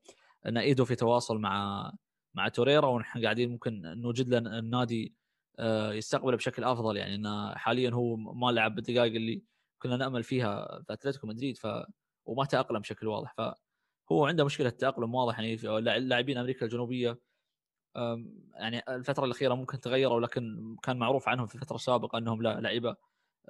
[0.47, 1.91] إن إيدو في تواصل مع
[2.33, 5.15] مع توريرا ونحن قاعدين ممكن نوجد له النادي
[5.59, 6.97] آه، يستقبله بشكل أفضل.
[6.97, 9.43] يعني انه حاليا هو ما لعب بالدقائق اللي
[9.81, 11.67] كنا نأمل فيها في أتلتيكو مدريد ف
[12.25, 13.33] وما تأقلم بشكل واضح.
[13.37, 15.55] فهو عنده مشكلة تاقلم واضح يعني
[15.99, 17.19] لاعبين أمريكا الجنوبية
[18.55, 22.95] يعني الفترة الأخيرة ممكن تغيروا لكن كان معروف عنهم في الفترة السابقه إنهم لعيبة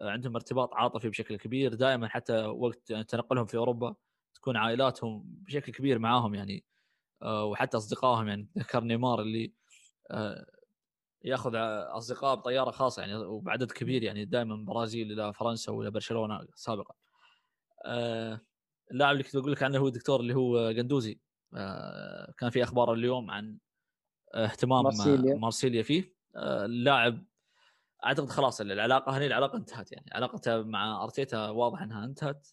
[0.01, 3.95] عندهم ارتباط عاطفي بشكل كبير دائما حتى وقت تنقلهم في أوروبا
[4.33, 6.63] تكون عائلاتهم بشكل كبير معاهم يعني
[7.21, 8.49] آه، وحتى أصدقائهم يعني.
[8.57, 9.53] ذكر نيمار اللي
[10.11, 10.45] آه،
[11.23, 11.51] يأخذ
[11.97, 16.95] أصدقاء بطيارة خاصة يعني وبعدد كبير يعني دائما من برازيل إلى فرنسا وإلى برشلونة سابقا.
[18.91, 21.19] اللاعب اللي كنت بقول لك عنه هو الدكتور اللي هو قندوزي
[22.37, 23.57] كان في أخبار اليوم عن
[24.35, 26.15] اهتمام مارسيليا, مارسيليا فيه.
[26.35, 27.23] اللاعب
[28.05, 30.05] اعتقد خلاص العلاقة هنا العلاقة انتهت يعني.
[30.13, 32.47] علاقته مع أرتيتا واضح انها انتهت.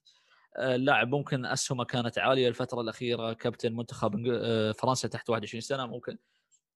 [0.59, 3.33] اللاعب ممكن أسهمه كانت عالية الفترة الأخيرة.
[3.33, 5.87] كابتن منتخب آه، فرنسا تحت 21 سنة.
[5.87, 6.19] ممكن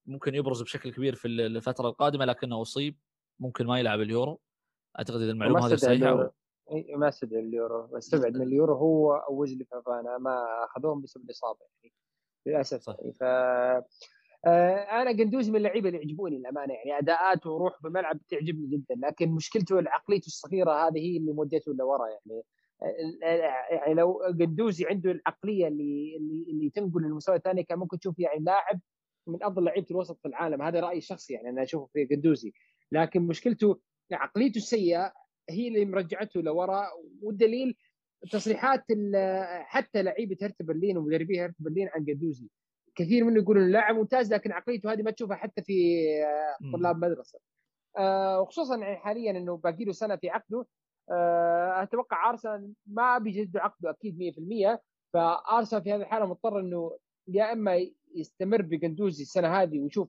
[0.07, 2.99] ممكن يبرز بشكل كبير في الفترة القادمة لكنه أصيب.
[3.41, 4.41] ممكن ما يلعب اليورو.
[4.99, 6.33] أعتقد إذا المعلومة هذه صحيحة.
[6.97, 7.99] ما استدعى اليورو.
[7.99, 10.19] استبعد من اليورو هو أو ويزلي فافانا.
[10.19, 11.95] ما أخذوهم بسبب الإصابة يعني.
[12.47, 12.97] للأسف صح.
[13.01, 13.13] يعني.
[13.13, 13.85] ف آه،
[14.47, 19.77] أنا قندوزي من اللعيبة اللي يعجبوني للأمانة يعني اداءاته وروح بالملعب تعجبني جدا لكن مشكلته
[19.87, 22.43] عقليته الصغيرة هذه هي اللي مودته لورا يعني
[23.71, 28.45] يعني لو قدوزي عنده العقلية اللي اللي, اللي تنقل للمستوى الثاني كان ممكن تشوف يعني
[28.45, 28.81] لاعب
[29.27, 32.53] من أفضل لعيبة الوسط في العالم هذا رأيي الشخصي يعني أنا أشوفه في قدوزي
[32.93, 33.81] لكن مشكلته
[34.13, 35.13] عقليته السيئة
[35.51, 36.87] هي اللي مرجعته لورا
[37.23, 37.77] والدليل
[38.31, 38.85] تصريحات
[39.65, 42.49] حتى لعيبة هرت برلين ومدربي هرت برلين عن قدوزي
[42.95, 46.05] كثير منه يقولون لاعب ممتاز لكن عقليته هذه ما تشوفها حتى في
[46.73, 47.39] طلاب مدرسة.
[47.99, 50.67] آه، وخصوصا يعني حاليا إنه باقي له سنة في عقده.
[51.11, 56.99] آه، أتوقع أرسنال ما بيجدوا عقده أكيد 100% فأرسنال في هذه الحالة مضطر إنه
[57.29, 60.09] يا إما يستمر بقندوزي السنة هذه ويشوف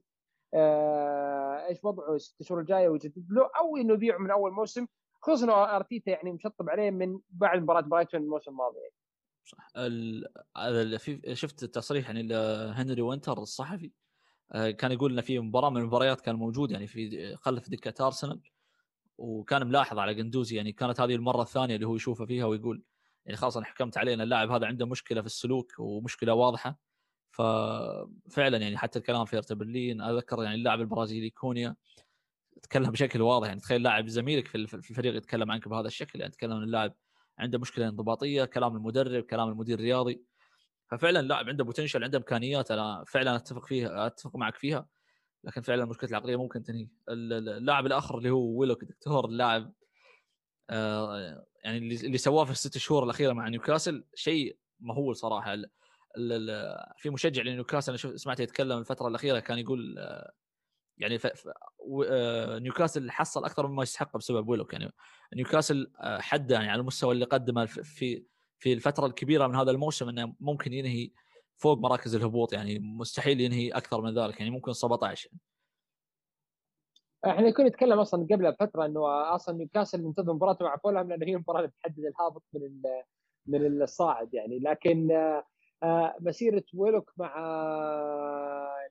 [0.53, 4.87] آه، إيش وضعه الست شهور الجاية ويجدد له أو إنه يبيعه من أول موسم.
[5.21, 8.77] خصوصا إنه أرتيتا يعني مشطب عليه من بعد مباراة برايتون الموسم الماضي.
[8.77, 8.93] يعني.
[9.45, 9.67] صح.
[9.77, 10.27] ال...
[11.33, 13.91] شفت تصريح يعني لهنري وينتر الصحفي
[14.51, 18.41] آه، كان يقول إن في مباراة من المباريات كان موجود يعني في خلف دكة أرسنال
[19.17, 22.83] وكان ملاحظ على قندوزي يعني كانت هذه المرة الثانية اللي هو يشوفه فيها ويقول
[23.25, 26.79] يعني خلاص أنا حكمت عليه إن اللاعب هذا عنده مشكلة في السلوك ومشكلة واضحة.
[27.31, 31.75] ففعلا يعني حتى الكلام في ارتا برلين أذكر يعني اللاعب البرازيلي كونيا
[32.63, 36.53] تكلم بشكل واضح يعني تخيل لاعب زميلك في الفريق يتكلم عنك بهذا الشكل يعني تكلم
[36.53, 36.93] عن اللاعب
[37.39, 40.23] عنده مشكلة انضباطية كلام المدرب كلام المدير الرياضي.
[40.91, 44.87] ففعلا لاعب عنده بوتنشل عنده إمكانيات أنا فعلا أتفق فيها أتفق معك فيها.
[45.43, 46.87] لكن فعلا مشكله العقلية ممكن تنهي.
[47.09, 49.73] اللاعب الآخر اللي هو ويلوك دكتور اللاعب
[50.69, 55.55] آه يعني اللي سواه في الست شهور الأخيرة مع نيوكاسل شيء مهول صراحة.
[56.97, 60.31] في مشجع لنيوكاسل أنا سمعته يتكلم الفترة الأخيرة كان يقول آه
[60.97, 61.27] يعني ف...
[61.27, 61.47] ف...
[62.07, 64.73] آه نيوكاسل حصل أكثر مما يستحق بسبب ويلوك.
[64.73, 64.91] يعني
[65.35, 68.25] نيوكاسل آه حد يعني على المستوى اللي قدمه في
[68.59, 71.11] في الفترة الكبيرة من هذا الموسم إنه ممكن ينهي
[71.57, 72.53] فوق مراكز الهبوط.
[72.53, 74.39] يعني مستحيل ينهي أكثر من ذلك.
[74.39, 75.29] يعني ممكن 17
[77.25, 81.33] إحنا كنا نتكلم أصلا قبل فترة إنه أصلا نيوكاسل منتظر مباراته مع فولهام لأنه هي
[81.33, 82.81] المباراه اللي بتحدد الهابط من
[83.47, 84.59] من الصاعد يعني.
[84.59, 85.43] لكن آه،
[86.19, 87.35] مسيرة ويلوك مع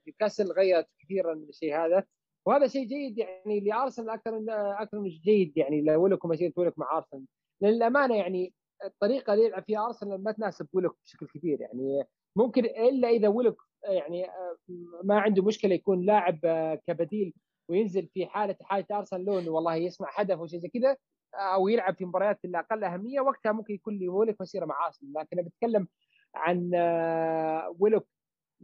[0.07, 2.03] نيوكاسل غيرت كثيرا من الشيء هذا.
[2.45, 4.45] وهذا شيء جيد يعني لأرسنال أكثر
[4.81, 7.25] أكثر من جيد يعني لويلوك ومسيرة ويلوك مع أرسنال.
[7.61, 8.53] للأمانة يعني
[8.85, 12.03] الطريقة اللي يلعب فيها أرسنال ما تناسب ويلوك بشكل كبير يعني.
[12.37, 14.27] ممكن إلا إذا ولك يعني
[15.03, 16.39] ما عنده مشكلة يكون لاعب
[16.87, 17.33] كبديل
[17.69, 20.97] وينزل في حاله حالة أرسنال لون والله يصنع هدف أو شيء زي كذا
[21.35, 25.13] أو يلعب في مباريات الاقل أهمية وقتها ممكن يكون لي ولك مسيرة مع أرسنال.
[25.13, 25.87] لكن بتكلم
[26.35, 26.71] عن
[27.79, 28.05] ولك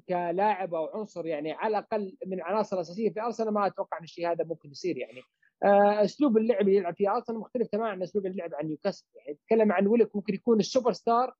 [0.09, 4.31] كلاعب أو عنصر يعني على الأقل من العناصر الأساسية في أرسنال ما أتوقع إن الشيء
[4.31, 5.21] هذا ممكن يصير يعني.
[5.63, 9.33] آه، أسلوب اللعب اللي يلعب فيه أرسنال مختلف تماما عن أسلوب اللعب عن نيوكاسل يعني.
[9.33, 11.35] نتكلم عن ويلوك ممكن يكون السوبر ستار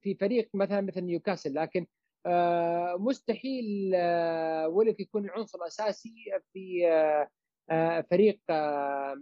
[0.00, 1.86] في فريق مثلا مثل نيوكاسل لكن
[2.26, 6.14] آه، مستحيل آه، ويلوك يكون العنصر الاساسي
[6.52, 6.82] في
[8.10, 8.40] فريق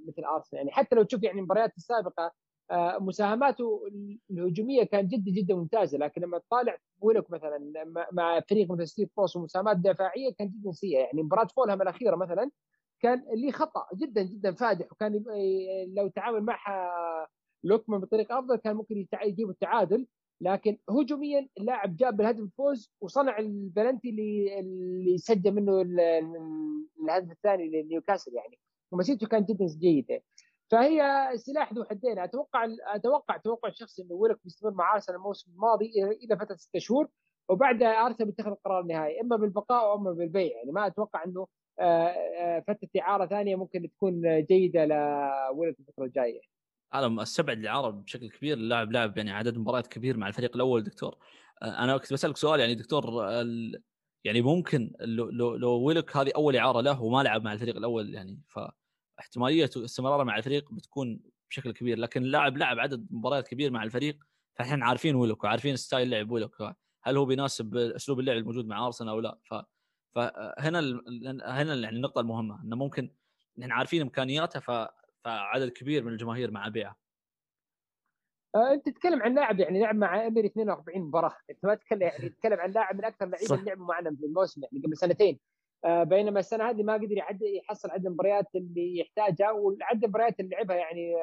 [0.08, 0.70] مثل أرسنال يعني.
[0.70, 2.32] حتى لو تشوف يعني المباريات السابقة
[3.00, 3.82] مساهماته
[4.30, 5.98] الهجومية كانت جدا جدا ممتازة.
[5.98, 7.72] لكن لما تطالع ويلوك مثلا
[8.12, 10.98] مع فريق مثل ستيف بروس ومساهمات دفاعية كانت جدا سيئة.
[10.98, 12.50] يعني مباراة فولهام الأخيرة مثلا
[13.00, 14.92] كان لي خطأ جدا جدا فادح.
[14.92, 15.24] وكان
[15.96, 16.90] لو تعامل معها
[17.64, 20.06] لوكمان بطريقة أفضل كان ممكن يجيب التعادل.
[20.42, 25.80] لكن هجوميا اللاعب جاب الهدف الفوز وصنع البلنتي اللي اللي سجل منه
[27.02, 28.58] الهدف الثاني لنيوكاسل يعني.
[28.92, 30.22] ومسيرته كانت جدا جيدة.
[30.70, 32.18] فهي سلاح ذو حدين.
[32.18, 37.08] أتوقع أتوقع توقع شخصي إنه ويلك بيستمر مع ارسنال الموسم الماضي إلى فترة ستة شهور
[37.48, 40.56] وبعدها ارسنال بيتخذ القرار النهائي إما بالبقاء أو إما بالبيع.
[40.56, 41.46] يعني ما أتوقع إنه
[41.80, 46.40] آه، آه، فترة إعارة ثانية ممكن تكون جيدة لولد الفترة الجاية.
[46.94, 48.56] أنا استبعد الإعارة بشكل كبير.
[48.56, 51.16] اللاعب لاعب يعني عدد مباريات كبير مع الفريق الأول دكتور.
[51.62, 53.04] آه، أنا كنت بسألك سؤال يعني دكتور
[54.24, 58.14] يعني ممكن لو لو, لو ويلك هذه أول إعارة له وما لعب مع الفريق الأول
[58.14, 58.38] يعني
[59.20, 61.20] فاحتماليه استمراره مع الفريق بتكون
[61.50, 64.18] بشكل كبير لكن اللاعب لعب عدد مباريات كبير مع الفريق
[64.54, 69.10] فاحنا عارفين ويلك وعارفين ستايل لعب ويلك هل هو بيناسب أسلوب اللعب الموجود مع أرسنال
[69.10, 69.54] أو لا؟ ف
[70.14, 70.80] فهنا
[71.44, 73.10] هنا يعني النقطة المهمة إنه ممكن
[73.58, 74.70] نحن عارفين إمكانياته ف...
[75.24, 76.96] فعدد كبير من الجماهير مع بيعه
[78.54, 81.36] آه، أنت تتكلم عن لاعب يعني لعب مع اميري 42 مباراة.
[81.50, 84.84] أنت ما تتكلم يعني تتكلم عن لاعب من أكثر اللي لعبوا معنا في الموسم يعني
[84.86, 85.38] قبل سنتين.
[85.84, 90.76] بينما السنة هذه ما قدر يعد يحصل عدد المباريات اللي يحتاجها وعدد المباريات اللي لعبها
[90.76, 91.16] يعني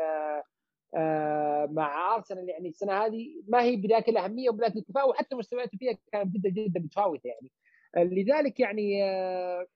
[0.96, 5.98] آه، مع ارسنال يعني السنة هذه ما هي بذاك الأهمية وبذاك الكفاءه وحتى مستوياته فيها
[6.12, 7.52] كانت جدا جدا متفاوتة يعني.
[7.96, 9.68] لذلك يعني آه،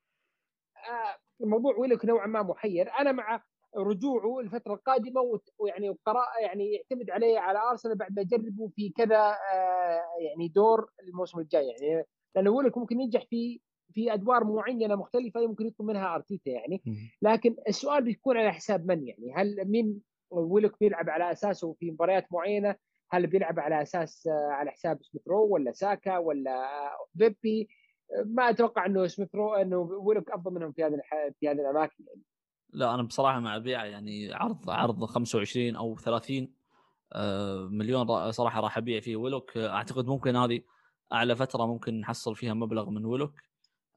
[0.78, 2.92] آه، الموضوع ويلك نوعا ما محير.
[3.00, 3.44] أنا مع
[3.78, 9.38] رجوعه الفترة القادمة ويعني وقراءه يعني يعتمد عليه على ارسنال بعد ما يجربه في كذا
[9.54, 12.06] آه، يعني دور الموسم الجاي يعني.
[12.36, 13.62] لأنه ويلك ممكن ينجح في
[13.94, 16.82] في أدوار معينة مختلفة يمكن يطلب منها أرتيتا يعني.
[17.22, 22.28] لكن السؤال بيكون على حساب من يعني؟ هل مين ويلوك بيلعب على أساسه في مباريات
[22.32, 22.76] معينة؟
[23.12, 26.70] هل بيلعب على أساس على حساب سميث رو ولا ساكا ولا
[27.14, 27.70] بيبي؟
[28.26, 31.02] ما أتوقع إنه سميث رو إنه ويلوك أفضل منهم في هذه
[31.40, 32.22] في هذه الأماكن يعني.
[32.74, 36.54] لا أنا بصراحة مع بيع يعني عرض عرض 25 أو 30
[37.14, 40.62] آه، مليون صراحة راح أبيع فيه ويلوك أعتقد ممكن هذه
[41.14, 43.34] أعلى فترة ممكن نحصل فيها مبلغ من ويلوك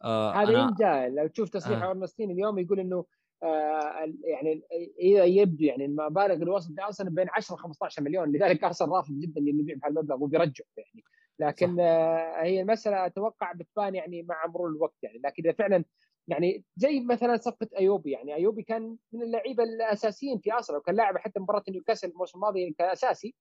[0.04, 1.08] آه هذا أنا...
[1.08, 1.90] لو تشوف تصريح آه.
[1.90, 3.04] أورنستين اليوم يقول إنه
[3.42, 4.62] آه يعني
[5.00, 8.32] إذا يبدو يعني المبالغ اللي وصلت ارسنال بين 10 و 15 مليون.
[8.32, 11.04] لذلك ارسنال رافض جدا إنه يبيع بهالمبلغ وبيرجع يعني.
[11.38, 15.20] لكن آه هي المسألة أتوقع بتبان يعني مع مرور الوقت يعني.
[15.24, 15.84] لكن إذا فعلا
[16.28, 18.34] يعني زي مثلا صفقة إيوبي يعني.
[18.34, 22.90] إيوبي كان من اللعيبة الأساسيين في أرسنال وكان لاعب حتى مباراة نيوكاسل الموسم الماضي كان
[22.90, 23.34] أساسي.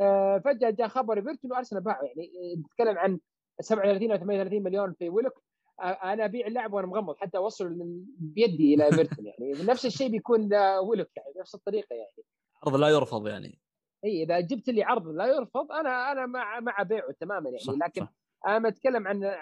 [0.00, 2.30] آه فجأة جاء خبر ايفرتون وارسنال باعه يعني.
[2.58, 3.18] نتكلم عن
[3.60, 5.42] 37 أو 38 مليون في ويلوك
[5.82, 7.76] أنا أبيع اللاعب وأنا مغمض حتى أوصل
[8.18, 9.52] بيدي إلى إيفرتون يعني.
[9.70, 12.24] نفس الشيء بيكون ويلوك يعني نفس الطريقة يعني.
[12.62, 13.58] عرض لا يرفض يعني.
[14.04, 17.58] إي إذا جبت لي عرض لا يرفض أنا أنا مع مع بيعه تماما يعني.
[17.58, 18.12] صح لكن صح.
[18.46, 19.34] أنا أتكلم عن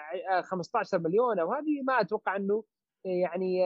[0.43, 2.63] 15 مليون أو هذه ما أتوقع إنه
[3.05, 3.63] يعني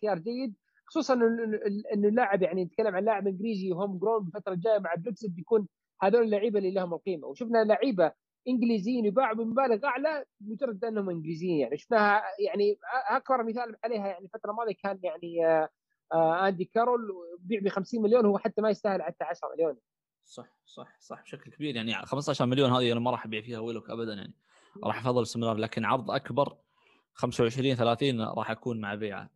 [0.00, 0.54] خيار جيد.
[0.86, 5.68] خصوصا انه اللاعب يعني نتكلم عن لاعب إنجليزي homegrown الفترة الجاية مع بريكسيت بيكون
[6.02, 7.26] هذول اللعيبة اللي لهم القيمة.
[7.26, 8.12] وشفنا لعيبة
[8.48, 14.50] إنجليزيين يباعوا بمبالغ أعلى مجرد أنهم إنجليزيين يعني شفناها يعني أكبر مثال عليها يعني الفترة
[14.50, 15.46] الماضية كان يعني
[16.12, 17.00] آه، أندي كارول
[17.38, 19.76] بيع ب 50 مليون هو حتى ما يستاهل حتى 10 مليون.
[20.24, 23.90] صح صح صح بشكل كبير يعني 15 مليون هذه أنا ما راح أبيع فيها ويلوك
[23.90, 24.34] ابدا يعني.
[24.84, 26.56] راح أفضل الاستمرار لكن عرض أكبر
[27.14, 29.30] 25 30 راح أكون مع بيعه.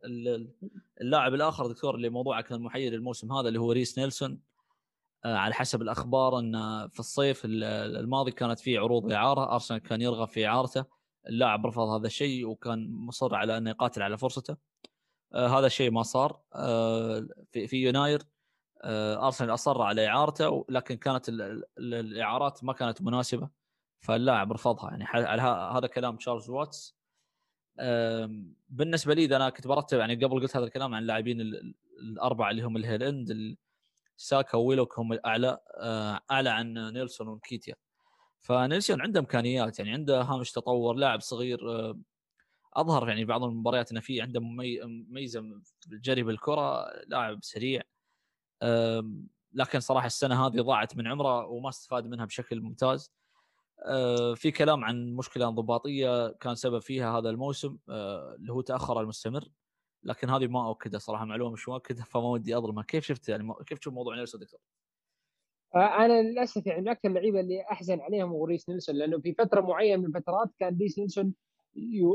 [1.01, 4.48] اللاعب الآخر دكتور اللي موضوعه كان محير الموسم هذا اللي هو ريس نيلسون آه،
[5.25, 6.53] على حسب الأخبار إن
[6.87, 10.85] في الصيف الماضي كانت في عروض إعارة أرسنال كان يرغب في إعارته
[11.27, 14.57] اللاعب رفض هذا الشيء وكان مصر على أنه يقاتل على فرصته.
[15.33, 18.21] آه هذا الشيء ما صار آه في, في يناير
[18.83, 21.29] آه أرسنال أصر على إعارته لكن كانت
[21.79, 23.49] الإعارات ما كانت مناسبة
[23.99, 24.89] فاللاعب رفضها.
[24.89, 25.41] يعني على
[25.77, 26.99] هذا كلام تشارلز واتس.
[28.69, 31.41] بالنسبة لي أنا كنت برتب يعني قبل قلت هذا الكلام عن اللاعبين
[32.01, 33.57] الأربعة اللي هم الهيل إند
[34.19, 37.75] ساكا وويلوك هم الأعلى آه، أعلى عن نيلسون ونكيتيا.
[38.41, 41.59] فنيلسون عنده إمكانيات يعني عنده هامش تطور لاعب صغير
[42.73, 44.39] أظهر يعني بعض المباريات إنه في عنده
[45.09, 47.81] ميزه الجري بالكرة لاعب سريع
[49.53, 53.11] لكن صراحة السنة هذه ضاعت من عمره وما استفاد منها بشكل ممتاز.
[53.85, 59.01] آه، في كلام عن مشكلة انضباطية كان سبب فيها هذا الموسم آه، اللي هو تأخر
[59.01, 59.49] المستمر.
[60.03, 62.83] لكن هذه ما أؤكدها صراحة معلومة مش مؤكدة فما ودي أظلمها.
[62.83, 64.59] كيف شفت يعني كيف تشوف موضوع نيلسون دكتور؟
[65.75, 69.33] آه، أنا للأسف يعني من أكثر اللعيبة اللي أحزن عليهم هو ريس نيلسون لأنه في
[69.33, 71.33] فترة معينة من الفترات كان ريس نيلسون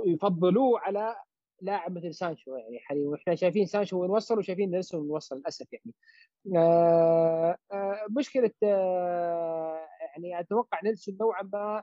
[0.06, 1.16] يفضلوه على
[1.62, 2.56] لاعب مثل سانشو.
[2.56, 5.94] يعني حاليا وإحنا شايفين سانشو وين وصل وشايفين نيلسون وين وصل للأسف يعني.
[6.56, 11.82] آه آه مشكلة آه يعني أتوقع نيلسون نوعا ما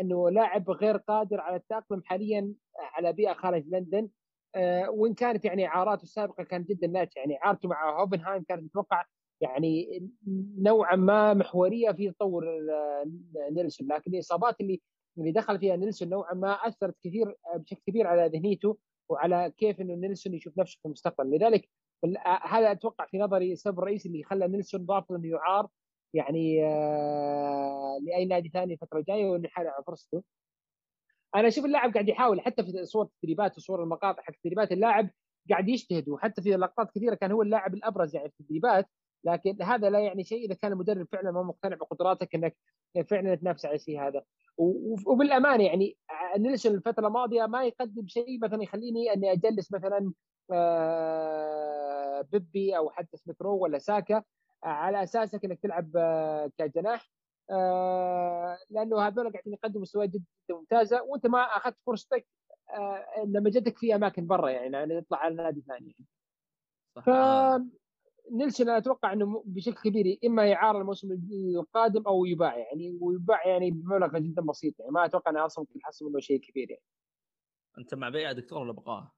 [0.00, 4.08] إنه لاعب غير قادر على التأقلم حاليا على بيئة خارج لندن.
[4.88, 7.18] وإن كانت يعني إعاراته السابقة كانت جدا ناجحة.
[7.20, 9.04] يعني إعارته مع هوفنهايم كانت أتوقع
[9.40, 10.00] يعني
[10.58, 13.04] نوعا ما محورية في تطور آه،
[13.50, 13.88] نيلسون.
[13.92, 14.80] لكن الإصابات اللي
[15.18, 18.78] اللي دخل فيها نيلسون نوعا ما أثرت كثير بشكل كبير على ذهنيته
[19.08, 21.30] وعلى كيف إنه نيلسون يشوف نفسه في المستقبل.
[21.30, 21.68] لذلك
[22.42, 25.68] هذا أتوقع في نظري السبب الرئيسي اللي خلى نيلسون رافض انه يعار
[26.14, 30.22] يعني آه لأي نادي ثاني الفترة الجاية وانه يحاول على فرصته.
[31.34, 35.10] أنا أشوف اللاعب قاعد يحاول حتى في صور التدريبات وصور المقاطع حق تدريبات اللاعب
[35.50, 38.86] قاعد يجتهد وحتى في لقطات كثيرة كان هو اللاعب الأبرز يعني في التدريبات
[39.24, 42.56] لكن هذا لا يعني شيء إذا كان المدرب فعلا ما مقتنع بقدراتك إنك
[43.10, 44.22] فعلا تنافس على الشيء هذا.
[45.06, 45.96] وبالأمانة يعني
[46.38, 50.12] نيلسون الفترة الماضية ما يقدم شيء مثلا يخليني إني أجلس مثلا
[50.52, 54.22] آه، بيبي أو حتى سميث رو ولا ساكا
[54.62, 57.10] على اساسك إنك تلعب آه، كجناح.
[58.70, 62.26] لأنه هذول قاعدين يقدموا مستويات جدا ممتازة وأنت ما أخذت فرصتك
[63.26, 65.96] لما جتك في أماكن برا يعني, يعني تطلع على نادي ثاني
[67.04, 67.10] ف
[68.32, 73.70] نيلسون أنا أتوقع إنه بشكل كبير إما يعار الموسم القادم أو يباع يعني ويباع يعني
[73.70, 76.82] بمبلغ جدا بسيط يعني ما أتوقع ان ارسنال ممكن يحصل منه شيء كبير يعني.
[77.78, 79.12] أنت مع بيع دكتور ولا بقاه؟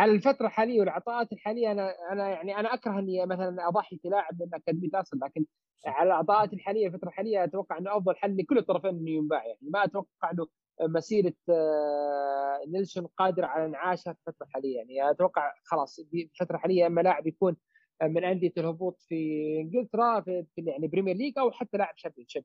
[0.00, 4.42] على الفترة الحالية والعطاءات الحالية أنا أنا يعني أنا أكره إني مثلا أضحي في لاعب
[4.42, 5.44] من اكاديميه ارسنال لكن
[5.86, 9.58] على العطاءات الحالية الفترة الحالية أتوقع إنه أفضل حل لكل الطرفين إنه ينباع يعني.
[9.62, 10.46] ما أتوقع إنه
[10.80, 15.10] مسيرة آه، نيلسون قادر على انعاشها في الفترة الحالية يعني.
[15.10, 17.56] أتوقع خلاص في الفترة الحالية أما لاعب يكون
[18.02, 19.14] من أندية الهبوط في
[19.60, 22.44] إنجلترا في يعني Premier League أو حتى لاعب شاب شاب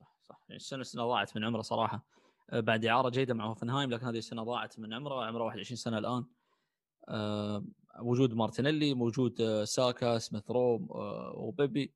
[0.00, 0.40] صح صح.
[0.48, 2.06] يعني السنة السنة ضاعت من عمره صراحة.
[2.50, 5.98] آه، بعد إعارة جيدة مع هوفنهايم لكن هذه السنة ضاعت من عمره عمره 21 سنة
[5.98, 6.24] الآن.
[8.00, 10.86] وجود مارتينيلي موجود ساكا سميث رو
[11.34, 11.92] وبيبي.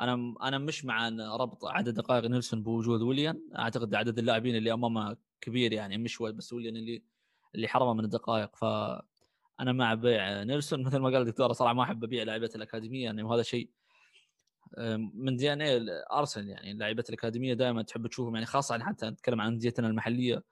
[0.00, 1.08] أنا أنا مش مع
[1.40, 3.42] ربط عدد دقائق نيلسون بوجود ويليان.
[3.58, 7.02] أعتقد عدد اللاعبين اللي أمامه كبير يعني مش بس ويليان اللي
[7.54, 8.56] اللي حرمه من الدقائق.
[8.56, 8.64] ف
[9.60, 10.82] أنا مع بيع نيلسون.
[10.86, 13.70] مثل ما قال الدكتور صراحة ما أحب أبيع لعيبه الأكاديمية يعني وهذا شيء
[15.14, 16.74] من DNA أرسنال يعني.
[16.74, 20.42] لعيبه الأكاديمية دائما تحب تشوفهم يعني خاصة حتى نتكلم عن انديتنا المحلية.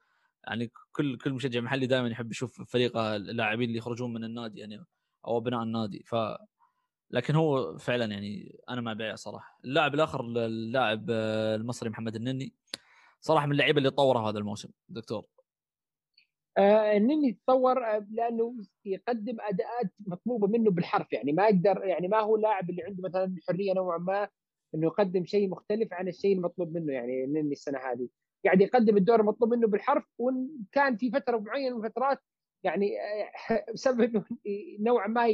[0.47, 4.85] يعني كل كل مشجع محلي دائما يحب يشوف فريق اللاعبين اللي يخرجون من النادي يعني
[5.27, 6.03] أو أبناء النادي.
[6.03, 6.15] ف
[7.11, 9.59] لكن هو فعلا يعني أنا مع بيع صراحة.
[9.65, 12.53] اللاعب الآخر اللاعب آه، المصري محمد النني
[13.21, 15.25] صراحة من اللعيبة اللي طورها هذا الموسم دكتور.
[16.57, 18.55] آه النني تطور آه، لأنه
[18.85, 21.13] يقدم أداءات مطلوبة منه بالحرف.
[21.13, 24.29] يعني ما يقدر يعني ما هو لاعب اللي عنده مثلا حرية نوعا ما
[24.75, 28.07] إنه يقدم شيء مختلف عن الشيء المطلوب منه يعني النني السنة هذه.
[28.45, 32.19] قاعد يقدم الدور المطلوب منه بالحرف وإن كان في فترة معينة من الفترات
[32.63, 34.25] يعني آه، بسبب انه
[34.79, 35.27] نوعا ما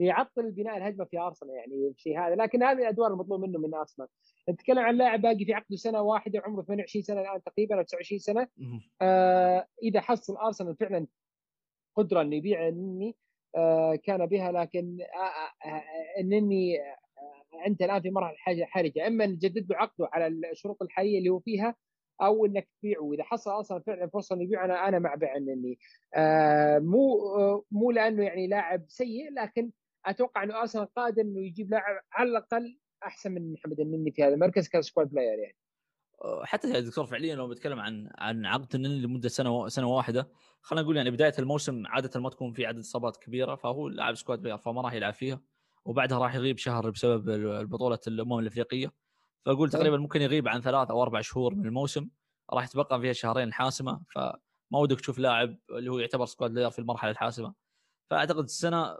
[0.00, 2.34] يعطل بناء الهجمة في أرسنال يعني الشيء هذا.
[2.34, 4.08] لكن هذه الأدوار المطلوب منه من أرسنال.
[4.50, 8.18] نتكلم عن لاعب باقي في عقده سنة واحدة عمره 28 سنة الآن تقريبا أو 29
[8.18, 8.48] سنة.
[9.02, 11.06] آه إذا حصل أرسنال فعلا
[11.96, 13.16] قدرة إنه يبيع النني
[13.56, 15.82] آه كان بها لكن آه آه
[16.20, 19.06] النني آه أنت الآن في مرحلة حرجة.
[19.06, 21.76] إما نجدد له عقده على الشروط الحالية اللي هو فيها
[22.22, 23.02] أو إنك تبيعه.
[23.02, 25.78] وإذا حصل أصلا فعلا فرصة إنه يبيعه أنا أنا مع بيع النني
[26.14, 27.18] آه مو
[27.70, 29.70] مو لأنه يعني لاعب سيء لكن
[30.06, 34.34] أتوقع إنه ارسنال قادر إنه يجيب لاعب على الأقل أحسن من محمد النني في هذا
[34.34, 35.56] المركز ك squad player يعني.
[36.24, 40.30] أه، حتى يا دكتور فعليا لو بتكلم عن عن عقد النني لمدة سنة سنة واحدة
[40.62, 44.42] خلينا نقول يعني بداية الموسم عادة ما تكون في عدد إصابات كبيرة فهو لاعب squad
[44.42, 45.42] player فما راح يلعب فيها.
[45.84, 48.92] وبعدها راح يغيب شهر بسبب البطوله الأمم الأفريقية.
[49.46, 52.08] فأقول تقريبا ممكن يغيب عن ثلاث أو أربع شهور من الموسم
[52.52, 56.78] راح يتبقى فيها شهرين الحاسمه فما ودك تشوف لاعب اللي هو يعتبر squad player في
[56.78, 57.54] المرحلة الحاسمة.
[58.10, 58.98] فأعتقد السنة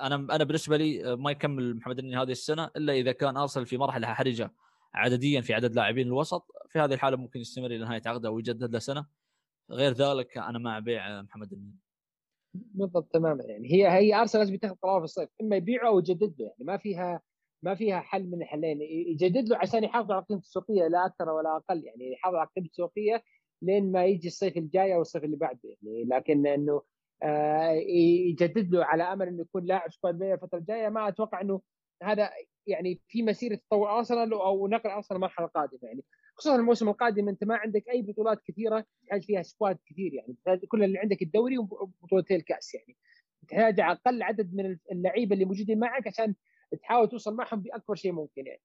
[0.00, 3.78] أنا أنا بالنسبة لي ما يكمل محمد النني هذه السنة إلا إذا كان ارسنال في
[3.78, 4.52] مرحلة حرجة
[4.94, 6.46] عدديا في عدد لاعبين الوسط.
[6.68, 9.06] في هذه الحالة ممكن يستمر إلى نهاية عقده ويجدد له سنة.
[9.70, 11.78] غير ذلك أنا مع بيع محمد النني
[12.54, 13.72] بالضبط تماما يعني.
[13.72, 15.28] هي هي أرسنال لازم يتخذ قرار في الصيف.
[15.40, 17.20] إما يبيعه أو يجدد له يعني ما فيها
[17.62, 18.82] ما فيها حل من الحلين.
[18.82, 22.70] يجدد له عشان يحافظ على قيمته السوقية لا أكثر ولا أقل يعني يحافظ على قيمته
[22.70, 23.22] السوقية
[23.62, 26.04] لين ما يجي الصيف الجاي أو الصيف اللي بعده يعني.
[26.04, 26.82] لكن إنه
[27.22, 30.88] آه يجدد له على أمل إنه يكون لاعب squad player الفترة الجاية.
[30.88, 31.60] ما أتوقع إنه
[32.02, 32.30] هذا
[32.66, 36.04] يعني في مسيرة تطور أرسنال أو نقل أرسنال المرحلة القادمة يعني.
[36.36, 40.60] خصوصا الموسم القادم أنت ما عندك أي بطولات كثيرة تحتاج فيها squad كثير يعني.
[40.68, 42.96] كل اللي عندك الدوري وبطولتين الكأس يعني.
[43.48, 46.34] تحتاج أقل عدد من اللعيبة اللي موجودين معك عشان
[46.74, 48.62] تحاول توصل معهم بأكبر شيء ممكن يعني.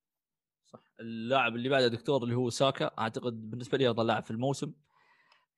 [0.66, 0.80] صح.
[1.00, 2.92] اللاعب اللي بعده دكتور اللي هو ساكا.
[3.00, 4.74] أعتقد بالنسبة لي افضل لاعب في الموسم.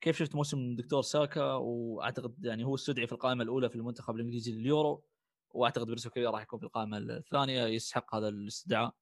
[0.00, 4.52] كيف شفت موسم دكتور ساكا؟ وأعتقد يعني هو استدعي في القائمة الأولى في المنتخب الإنجليزي
[4.52, 5.04] لليورو.
[5.50, 8.94] وأعتقد بنسبة كبيرة راح يكون في القائمة الثانية يستحق هذا الاستدعاء.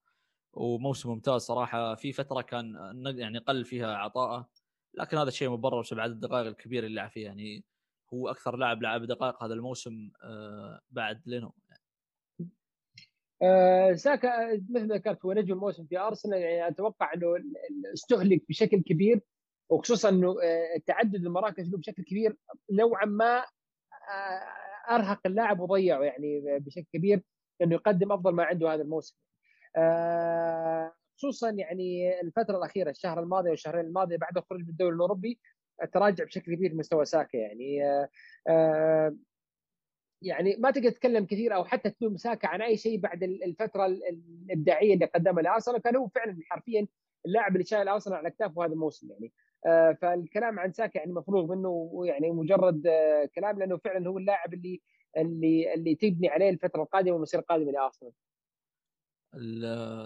[0.53, 1.95] وموسم ممتاز صراحة.
[1.95, 4.49] في فترة كان يعني قل فيها عطاءه.
[4.93, 7.27] لكن هذا الشيء مبرر بسبب عدد الدقائق الكبيره اللي لعب فيها.
[7.27, 7.63] يعني
[8.13, 11.53] هو أكثر لاعب لعب دقائق هذا الموسم آه، بعد لينو.
[13.41, 16.41] آه ساكا مثل ما ذكرت هو نجم الموسم في أرسنال.
[16.41, 17.35] يعني أتوقع إنه
[17.93, 19.21] استهلك بشكل كبير
[19.69, 22.37] وخصوصا إنه آه تعدد المراكز له بشكل كبير.
[22.71, 27.23] نوعا ما آه أرهق اللاعب وضيعه يعني بشكل كبير
[27.61, 29.15] انه يقدم أفضل ما عنده هذا الموسم.
[31.17, 35.39] خصوصا يعني الفترة الأخيرة الشهر الماضي والشهرين الماضيه بعد الخروج من الدوري الأوروبي
[35.93, 37.79] تراجع بشكل كبير مستوى ساكا يعني.
[40.21, 44.93] يعني ما تقدر تتكلم كثير أو حتى تلوم ساكا عن أي شيء بعد الفترة الإبداعية
[44.93, 46.87] اللي قدمها لأرسنال كان هو فعلا حرفيا
[47.25, 49.33] اللاعب اللي شايل أرسنال على اكتافه هذا الموسم يعني.
[49.65, 54.53] آه فالكلام عن ساكا يعني مفروغ منه ويعني مجرد آه كلام لأنه فعلا هو اللاعب
[54.53, 54.81] اللي
[55.17, 58.11] اللي اللي تبني عليه الفترة القادمة والمسيره القادمه لارسنال.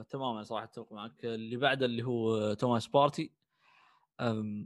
[0.10, 1.26] تماما صراحة أتفق معك.
[1.26, 3.32] اللي بعده اللي هو توماس بارتي.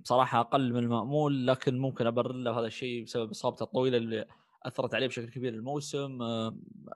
[0.02, 4.26] بصراحه أقل من المأمول لكن ممكن أبرر له هذا الشيء بسبب إصابته الطويلة اللي
[4.68, 6.18] أثرت عليه بشكل كبير الموسم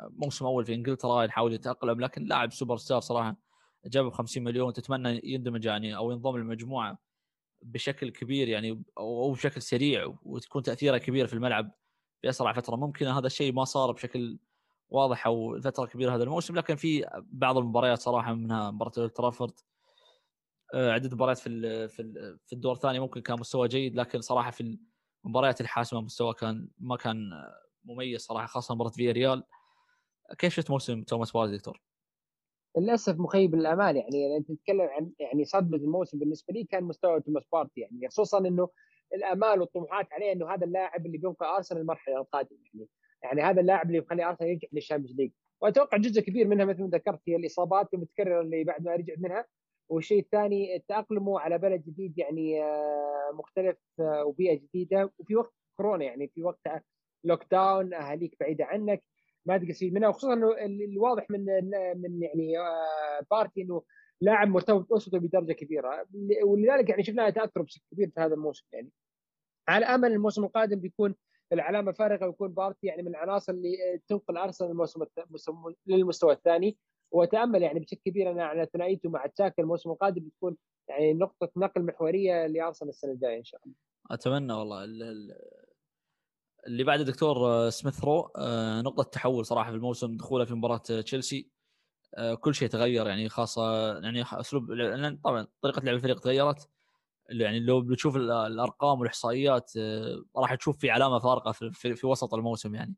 [0.10, 3.36] موسم أول في إنجلترا يحاول يتأقلم لكن لاعب سوبر ستار صراحة
[3.86, 6.98] جاب 50 مليون تتمنى يندمج يعني أو ينضم للمجموعة
[7.62, 11.72] بشكل كبير يعني أو بشكل سريع وتكون تأثيره كبير في الملعب
[12.24, 12.76] بأسرع فترة.
[12.76, 14.40] ممكنه هذا الشيء ما صار بشكل
[14.90, 19.54] واضح أو فترة كبيرة هذا الموسم لكن في بعض المباريات صراحة منها مباراة ترافورد
[20.74, 21.88] آه، عدد مباريات في
[22.48, 24.80] في الدور الثاني ممكن كان مستوى جيد لكن صراحة في
[25.26, 27.16] المباريات الحاسمه مستوى كان ما كان
[27.84, 29.44] مميز صراحة خاصة مباراة فياريال.
[30.38, 31.82] كيف شفت موسم توماس بارتي دكتور؟
[32.78, 37.44] للأسف مخيب للامال يعني انت تتكلم عن يعني صدمة الموسم بالنسبة لي كان مستوى توماس
[37.54, 38.70] بارتي يعني خصوصا إنه
[39.14, 42.88] الأمال والطموحات عليه إنه هذا اللاعب اللي بينقذ أرسنال المرحلة القادمة يعني
[43.24, 45.32] يعني هذا اللاعب اللي بيخلي أرسنال يرجع لل Champions League.
[45.62, 49.46] وأتوقع جزء كبير منها مثل ما ذكرت هي الإصابات المتكررة اللي بعد ما رجع منها.
[49.92, 55.12] والشيء الثاني تأقلمه على بلد جديد يعني آه، مختلف آه، وبيئة جديدة.
[55.20, 56.60] وفي وقت كورونا يعني في وقت
[57.24, 59.04] lockdown أهاليك بعيدة عنك
[59.46, 60.10] ما تقدر تستفيد منها.
[60.10, 61.46] وخصوصا إنه الواضح من
[62.02, 63.84] من يعني آه، بارتي إنه
[64.22, 66.06] لاعب مرتبط اسرته بدرجة كبيرة.
[66.44, 68.92] ولذلك يعني شفنا تاثره بشكل كبير في هذا الموسم يعني.
[69.68, 71.16] على أمل الموسم القادم بيكون
[71.54, 75.04] العلامة فارقة ويكون بارتي يعني من العناصر اللي تنقل أرسنال الموسم
[75.88, 76.78] للمستوى الثاني.
[77.12, 80.58] واتامل يعني بشكل كبير أنا على ثنائيته مع تشاكا الموسم القادم بتكون
[80.90, 83.76] يعني نقطة نقل محورية لأرسنال السنة الجاية إن شاء الله.
[84.12, 84.84] أتمنى والله.
[86.68, 91.52] اللي بعد دكتور سميث رو آه، نقطة تحول صراحة في الموسم دخوله في مباراة تشيلسي.
[92.16, 94.68] آه، كل شيء تغير يعني خاصة يعني أسلوب
[95.24, 96.70] طبعا طريقة لعب الفريق تغيرت.
[97.30, 102.34] يعني لو بتشوف الأرقام والإحصائيات آه، راح تشوف في علامة فارقة في, في, في وسط
[102.34, 102.96] الموسم يعني.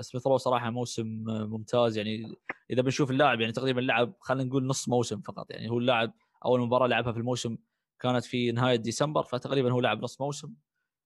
[0.00, 1.98] سميث رو صراحة موسم ممتاز.
[1.98, 2.36] يعني
[2.70, 5.50] إذا بنشوف اللاعب يعني تقريبا لعب خلينا نقول نص موسم فقط.
[5.50, 6.12] يعني هو اللاعب
[6.44, 7.56] أول مباراة لعبها في الموسم
[8.00, 10.54] كانت في نهاية ديسمبر فتقريبا هو لعب نص موسم.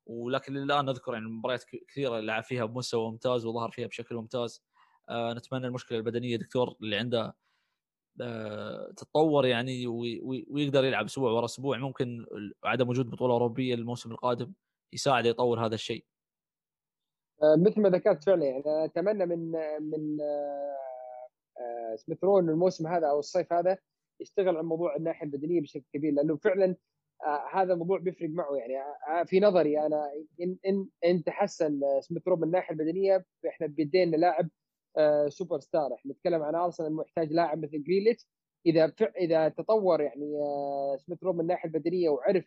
[0.06, 4.64] ولكن الان نذكر يعني مباريات كثيرة لعب فيها بمستوى ممتاز وظهر فيها بشكل ممتاز.
[5.09, 7.36] آه نتمنى المشكلة البدنية دكتور اللي عنده
[8.20, 9.86] آه تتطور يعني
[10.51, 11.78] ويقدر يلعب أسبوع ورا أسبوع.
[11.78, 12.27] ممكن
[12.64, 14.52] عدم وجود بطولة أوروبية الموسم القادم
[14.93, 16.05] يساعد يطور هذا الشيء.
[17.43, 20.77] آه مثل ما ذكرت فعلا يعني أتمنى من من آه,
[21.61, 23.79] آه، سميث رو الموسم هذا أو الصيف هذا
[24.21, 26.77] يشتغل على موضوع الناحية البدنيه بشكل كبير لأنه فعلا
[27.53, 28.57] هذا الموضوع بيفرق معه.
[28.57, 30.11] يعني في نظري أنا
[30.41, 34.49] إن إن إن تحسن سميث رو من الناحية البدنيه إحنا بيدينا لاعب
[35.29, 38.27] سوبر ستار إحنا نتكلم عن أرسنال محتاج لاعب مثل جريليتش
[38.67, 40.39] إذا إذا تطور يعني
[40.99, 42.45] سميث رو من الناحية البدنيه وعرف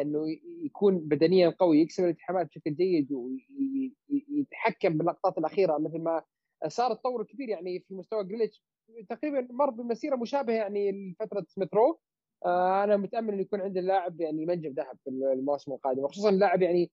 [0.00, 0.26] إنه
[0.64, 5.78] يكون بدنيا قوي يكسب الالتحامات بشكل جيد ويتحكم باللقطات الأخيرة.
[5.78, 6.22] مثل ما
[6.66, 8.62] صار التطور الكبير يعني في مستوى جريليتش
[9.08, 12.00] تقريبا مر بمسيرة مشابهة يعني لفترة سميثرو
[12.46, 16.62] آه أنا متأمل إنه يكون عند اللاعب يعني منجم ذهب في المواسم القادمه خصوصا اللاعب
[16.62, 16.90] يعني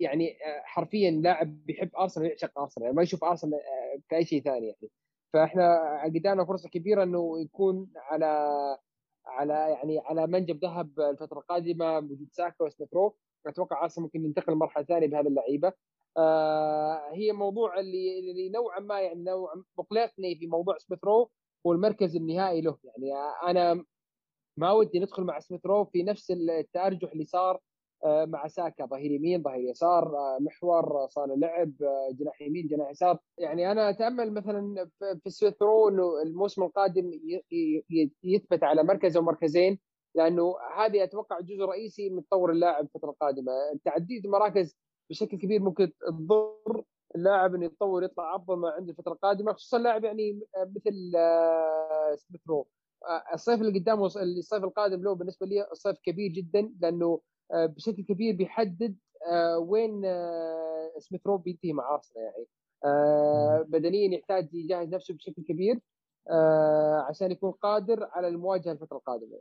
[0.00, 4.42] يعني آه، حرفيا لاعب بيحب أرسنال ويعشق أرسنال يعني ما يشوف أرسنال آه، كأي شيء
[4.42, 4.90] ثاني يعني.
[5.32, 8.78] فإحنا قدامنا فرصة كبيرة إنه يكون على
[9.26, 13.16] على يعني على منجب ذهب الفترة القادمة وجود ساكا وسميثرو
[13.46, 15.72] أتوقع أرسنال ممكن ينتقل لمرحلة ثانية بهذه اللعيبة.
[16.16, 21.30] آه هي موضوع اللي اللي نوعا ما يعني نوعا مقلقني في موضوع سميثرو
[21.66, 22.78] هو المركز النهائي له.
[22.84, 23.14] يعني
[23.46, 23.84] أنا
[24.58, 27.60] ما ودي ندخل مع سميثرو في نفس التأرجح اللي صار
[28.04, 33.18] مع ساكا ظهير يمين ظهير يسار آه، محور صانع لعب آه، جناح يمين جناح يسار.
[33.38, 34.90] يعني أنا أتأمل مثلا
[35.24, 37.10] في سميثرو إنه الموسم القادم
[38.24, 39.78] يثبت على مركز أو مركزين
[40.14, 43.52] لأنه هذه أتوقع جزء رئيسي من تطور اللاعب الفترة القادمة.
[43.84, 44.76] تعديد المراكز
[45.10, 50.04] بشكل كبير ممكن تضر اللاعب إنه يتطور يطلع أفضل ما عنده الفترة القادمة خصوصا لاعب
[50.04, 51.12] يعني مثل
[52.14, 52.66] سميثرو
[53.34, 57.20] الصيف اللي قدامه الصيف القادم له بالنسبة لي الصيف كبير جدا لأنه آه،
[57.54, 58.96] بشكل كبير بيحدد
[59.32, 62.46] آه، وين آه، سميث رو بينتهي مع أرسنال يعني.
[63.68, 65.80] بدنيا يحتاج يجهز نفسه بشكل كبير
[67.08, 69.40] عشان يكون قادر على المواجهة الفترة القادمة.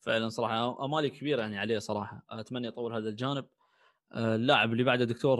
[0.00, 2.22] فعلا صراحة امالي كبيره يعني عليه صراحة.
[2.30, 3.46] أتمنى يطور هذا الجانب.
[4.16, 5.38] اللاعب اللي بعده دكتور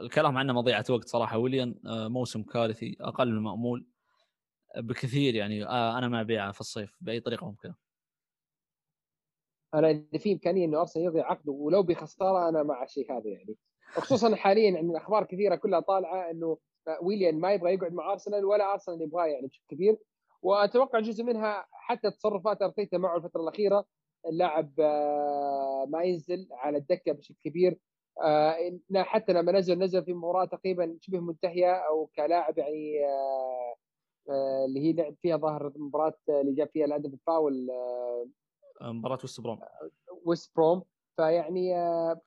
[0.00, 1.38] الكلام عنه مضيعة وقت صراحة.
[1.38, 3.86] ويليان موسم كارثي أقل من المامول
[4.76, 7.87] بكثير يعني أنا ما ابيعه في الصيف بأي طريقة ممكنة.
[9.74, 13.56] أنا إذا في إمكانية إنه ارسنال يلغي عقده ولو بخسارة أنا مع الشيء هذا يعني.
[13.92, 16.58] خصوصا حاليا يعني الأخبار كثيرة كلها طالعة إنه
[17.02, 19.98] ويليان ما يبغى يقعد مع أرسنال ولا أرسنال يبغاه يعني بشكل كبير.
[20.42, 23.84] وأتوقع جزء منها حتى تصرفات أرتيتا معه الفترة الأخيرة
[24.26, 27.78] اللاعب آه، ما ينزل على الدكة بشكل كبير.
[28.22, 33.06] آه، حتى لما نزل نزل في مباراة تقريبا شبه منتهية أو كلاعب يعني
[34.30, 37.68] آه، اللي هي لعب فيها ظهر المباراه اللي جاب فيها الهدف الفاول
[38.82, 39.60] مباراة وست بروم
[40.24, 40.82] وست بروم
[41.16, 42.20] فيعني آه،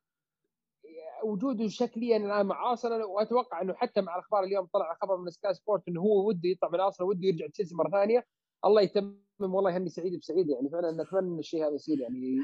[1.23, 5.53] وجوده شكليا الآن مع ارسنال وأتوقع إنه حتى مع الأخبار اليوم طلع خبر من سكاي
[5.53, 8.25] سبورت إنه هو وده يطلع من ارسنال وده يرجع تشيلسي مرة ثانية.
[8.65, 12.37] الله يتمم والله يهني سعيد بسعيد يعني فعلا نتمنى الشيء هذا يصير يعني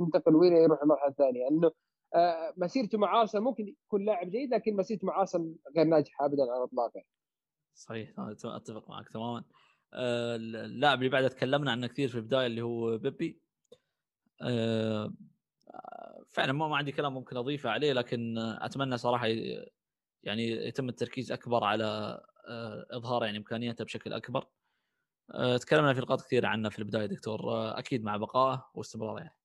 [0.00, 1.70] ينتقل وين يروح المرحله الثانية إنه
[2.14, 6.42] آه، مسيرته مع ارسنال ممكن يكون لاعب جيد لكن مسيرته مع ارسنال غير ناجحة ابدا
[6.42, 6.92] على الإطلاق.
[7.74, 8.12] صحيح
[8.44, 9.44] أتفق معك تماما.
[9.92, 13.43] آه، اللاعب اللي بعده تكلمنا عنه كثير في البداية اللي هو بيبي.
[16.28, 19.26] فعلا ما عندي كلام ممكن أضيفه عليه لكن أتمنى صراحة
[20.22, 21.84] يعني يتم التركيز أكبر على
[22.48, 24.46] آه، اظهار يعني إمكانياته بشكل أكبر.
[25.34, 27.40] آه، تكلمنا في نقاط كثيرة عنه في البداية دكتور.
[27.78, 29.36] أكيد مع بقائه واستمراره يعني.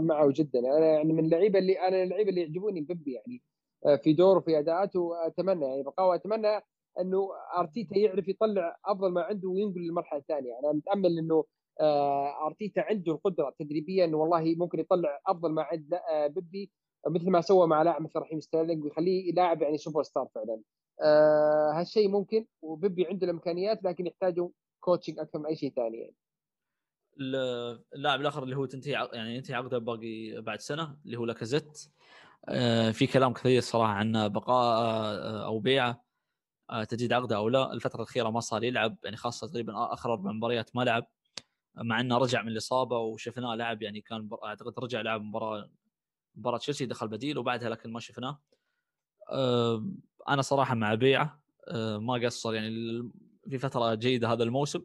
[0.00, 0.58] معه جدا.
[0.58, 3.42] أنا يعني من اللعيبة اللي أنا اللعيبة اللي يعجبوني بيبي يعني
[4.02, 6.60] في دوره في أداءاته اتمنى يعني بقائه وأتمنى
[7.00, 7.28] إنه
[7.58, 10.58] أرتيتا يعرف يطلع أفضل ما عنده وينقل للمرحلة الثانية.
[10.64, 11.44] أنا متأمل إنه آه،
[12.46, 16.70] أرتيتا عنده القدرة التدريبيه إنه والله ممكن يطلع أفضل ما عند آه، بيبي
[17.08, 20.60] مثل ما سوى مع لاعب مثل رحيم ستيرلينج ويخليه لاعب يعني super star فعلا.
[21.02, 24.48] آه هالشيء ممكن وبيبي عنده الإمكانيات لكن يحتاجوا
[24.80, 26.14] coaching أكثر من أي شيء ثاني يعني.
[27.94, 31.82] اللاعب الآخر اللي هو تنتهي يعني ينتهي عقده باقي بعد سنة اللي هو لاكازيت.
[32.48, 36.04] آه في كلام كثير صراحة عن بقاء آه أو بيعه.
[36.70, 37.72] آه تجديد عقده أو لا.
[37.72, 41.06] الفترة الأخيرة ما صار يلعب يعني خاصة تقريبا آخر أربع مباريات ما لعب.
[41.76, 45.70] مع إنه رجع من الإصابة وشفناه لعب يعني كان أعتقد رجع لعب مباراة
[46.34, 48.40] مباراة تشيلسي دخل بديل وبعدها لكن ما شفناه.
[50.28, 51.40] أنا صراحة مع بيعة
[51.98, 53.02] ما قصر يعني
[53.48, 54.84] في فترة جيدة هذا الموسم.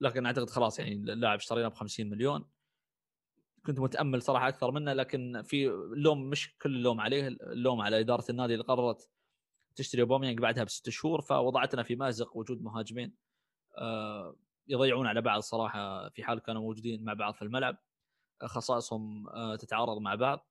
[0.00, 2.44] لكن أعتقد خلاص يعني اللاعب اشتريناه ب 50 مليون.
[3.66, 8.24] كنت متأمل صراحة أكثر منه لكن في اللوم مش كل اللوم عليه اللوم على إدارة
[8.30, 9.08] النادي اللي قررت
[9.76, 13.14] تشتري أوباميانج بعدها بست شهور فوضعتنا في مازق وجود مهاجمين.
[14.72, 17.76] يضيعون على بعض صراحة في حال كانوا موجودين مع بعض في الملعب
[18.42, 20.48] خصائصهم آه، تتعارض مع بعض.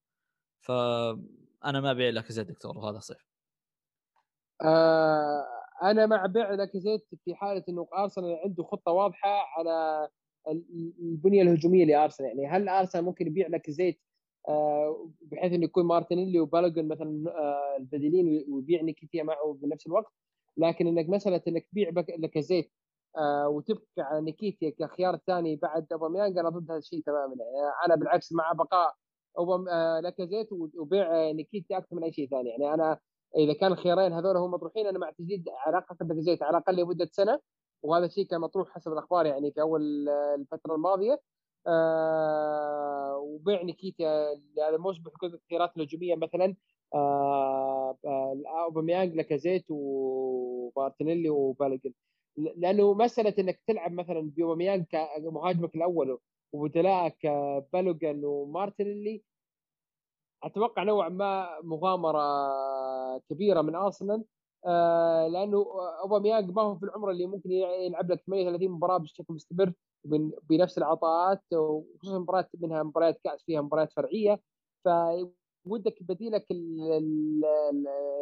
[0.61, 3.31] فأنا ما أبيع لك زيت دكتور وهذا صيف
[4.61, 5.45] آه
[5.83, 10.09] أنا مع بيع لاكازيت في حالة إنه أرسنال عنده خطة واضحة على
[10.99, 12.39] البنية الهجومية لأرسنال.
[12.39, 14.01] يعني هل أرسنال ممكن يبيع لاكازيت
[14.49, 17.23] آه بحيث إنه يكون مارتينيلي وبالوجن مثلا
[17.77, 20.13] البديلين ويبيع نيكيتيا معه بنفس الوقت؟
[20.57, 22.71] لكن إنك مساله إنك تبيع لاكازيت
[23.17, 27.35] آه وتبقى على نيكيتيا كخيار ثاني بعد أوباميانج أنا ضد هذا الشيء تماما.
[27.39, 28.93] يعني أنا بالعكس مع بقاء
[29.37, 32.49] اوبام آه لاكازيت وبيع نيكيتيا أكثر من أي شيء ثاني.
[32.49, 32.99] يعني أنا
[33.37, 37.39] إذا كان الخيارين هذول هم مطروحين أنا مع تجديد علاقة لاكازيت على الأقل لمدة سنة
[37.83, 41.21] وهذا الشيء كان مطروح حسب الأخبار يعني في أول الفترة الماضية.
[41.67, 44.33] آه وبيع نيكيتيا
[44.69, 46.55] هذا مو بحكم الخيارات الهجومية مثلا.
[46.95, 51.93] آه آه أوباميانج لاكازيت ومارتينيلي وبالوجن
[52.37, 56.19] لأنه مسألة إنك تلعب مثلا بأوباميانج كمهاجمك الأول
[56.53, 57.27] وبدلائك
[57.73, 59.23] بالوجن ومارتينيلي
[60.43, 62.21] أتوقع نوعا ما مغامرة
[63.29, 64.23] كبيرة من أرسنال
[64.65, 65.65] آه لأنه
[66.03, 69.73] اوباميانج ما هو في العمر اللي ممكن يلعب لك 38 مباراة بشكل مستمر
[70.49, 74.41] بنفس العطاءات وخصوصا مباريات منها مباريات كأس فيها مباريات فرعية.
[75.65, 76.45] فبدك بديلك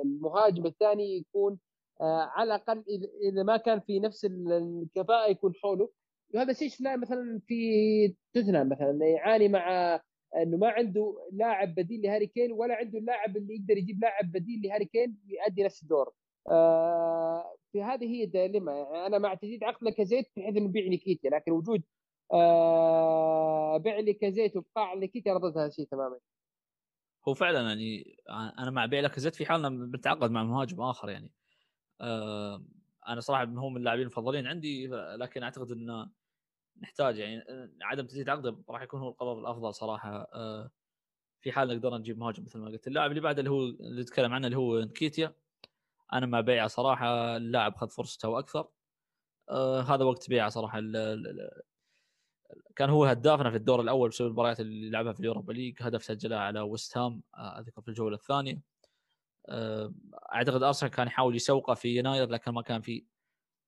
[0.05, 1.59] المهاجم الثاني يكون
[2.01, 2.83] على الأقل
[3.31, 5.89] اذا ما كان في نفس الكفاءة يكون حوله
[6.33, 9.95] وهذا الشيء شفناه مثلا في توتنهام مثلا يعاني مع
[10.37, 14.61] إنه ما عنده لاعب بديل لهاري كين ولا عنده اللاعب اللي يقدر يجيب لاعب بديل
[14.63, 16.13] لهاري كين يؤدي نفس الدور.
[16.51, 20.87] آه في هذه هي ال dilemma يعني أنا مع تجديد عقد لاكازيت بحيث إنه يبيع
[20.87, 21.83] نيكيتيا لكن وجود
[22.33, 26.19] آه بيع لاكازيت وبقاء نيكيتيا ضد هذا الشيء تماما.
[27.27, 28.17] هو فعلا يعني
[28.59, 31.31] أنا مع بيع لاكازيت في حالنا بنتعاقد مع مهاجم آخر يعني.
[32.01, 32.63] آه
[33.07, 36.09] أنا صراحة هو من اللاعبين المفضلين عندي لكن أعتقد إنه
[36.81, 37.43] نحتاج يعني
[37.81, 40.27] عدم تجديد عقده راح يكون هو القرار الأفضل صراحة.
[40.33, 40.71] آه،
[41.41, 42.87] في حال نقدر نجيب مهاجم مثل ما قلت.
[42.87, 45.35] اللاعب اللي بعده اللي هو اللي نتكلم عنه اللي هو نكيتيا.
[46.13, 48.67] أنا مع بيعه صراحة اللاعب خذ فرصته وأكثر
[49.49, 50.79] آه هذا وقت بيعه صراحة.
[52.75, 55.75] كان هو هدافنا في الدور الأول بسبب المباريات اللي لعبها في اليوروبا ليج.
[55.81, 58.61] هدف سجله على ويست هام آه، أذكر في الجولة الثانية.
[60.33, 63.05] أعتقد أرسنال كان يحاول يسوقه في يناير لكن ما كان في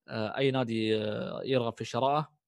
[0.07, 0.88] آه أي نادي
[1.43, 2.41] يرغب في شرائه.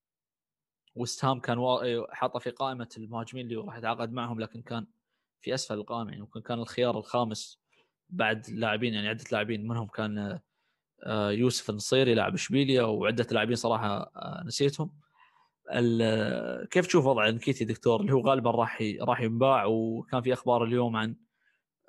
[0.95, 4.87] وست هام كان إيه، حاطه في قائمة المهاجمين اللي راح يتعاقد معهم لكن كان
[5.41, 6.21] في أسفل القائمة يعني.
[6.21, 7.61] ممكن كان الخيار الخامس
[8.09, 10.39] بعد لاعبين يعني عدة لاعبين منهم كان
[11.03, 15.03] آه، يوسف النصيري لاعب إشبيليا وعدة لاعبين صراحة آه، نسيتهم.
[16.71, 20.95] كيف تشوف وضع نكيتي دكتور؟ اللي هو غالبا راح راح ينباع وكان في أخبار اليوم
[20.95, 21.15] عن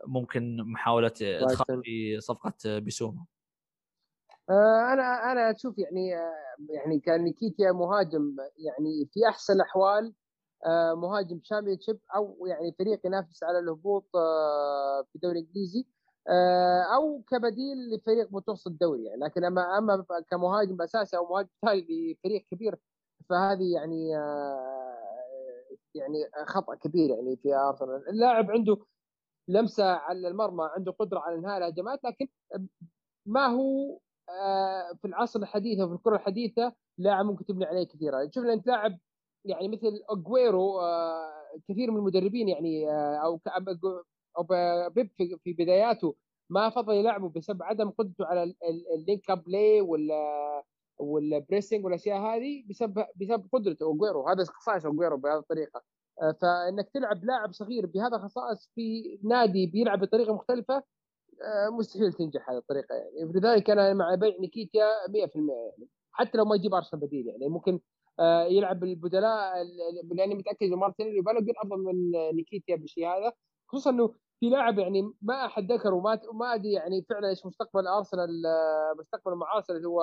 [0.06, 3.24] ممكن محاولة إدخال في صفقة بيسوما.
[4.50, 6.32] آه، أنا أنا أشوف يعني آه،
[6.68, 10.12] يعني كان نيكيتيا مهاجم يعني في أحسن الاحوال
[10.66, 14.08] آه، مهاجم شامبيون شيب أو يعني فريق ينافس على الهبوط
[15.08, 15.86] في الدوري الإنجليزي
[16.94, 19.20] أو كبديل لفريق متوسط الدوري يعني.
[19.20, 22.78] لكن أما أما كمهاجم أساسي أو مهاجم ثاني لفريق كبير
[23.28, 24.10] فهذه يعني
[25.94, 28.08] يعني خطأ كبير يعني في آرسنال.
[28.08, 28.78] اللاعب عنده
[29.48, 32.28] لمسة على المرمى عنده قدرة على إنهاء الهجمات لكن
[33.26, 33.98] ما هو
[34.28, 38.98] آه، في العصر الحديث وفي الكرة الحديثة لاعب ممكن تبني عليه كثيرا شوف انت لاعب
[39.44, 41.32] يعني مثل أجويرو آه،
[41.68, 43.40] كثير من المدربين يعني آه، أو
[44.38, 44.42] أو
[44.90, 45.10] بيب
[45.44, 46.16] في بداياته
[46.50, 48.54] ما فضل يلعبه بسبب عدم قدرته على
[48.94, 50.14] ال link up play ولا
[50.98, 55.82] وال pressing والأشياء هذه بسبب بسبب قدرته اجويرو هذا خصائص اجويرو بهذه الطريقة.
[56.40, 60.82] فإنك تلعب لاعب صغير بهذا الخصائص في نادي بيلعب بطريقة مختلفة
[61.42, 63.32] آه، مستحيل تنجح هذه الطريقة يعني.
[63.32, 65.88] لذلك أنا مع بيع نيكيتيا 100% يعني.
[66.12, 67.80] حتى لو ما يجيب أرسنال بديل يعني ممكن
[68.20, 69.52] آه، يلعب بالبدلاء
[70.14, 73.32] لأني متأكد انه مارتينيلي بالوجن أفضل من نيكيتيا بالشيء هذا.
[73.68, 77.86] خصوصا إنه في لاعب يعني ما أحد ذكره وما ما أدري يعني فعلا إيش مستقبل
[77.86, 80.02] أرسنال آه، مستقبل مع أرسنال اللي هو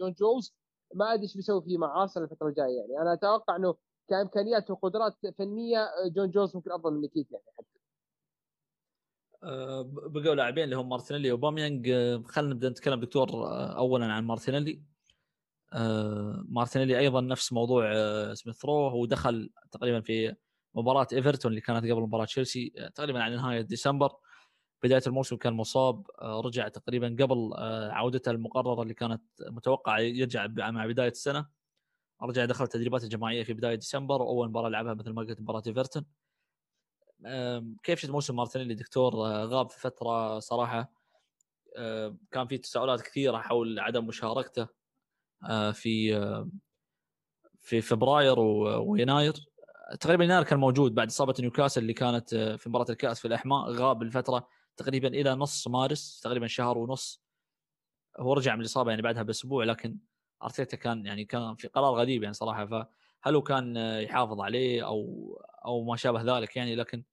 [0.00, 0.54] جون جولز.
[0.94, 3.02] ما أدري إيش بيسوي فيه مع أرسنال الفترة الجاية يعني.
[3.02, 3.74] أنا أتوقع إنه
[4.12, 7.78] كإمكانيات وقدرات فنية جون جونز ممكن أفضل من نيكيتيا يعني حتى.
[9.44, 14.24] آه، بقوا لاعبين اللي هم مارتينيلي وأوباميانج آه، خلينا نبدأ نتكلم دكتور آه، اولا عن
[14.24, 14.82] مارتينيلي.
[16.48, 17.84] مارتينيلي أيضا نفس موضوع
[18.34, 18.88] سميث رو.
[18.88, 20.34] هو دخل تقريبا في
[20.74, 24.12] مباراة إيفرتون اللي كانت قبل مباراة تشيلسي تقريبا على نهاية ديسمبر.
[24.82, 27.50] بداية الموسم كان مصاب رجع تقريبا قبل
[27.92, 31.61] عودته المقررة اللي كانت متوقعة يرجع مع بداية السنة.
[32.22, 36.04] رجع دخل التدريبات الجماعية في بداية ديسمبر واول مباراة لعبها مثل ما قلت مباراة إيفرتون.
[37.82, 40.92] كيف شفت موسم مارتينيلي؟ دكتور آه، غاب في فترة صراحة.
[42.30, 44.68] كان في تساؤلات كثيرة حول عدم مشاركته
[45.48, 46.12] آه، في
[47.60, 49.32] في فبراير ويناير.
[50.00, 53.70] تقريبا يناير كان موجود بعد إصابة نيوكاسل اللي كانت آه، في مباراة الكأس في الأحماء.
[53.70, 57.22] غاب الفترة تقريبا إلى نص مارس تقريبا شهر ونص.
[58.18, 59.98] هو رجع من الإصابة يعني بعدها بأسبوع لكن
[60.44, 65.32] أرتيتا كان يعني كان في قرار غريب يعني صراحة فهل هو كان يحافظ عليه أو
[65.64, 67.04] أو ما شابه ذلك يعني لكن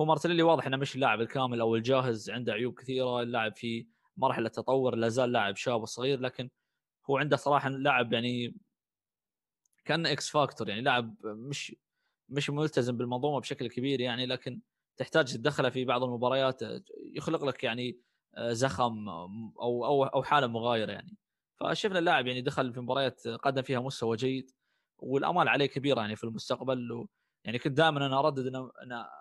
[0.00, 3.86] هو مارتينيلي واضح إنه مش اللاعب الكامل أو الجاهز عنده عيوب كثيرة اللاعب في
[4.16, 6.50] مرحلة تطور لا زال لاعب شاب وصغير لكن
[7.10, 8.56] هو عنده صراحة لاعب يعني
[9.84, 11.76] كان X factor يعني لاعب مش
[12.28, 14.60] مش ملتزم بالمنظومه بشكل كبير يعني لكن
[14.96, 16.60] تحتاج تدخله في بعض المباريات
[17.14, 18.00] يخلق لك يعني
[18.38, 21.16] زخم أو أو أو حالة مغايرة يعني.
[21.60, 24.50] فشفنا اللاعب يعني دخل في مباريات قدم فيها مستوى جيد
[24.98, 27.06] والأمال عليه كبيرة يعني في المستقبل
[27.44, 28.70] يعني كنت دائما أنا أردد إن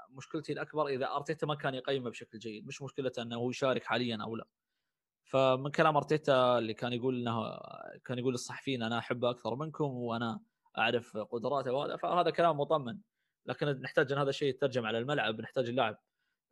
[0.09, 4.17] مشكلتي الأكبر إذا أرتيتا ما كان يقيمه بشكل جيد مش مشكلته إنه هو يشارك حاليا
[4.23, 4.47] أو لا.
[5.25, 7.59] فمن كلام أرتيتا اللي كان يقول انه
[8.05, 10.39] كان يقول للصحفيين أنا احبه أكثر منكم وأنا
[10.77, 12.97] أعرف قدراته وهذا فهذا كلام مطمن.
[13.45, 15.97] لكن نحتاج إن هذا الشيء يترجم على الملعب نحتاج اللاعب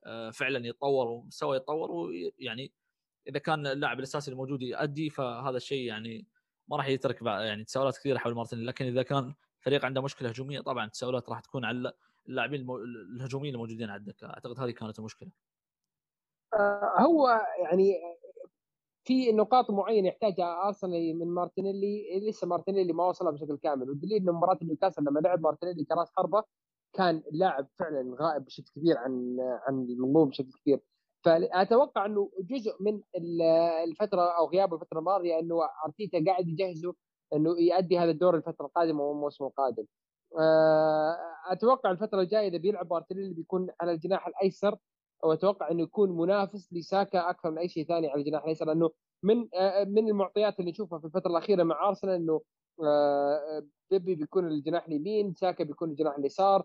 [0.05, 2.73] آه، فعلا يتطور ومستوى يتطور ويعني
[3.27, 6.27] إذا كان اللاعب الأساسي الموجود يؤدي فهذا الشيء يعني
[6.67, 8.67] ما راح يترك يعني تساؤلات كثيرة حول مارتينيلي.
[8.67, 11.93] لكن إذا كان فريق عنده مشكلة هجومية طبعا التساؤلات راح تكون على
[12.29, 12.67] اللاعبين
[13.15, 15.29] الهجوميين الموجودين الدكه أعتقد هذه كانت المشكلة.
[16.53, 17.93] آه، هو يعني
[19.03, 22.19] في نقاط معينة يحتاجها أرسنال من مارتينيلي.
[22.29, 23.89] لسه مارتينيلي ما وصلها بشكل كامل.
[23.89, 26.43] والدليل إنه مباراة نيوكاسل لما لعب مارتينيلي كراس حربة
[26.93, 30.79] كان لاعب فعلا غائب بشكل كبير عن عن المنظومة بشكل كبير.
[31.23, 33.01] فأتوقع أنه جزء من
[33.87, 35.55] الفترة أو غياب الفترة الماضية أنه
[35.85, 36.93] أرتيتا قاعد يجهزه
[37.33, 39.85] أنه يؤدي هذا الدور الفترة القادمة والموسم القادم.
[40.39, 41.17] آه،
[41.51, 44.77] أتوقع الفترة الجاية إذا بيلعب مارتينيلي بيكون على الجناح الأيسر
[45.23, 48.91] وأتوقع أنه يكون منافس لساكا أكثر من أي شيء ثاني على الجناح الأيسر لأنه
[49.23, 52.41] من آه، من المعطيات اللي نشوفها في الفترة الأخيرة مع أرسنال أنه
[52.83, 56.63] آه، بيبي بيكون الجناح اليمين ساكا بيكون الجناح اليسار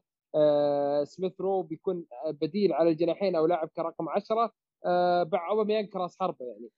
[1.05, 4.53] سميث رو بيكون بديل على الجناحين أو لاعب كرقم 10
[5.33, 6.71] مع اوباميانج كراس حربه يعني.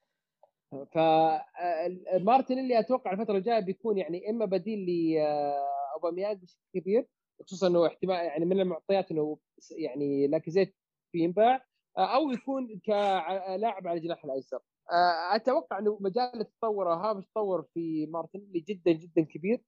[0.95, 7.07] فمارتينيلي أتوقع الفترة الجاية بيكون يعني إما بديل لاوباميانج بشكل كبير
[7.47, 9.39] خصوصا إنه احتمال يعني من المعطيات إنه
[9.71, 10.77] يعني لاكازيت
[11.15, 11.65] بينباع
[11.99, 14.61] أو يكون كلاعب على الجناح الأيسر.
[15.35, 19.65] أتوقع إنه مجال التطور هامش التطور في مارتينيلي جدا جدا كبير.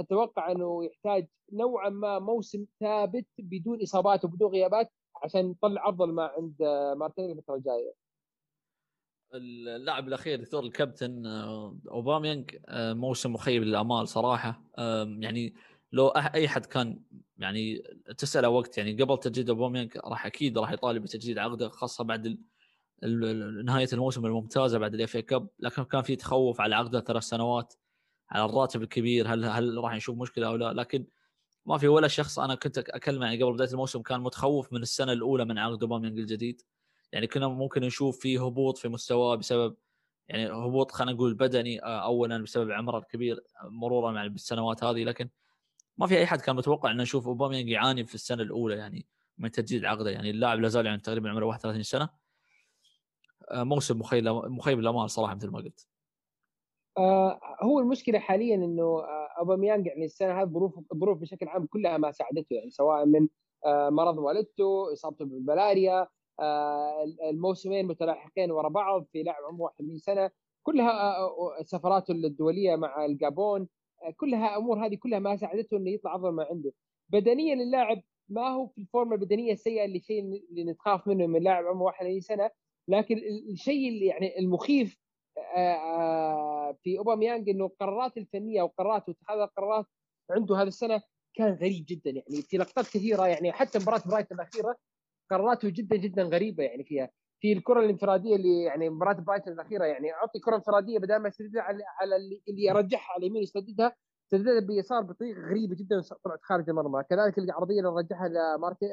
[0.00, 4.92] أتوقع إنه يحتاج نوعا ما موسم ثابت بدون إصابات وبدون غيابات
[5.22, 6.62] عشان يطلع أفضل ما عند
[6.96, 8.06] مارتينيلي الفترة الجاية.
[9.34, 14.62] اللاعب الأخير دكتور الكابتن آه، أوباميانج آه، موسم مخيب للأمال صراحة.
[15.18, 15.54] يعني
[15.92, 17.00] لو أي حد كان
[17.38, 17.82] يعني
[18.18, 22.38] تساله وقت يعني قبل تجديد أوباميانج راح أكيد راح يطالب بتجديد عقده خاصة بعد
[23.64, 27.74] نهاية الموسم الممتازة بعد ال FA Cup لكن كان في تخوف على عقده ثلاث سنوات.
[28.30, 31.06] على الراتب الكبير هل هل راح نشوف مشكلة أو لا؟ لكن
[31.66, 35.12] ما في ولا شخص أنا كنت اكلم يعني قبل بداية الموسم كان متخوف من السنة
[35.12, 36.62] الأولى من عقد أوباميانج الجديد.
[37.12, 39.76] يعني كنا ممكن نشوف فيه هبوط في مستواه بسبب
[40.28, 45.04] يعني هبوط خلينا نقول بدني اولا بسبب عمره الكبير مرورا مع بالسنوات هذه.
[45.04, 45.28] لكن
[45.98, 49.06] ما في أي حد كان متوقع ان نشوف أوباميانج يعاني في السنة الأولى يعني
[49.38, 50.10] من تجديد عقده.
[50.10, 52.08] يعني اللاعب لا زال يعني تقريبا عمره 31 سنة.
[53.52, 55.86] موسم مخيب مخيب للامال صراحة مثل ما قلت.
[56.98, 61.96] آه هو المشكلة حاليا إنه آه أوباميانج يعني السنة هذه ظروف الظروف بشكل عام كلها
[61.98, 63.28] ما ساعدته يعني سواء من
[63.66, 66.08] آه مرض والدته إصابته بالملاريا
[67.30, 70.30] الموسمين متلاحقين ورا بعض في لاعب عمره 21 سنة
[70.62, 71.16] كلها
[71.62, 73.68] سفراته الدولية مع الجابون
[74.16, 76.72] كلها أمور هذه كلها ما ساعدته إنه يطلع أفضل ما عنده.
[77.08, 81.66] بدنيا اللاعب ما هو في الفورمة البدنية السيئة اللي شيء اللي نتخاف منه من لاعب
[81.66, 82.50] عمره 21 سنة
[82.88, 83.16] لكن
[83.50, 84.98] الشيء اللي يعني المخيف
[86.82, 89.86] في أوباميانج إنه القرارات الفنية وقرارات واتخاذ القرارات
[90.30, 91.02] عنده هذا السنة
[91.34, 94.76] كان غريب جدا يعني في لقطات كثيرة يعني حتى مباراة برايتون الأخيرة
[95.30, 97.10] قراراته جدا جدا غريبة يعني فيها
[97.40, 101.62] في الكرة الانفرادية اللي يعني مباراة برايتون الأخيرة يعني أعطي كرة انفرادية بدل ما يسددها
[101.62, 103.96] على, على اللي يرجعها على اليمين يسددها
[104.30, 107.02] سددها بيسار بطريقة غريبة جدا طلعت خارج المرمى.
[107.10, 108.86] كذلك العرضية اللي رجعها لمارتي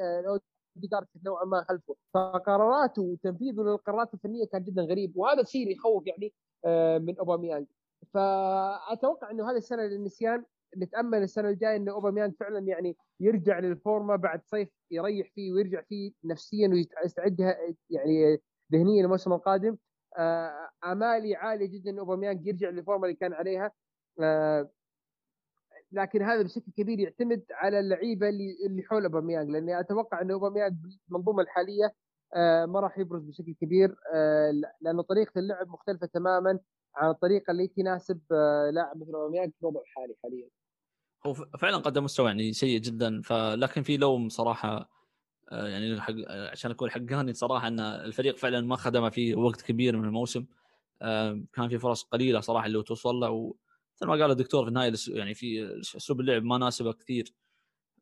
[0.76, 1.94] اوديجارد نوعا ما خلفه.
[2.14, 6.32] فقراراته وتنفيذه للقرارات الفنية كان جدا غريب وهذا الشيء اللي يخوف يعني
[6.64, 7.66] آه، من اوباميانج
[8.14, 10.44] فأتوقع إنه هذه السنة للنسيان
[10.76, 16.12] نتأمل السنة الجاية انه اوباميانج فعلا يعني يرجع للفورمة بعد صيف يريح فيه ويرجع فيه
[16.24, 17.40] نفسيا ويستعد
[17.90, 18.38] يعني
[18.72, 19.76] ذهنيا للموسم القادم.
[20.16, 23.72] آه، آمالي عاليه جدا إن اوباميانج يرجع للفورمة اللي كان عليها.
[24.20, 24.70] آه،
[25.94, 30.74] لكن هذا بشكل كبير يعتمد على اللعيبة اللي اللي حول أوباميانج لأني أتوقع إن أوباميانج
[31.08, 31.94] بالمنظومة الحالية
[32.34, 36.58] آه، ما راح يبرز بشكل كبير آه، لأنه طريقة اللعب مختلفة تماما
[36.96, 40.48] عن الطريقة اللي تناسب آه، لاعب مثل أوباميانج في الوضع الحالي حاليا.
[41.26, 44.94] هو فعلا قدم مستوى يعني سيء جدا فلكن في لوم صراحة
[45.52, 50.04] يعني حق عشان اكون حقاني صراحة إن الفريق فعلا ما خدمه في وقت كبير من
[50.04, 50.46] الموسم
[51.52, 53.54] كان في فرص قليلة صراحة اللي توصل له
[53.96, 57.34] مثل ما قال الدكتور في النهاية يعني في أسلوب اللعب ما ناسبه كثير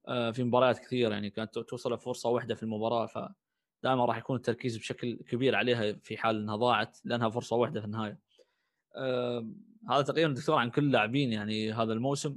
[0.09, 4.77] آه، في مباريات كثير يعني كانت توصل فرصة واحدة في المباراة فدائما راح يكون التركيز
[4.77, 8.19] بشكل كبير عليها في حال إنها ضاعت لأنها فرصة واحدة في النهاية.
[9.91, 12.37] هذا تقريبا دكتور عن كل اللاعبين يعني هذا الموسم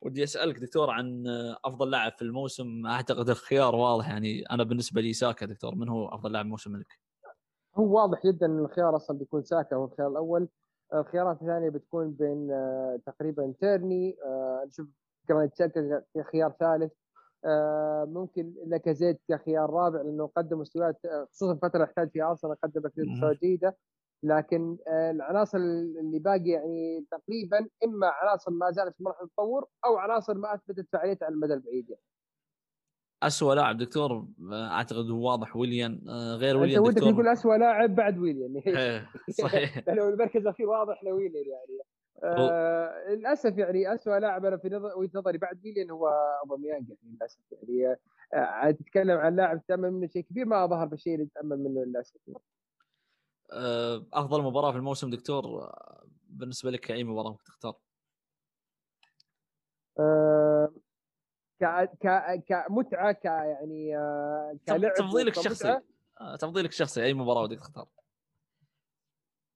[0.00, 1.24] ودي أسألك دكتور عن
[1.64, 6.08] أفضل لاعب في الموسم أعتقد الخيار واضح يعني أنا بالنسبة لي ساكا دكتور من هو
[6.08, 6.98] أفضل لاعب موسم لك؟
[7.76, 10.48] هو واضح جدا إن الخيار أصلا بيكون ساكا هو الخيار الأول
[10.94, 14.86] الخيارات الثانية بتكون بين آه، تقريبا تيرني آه، نشوف
[15.28, 15.52] جرانيت
[16.14, 16.92] كخيار ثالث
[17.44, 21.00] آه، ممكن لاكازيت كخيار رابع لأنه قدم مستويات
[21.32, 23.76] خصوصا فترة يحتاج فيها أرسنال قدم مستويات جيده
[24.22, 30.34] لكن العناصر اللي باقي يعني تقريبا إما عناصر ما زالت في مرحلة التطور أو عناصر
[30.34, 32.02] ما أثبتت فعاليتها على المدى البعيد يعني.
[33.26, 36.00] اسوء لاعب دكتور أعتقد واضح ويليان
[36.38, 38.62] غير ويليان انت ودك تقول اسوء لاعب بعد ويليان.
[39.42, 39.78] صحيح.
[39.86, 41.80] لأنه المركز الأخير واضح لويليان يعني.
[42.24, 46.08] آه للأسف يعني اسوء لاعب أنا في نظر وجهة نظري بعد ويليان هو
[46.42, 47.96] أوباميانج يعني للأسف يعني.
[48.34, 52.20] آه تتكلم عن لاعب تامل منه شيء كبير ما ظهر بالشيء اللي تامل منه للأسف
[53.52, 57.74] آه أفضل مباراة في الموسم دكتور آه، بالنسبة لك اي مباراة ممكن تختار؟
[59.98, 60.43] آه
[61.60, 61.64] ك
[62.02, 65.80] ك كمتعه ك يعني آه كلعب تفضيلك الشخصي.
[66.20, 67.86] آه، تفضيلك الشخصي أي مباراة ودك تختار؟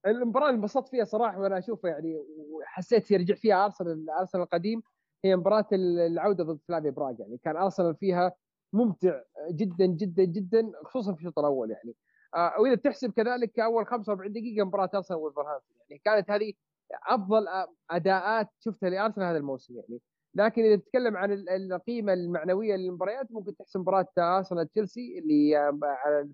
[0.06, 2.16] المباراة اللي انبسطت فيها صراحة وأنا أشوفها يعني
[2.50, 4.82] وحسيت يرجع فيها أرسنال أرسنال القديم
[5.24, 8.32] هي مباراة العودة ضد سلافيا براغ يعني كان أرسنال فيها
[8.72, 9.20] ممتع
[9.50, 11.94] جدا جدا جدا خصوصا في الشوط الأول يعني.
[12.34, 15.76] آه وإذا تحسب كذلك أول 45 دقيقة مباراة أرسنال وولفرهامبتون.
[15.88, 16.52] يعني كانت هذه
[17.08, 17.46] أفضل
[17.90, 20.00] أداءات شفتها لأرسنال هذا الموسم يعني.
[20.38, 25.72] لكن إذا تتكلم عن القيمة المعنوية للمباريات ممكن تحسب مباراة ارسنال تشيلسي اللي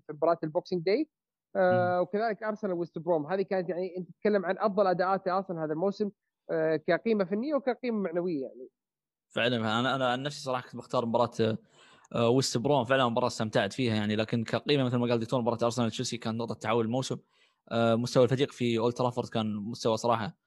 [0.07, 1.09] في مباراة ال Boxing Day
[1.55, 5.73] آه وكذلك ارسنال ويست بروم هذه كانت يعني أنت تتكلم عن أفضل أداءات ارسنال هذا
[5.73, 6.09] الموسم
[6.51, 8.67] آه كقيمة فنية وكقيمة معنوية يعني.
[9.29, 11.57] فعلا أنا أنا عن نفسي صراحة كنت بختار مباراة
[12.13, 15.59] آه ويست بروم فعلا مباراة استمتعت فيها يعني لكن كقيمة مثل ما قال دكتور مباراة
[15.63, 17.17] ارسنال تشيلسي كان نقطة تحول الموسم.
[17.71, 20.37] آه مستوى الفريق في اولد ترافورد كان مستوى صراحة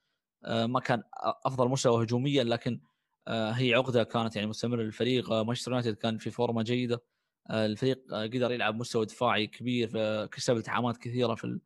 [0.44, 1.02] آه ما كان
[1.46, 2.97] أفضل مستوى هجوميا لكن آه
[3.28, 5.32] هي عقدة كانت يعني مستمرة للفريق.
[5.32, 7.02] آه مانشستر يونايتد كان في فورمة جيدة.
[7.50, 9.90] آه، الفريق قدر يلعب مستوى دفاعي كبير
[10.26, 11.60] كسب التحامات كثيرة في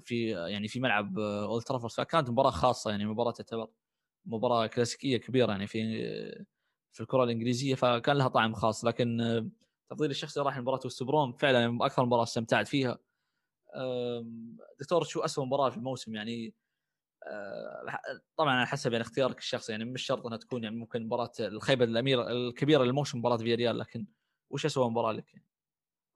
[0.00, 3.68] في يعني في ملعب اولد ترافورد فكانت مباراة خاصة يعني مباراة تعتبر
[4.26, 5.78] مباراة كلاسيكية كبيرة يعني في
[6.92, 8.84] في الكرة الإنجليزية فكان لها طعم خاص.
[8.84, 9.18] لكن
[9.90, 11.32] تفضيلي الشخصي راح لمباراه وست بروم.
[11.32, 12.98] فعلا أكثر مباراة استمتعت فيها.
[14.80, 16.52] دكتور شو اسوء مباراة في الموسم؟ يعني آه،
[18.36, 21.84] طبعا على حسب يعني اختيارك الشخصي يعني مش شرط إنها تكون يعني ممكن مباراة الخيبة
[21.84, 24.06] الأمل الكبيرة للموسم مباراة فياريال لكن
[24.50, 25.46] وش اسوء مباراة لك؟ يعني؟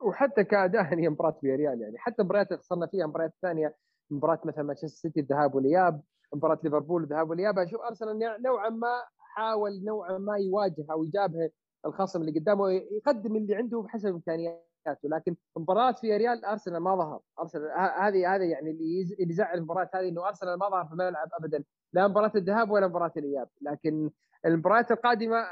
[0.01, 1.99] وحتى كأداء هي مباراة فياريال يعني.
[1.99, 3.77] حتى المباريات اللي خسرنا فيها مباريات ثانية
[4.11, 6.03] مباراة مثلا مانشستر سيتي الذهاب والإياب
[6.35, 7.59] مباراة ليفربول الذهاب والإياب.
[7.59, 11.51] أشوف أرسنال نوعا ما حاول نوعا ما يواجه أو يجابه
[11.87, 14.72] الخصم اللي قدامه يقدم اللي عنده بحسب إمكانياته.
[15.05, 17.21] لكن مباراة في ريال أرسنال ما ظهر.
[17.41, 21.29] أرسنال هذه هذه يعني اللي اللي زعل المباراه هذه إنه أرسنال ما ظهر في الملعب
[21.41, 21.65] ابدا.
[21.93, 23.49] لا مباراة الذهاب ولا مباراة الإياب.
[23.61, 24.11] لكن
[24.47, 25.47] المباريات القادمة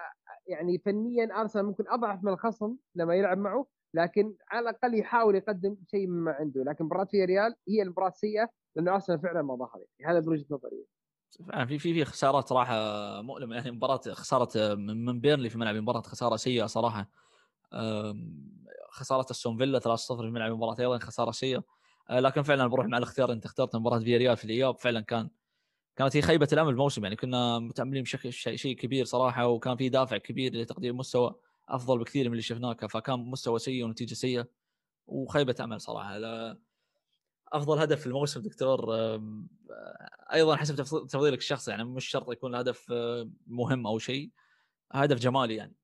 [0.47, 5.77] يعني فنيا أرسنال ممكن أضعف من الخصم لما يلعب معه لكن على الأقل يحاول يقدم
[5.91, 6.63] شيء مما عنده.
[6.65, 9.85] لكن مباراة في ريال هي المباراة السيئة لأنه أرسنال فعلا ما ظهر.
[9.99, 10.87] يعني هذا بوجهه نظري.
[11.67, 12.75] في في في خسارات صراحة
[13.23, 13.57] مؤلمة.
[13.57, 17.11] يعني مباراة خسارة من بيرلي في ملعب مباراة خسارة سيئة صراحة.
[18.91, 21.63] خسارة السون فيلا 3-0 في ملعب المباراة أيضا خسارة سيئه
[22.11, 25.31] أه، لكن فعلا بروح مع الاختيار أنت اخترت مباراة فياريال في الإياب فعلا كان
[25.97, 27.05] كانت هي خيبة الأمل الموسم.
[27.05, 31.35] يعني كنا متأملين بشكل شيء كبير صراحة وكان في دافع كبير لتقديم مستوى
[31.69, 34.49] أفضل بكثير من اللي شفناه فكان مستوى سيء ونتيجة سيئة
[35.07, 36.19] وخيبة أمل صراحة.
[37.53, 38.95] أفضل هدف في الموسم دكتور
[40.33, 40.75] أيضا حسب
[41.09, 42.93] تفضيلك الشخصي يعني مش شرط يكون الهدف
[43.47, 44.31] مهم أو شيء.
[44.93, 45.80] هدف جمالي يعني.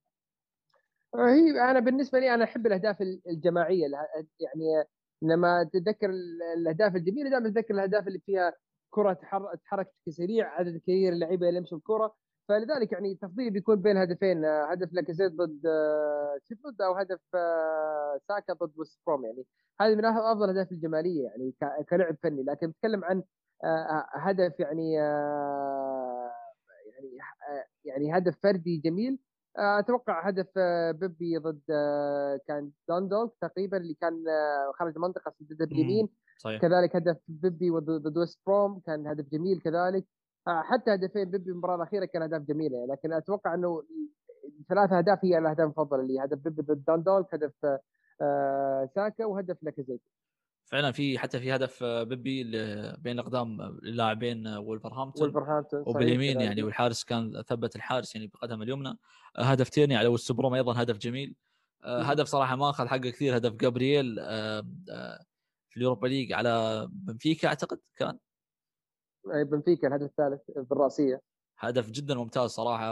[1.18, 3.86] هي أنا بالنسبة لي أنا أحب الأهداف الجماعية
[4.40, 4.84] يعني
[5.22, 6.10] لما تتذكر
[6.59, 8.52] الأهداف الجميلة دائما تتذكر الأهداف اللي فيها
[8.90, 9.12] كرة
[9.64, 12.14] تحرك سريع عدد كبير اللعيبه يلمسوا الكرة.
[12.48, 15.62] فلذلك يعني تفضيلي بيكون بين هدفين هدف لاكازيت ضد
[16.48, 19.24] شيفيلد أو هدف آه، ساكا ضد وست بروم.
[19.24, 19.47] يعني
[19.80, 21.55] هذه من أفضل الأهداف الجمالية يعني
[21.90, 22.43] كلعب فني.
[22.43, 23.22] لكن نتكلم عن
[23.64, 24.93] آه، هدف يعني
[26.86, 27.18] يعني
[27.84, 29.18] يعني هدف فردي جميل.
[29.58, 30.58] أتوقع هدف
[31.00, 31.60] بيبي ضد
[32.48, 34.24] كان دوندولك تقريبا اللي كان
[34.78, 36.08] خارج المنطقة سددها باليمين
[36.38, 36.60] صحيح.
[36.60, 40.04] كذلك هدف بيبي ضد ويست بروم كان هدف جميل كذلك.
[40.48, 43.82] حتى هدفين بيبي المباراة الأخيرة كان أهداف جميلة لكن أتوقع إنه
[44.68, 47.52] ثلاث أهداف هي الأهداف المفضلة اللي هدف بيبي ضد دوندولك هدف
[48.94, 50.00] ساكا وهدف لاكازيت
[50.66, 52.44] فعلا في حتى في هدف بيبي
[52.97, 58.98] بين اقدام اللاعبين وولفرهامبتون وولفرهامبتون وباليمين يعني والحارس كان ثبت الحارس يعني بقدمه اليمنى.
[59.36, 61.34] هدف تيرني على وست بروم أيضا هدف جميل.
[61.84, 64.16] هدف صراحة ما أخذ حقه كثير هدف جابرييل
[65.68, 68.18] في اليوروبا ليج على بنفيكا أعتقد كان؟
[69.34, 70.40] أي بنفيكا الهدف الثالث
[70.70, 71.22] بالرأسية.
[71.59, 72.86] هدف جدا ممتاز صراحة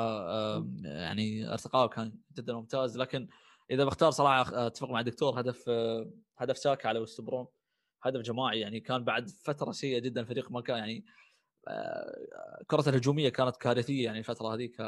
[0.85, 2.99] يعني ارتقاءه كان جدا ممتاز.
[2.99, 3.29] لكن
[3.71, 5.71] إذا بختار صراحة أتفق مع الدكتور هدف
[6.39, 7.47] هدف ساكا على وستبروم
[8.07, 11.05] هدف جماعي يعني كان بعد فترة سيئة جدا الفريق ما كان يعني
[12.67, 14.81] كرة الهجومية كانت كارثية يعني الفترة هذيك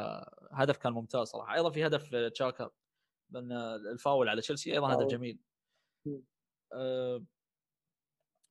[0.51, 1.53] هدف كان ممتاز صراحة.
[1.53, 2.69] أيضا في هدف تشاكا
[3.29, 3.51] من
[3.91, 5.39] الفاول على تشيلسي أيضا هدف جميل.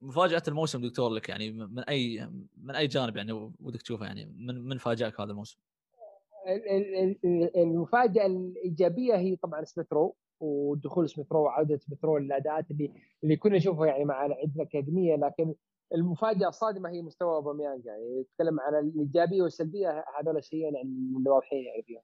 [0.03, 4.61] مفاجأة الموسم دكتور لك يعني من أي من أي جانب يعني ودك تشوفه يعني؟ من
[4.61, 5.59] من فاجأك هذا الموسم؟
[7.57, 12.93] المفاجأة الإيجابية هي طبعا سميث رو ودخول سميث رو وعوده سميث رو للاداءات اللي
[13.25, 15.55] اللي كنا نشوفها يعني مع لعيبه الاكاديميه لكن
[15.95, 20.89] المفاجأة الصادمة هي مستوى أوباميانج يعني نتكلم عن الإيجابية والسلبية هذول الشيئين يعني
[21.19, 22.03] اللي واضحين يعني فيهم.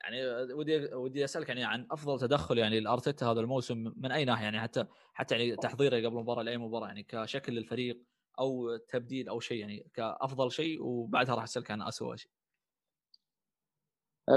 [0.00, 4.44] يعني ودي ودي أسألك يعني عن أفضل تدخل يعني لأرتيتا هذا الموسم من أي ناحية
[4.44, 8.02] يعني حتى حتى يعني تحضيره قبل المباراه لأي مباراة يعني كشكل للفريق
[8.38, 12.30] أو تبديل أو شيء يعني كأفضل شيء وبعدها راح أسألك عن اسوء شيء.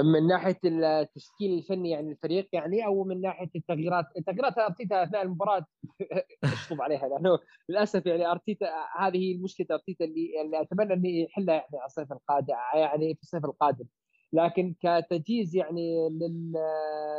[0.02, 4.06] من ناحية التشكيل الفني يعني الفريق يعني أو من ناحية التغييرات.
[4.26, 5.66] تغييرات أرتيتا أثناء المباراة
[6.44, 7.38] أشطب عليها لأنه
[7.68, 8.66] للأسف يعني أرتيتا
[8.98, 13.84] هذه المشكلة أرتيتا اللي, اللي أتمنى انه يحلها يعني الصيف القادم يعني في الصيف القادم.
[14.32, 16.08] لكن كتجهيز يعني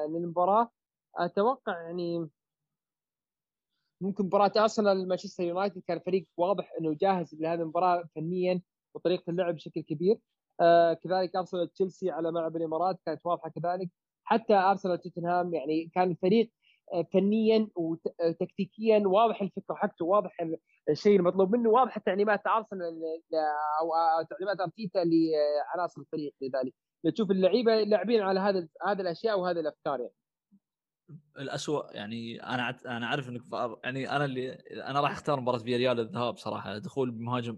[0.09, 0.69] للمباراة
[1.17, 2.29] أتوقع يعني
[4.01, 8.61] ممكن مباراة أرسنال مانشستر يونايتد كان فريق واضح إنه جاهز لهذه المباراة فنيا
[8.95, 10.17] وطريقة اللعب بشكل كبير.
[10.61, 13.89] آه كذلك أرسنال تشيلسي على ملعب الإمارات كانت واضحة كذلك.
[14.23, 16.51] حتى أرسنال توتنهام يعني كان الفريق
[16.93, 20.37] آه، فنيا وتكتيكيا واضح الفكرة حقته واضح
[20.89, 23.01] الشيء المطلوب منه واضح تعليمات أرسنال
[23.81, 23.91] أو
[24.29, 26.73] تعليمات أرتيتا لعناصر الفريق لذلك.
[27.13, 30.13] تشوف اللعيبة لاعبين على هذا هذه الأشياء وهذه الأفكار يعني.
[31.39, 33.41] الأسوأ يعني أنا أنا أعرف إنك
[33.83, 37.57] يعني أنا اللي أنا راح أختار مباراة فياريال الذهاب صراحة دخول بمهاجم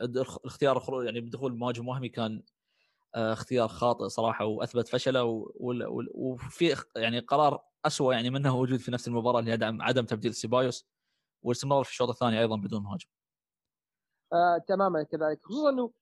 [0.00, 2.42] الاختيار يعني بدخول بمهاجم وهمي كان
[3.14, 5.24] آه، اختيار خاطئ صراحة وأثبت فشله
[6.14, 10.86] وفي يعني قرار اسوء يعني منه وجود في نفس المباراة اللي يدعم عدم تبديل سيبايوس
[11.42, 13.06] والاستمرار في الشوط الثاني أيضا بدون مهاجم.
[14.32, 15.92] آه تماما كذلك خصوصا إنه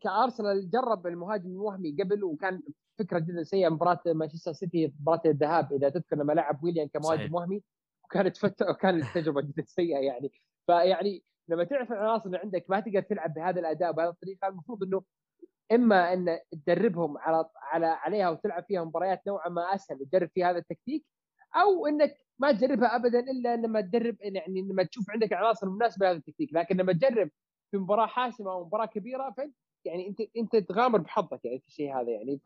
[0.00, 2.62] كأرسنال جرب المهاجم الوهمي قبل وكان
[2.98, 7.32] فكرة جدا سيئة مباراة مانشستر سيتي مباراة الذهاب إذا تذكر لما لعب ويليام كمهاجم صحيح.
[7.32, 7.62] وهمي
[8.04, 8.62] وكانت فت...
[8.62, 10.32] وكانت تجربة جدا سيئة يعني
[10.66, 15.02] فيعني لما تعرف العناصر اللي عندك ما تقدر تلعب بهذا الأداء بهذه الطريقة المفروض إنه
[15.72, 20.58] إما إن تدربهم على على عليها وتلعب فيها مباريات نوعا ما أسهل وتدرب فيها هذا
[20.58, 21.04] التكتيك
[21.56, 26.18] أو إنك ما تجربها ابدا إلا لما تدرب يعني لما تشوف عندك عناصر مناسبه لهذا
[26.18, 27.30] التكتيك لكن لما تجرب
[27.70, 29.54] في مباراة حاسمة أو مباراة كبيرة فانت
[29.84, 32.40] يعني أنت أنت تغامر بحظك يعني في الشيء هذا يعني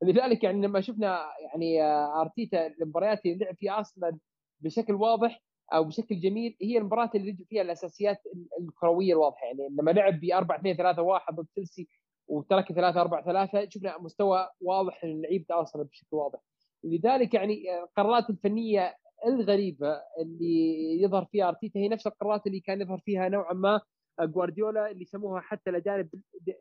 [0.00, 4.18] فلذلك يعني لما شفنا يعني آه، أرتيتا المباريات اللي لعب فيها أصلا
[4.60, 5.42] بشكل واضح
[5.72, 8.22] أو بشكل جميل هي المباراة اللي لعب فيها الأساسيات
[8.60, 9.46] الكروية الواضحة.
[9.46, 11.88] يعني لما لعب ب 4 2 3 1 ضد تشيلسي
[12.28, 16.38] وترك 3 4 3 شفنا مستوى واضح لعيبه ارسنال بشكل واضح.
[16.84, 22.98] لذلك يعني القرارات الفنية الغريبة اللي يظهر فيها أرتيتا هي نفس القرارات اللي كان يظهر
[22.98, 23.80] فيها نوعا ما
[24.20, 26.08] جوارديولا اللي يسموها حتى الاجانب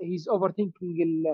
[0.02, 1.28] he's overthinking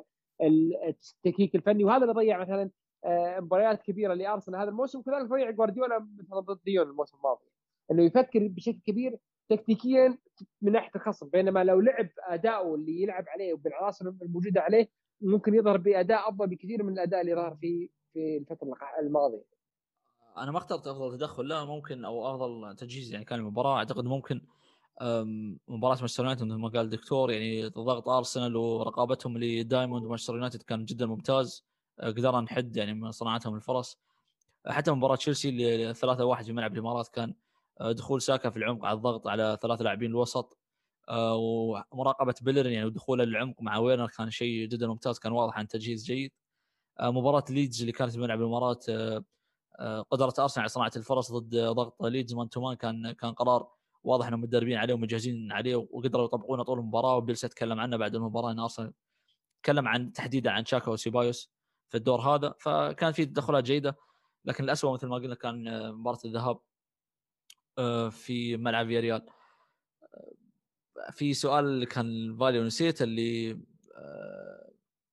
[0.88, 1.84] التكتيك الفني.
[1.84, 2.70] وهذا اللي ضيع مثلا
[3.06, 5.00] آه، مباريات كبيرة لأرسنال هذا الموسم.
[5.00, 7.46] وكذلك ضيع جوارديولا مثلا ضد ليون الموسم الماضي.
[7.92, 9.18] إنه يفكر بشكل كبير
[9.50, 10.18] تكتيكيا
[10.62, 11.30] من ناحية الخصم.
[11.30, 14.90] بينما لو لعب اداؤه اللي يلعب عليه وبالعناصر الموجودة عليه
[15.22, 19.44] ممكن يظهر بأداء أفضل بكثير من الأداء اللي ظهر فيه في الفترة الماضية.
[20.38, 24.42] أنا ما اخترت أفضل تدخل لا ممكن أو أفضل تجهيز يعني كان المباراه أعتقد ممكن
[25.68, 30.64] مباراة مانشستر يونايتد مثل ما قال الدكتور يعني ضغط أرسنال ورقابتهم ل diamond مانشستر يونايتد
[30.64, 31.66] كان جدا ممتاز.
[32.00, 34.00] أه، قدرنا نحد يعني من صناعتهم الفرص.
[34.68, 37.34] حتى مباراة تشيلسي اللي 3 1 في ملعب الإمارات كان
[37.82, 40.58] دخول ساكا في العمق على الضغط على ثلاث لاعبين الوسط.
[41.10, 41.36] أه،
[41.92, 46.06] ومراقبة بيلرين يعني ودخوله للعمق مع ويرنر كان شيء جدا ممتاز كان واضح عن تجهيز
[46.06, 46.32] جيد.
[47.02, 48.86] مباراة ليدز اللي كانت في ملعب الامارات
[50.12, 52.34] قدرت أرسنال على صناعة الفرص ضد ضغط ليدز.
[52.34, 53.70] man to man كان كان قرار
[54.04, 57.16] واضح إنهم متدربين عليه ومجهزين عليه وقدروا يطبقونه طول المباراة.
[57.18, 58.94] وبيلسا تكلم عنه بعد المباراة إن أرسنال
[59.64, 61.52] تكلم عن تحديدا عن شاكا وسيبايوس
[61.90, 62.54] في الدور هذا.
[62.60, 63.98] فكان في تدخلات جيدة
[64.46, 66.56] لكن الاسوء مثل ما قلنا كان آه، مباراة الذهاب.
[66.56, 66.71] آه،
[68.12, 69.32] في ملعب آه،
[71.12, 73.60] في سؤال كان بالي ونسيت اللي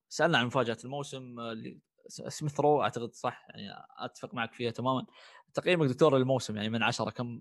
[0.08, 3.68] سألنا عن مفاجأة الموسم اللي سميث رو أعتقد صح يعني
[3.98, 5.06] أتفق معك فيها تماما.
[5.54, 7.40] تقييمك دكتور للموسم يعني من عشرة كم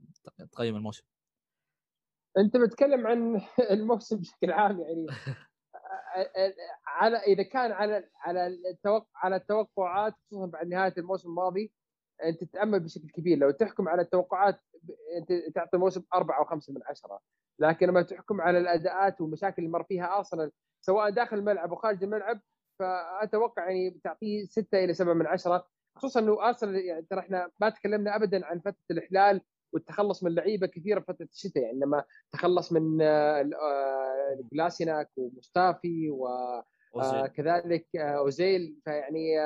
[0.51, 1.03] تقييم الموسم؟
[2.37, 3.41] أنت بتتكلم عن
[3.71, 5.07] الموسم بشكل عام يعني.
[6.87, 11.71] على إذا كان على على التوقع على التوقعات خصوصا بعد نهاية الموسم الماضي
[12.23, 13.37] انت تتأمل بشكل كبير.
[13.37, 14.59] لو تحكم على التوقعات
[15.17, 17.19] أنت تعطي الموسم أربعة أو خمسة من عشرة.
[17.59, 22.39] لكن لما تحكم على الأداءات والمشاكل اللي مر فيها أرسنال سواء داخل الملعب وخارج الملعب
[22.79, 25.67] فأتوقع يعني تعطيه ستة إلى سبعة من عشرة.
[25.95, 29.41] خصوصا إنه أرسنال يعني ترى إحنا ما تكلمنا ابدا عن فترة الإحلال
[29.73, 31.63] والتخلص من لعيبة كثيرة فترة الشتاء.
[31.63, 32.97] يعني لما تخلص من
[34.51, 36.09] جلاسيناك آه، ومستافي
[36.93, 38.79] وكذلك آه، آه، أوزيل.
[38.83, 39.37] فيعني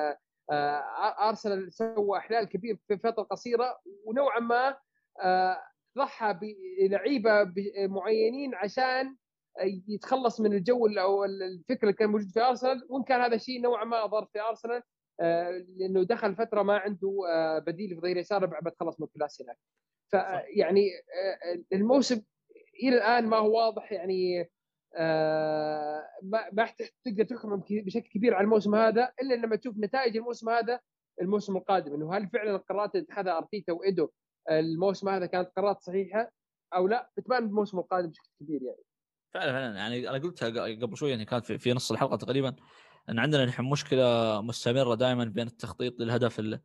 [1.21, 4.77] أرسنال سوى إحلال كبير في فتره قصيره ونوعا ما
[5.97, 6.39] ضحى
[6.79, 9.15] بلعيبة معينين عشان
[9.87, 13.85] يتخلص من الجو أو الفكر اللي كان موجود في أرسنال وإن كان هذا الشيء نوعا
[13.85, 14.83] ما أضر في أرسنال
[15.77, 17.17] لأنه دخل فترة ما عنده
[17.67, 19.57] بديل في ظهير يسار بعد خلص من الكلاس هناك.
[20.11, 20.89] فيعني
[21.73, 22.21] الموسم
[22.83, 24.49] إلى الآن ما هو واضح يعني
[26.23, 26.69] ما ما
[27.05, 30.79] تقدر تحكم بشكل كبير على الموسم هذا إلا لما تشوف نتائج الموسم هذا
[31.21, 31.93] الموسم القادم.
[31.93, 34.09] إنه هل فعلا القرارات اللي اتخذها أرتيتا وإيدو
[34.51, 36.31] الموسم هذا كانت قرارات صحيحة
[36.75, 38.83] أو لا؟ بتبان بالموسم القادم بشكل كبير يعني.
[39.33, 39.75] فعلا فعلا.
[39.75, 42.55] يعني أنا قلتها قبل شوي يعني كانت في نص الحلقة تقريبا
[43.09, 46.59] إن عندنا نحن مشكلة مستمرة دائما بين التخطيط للهدف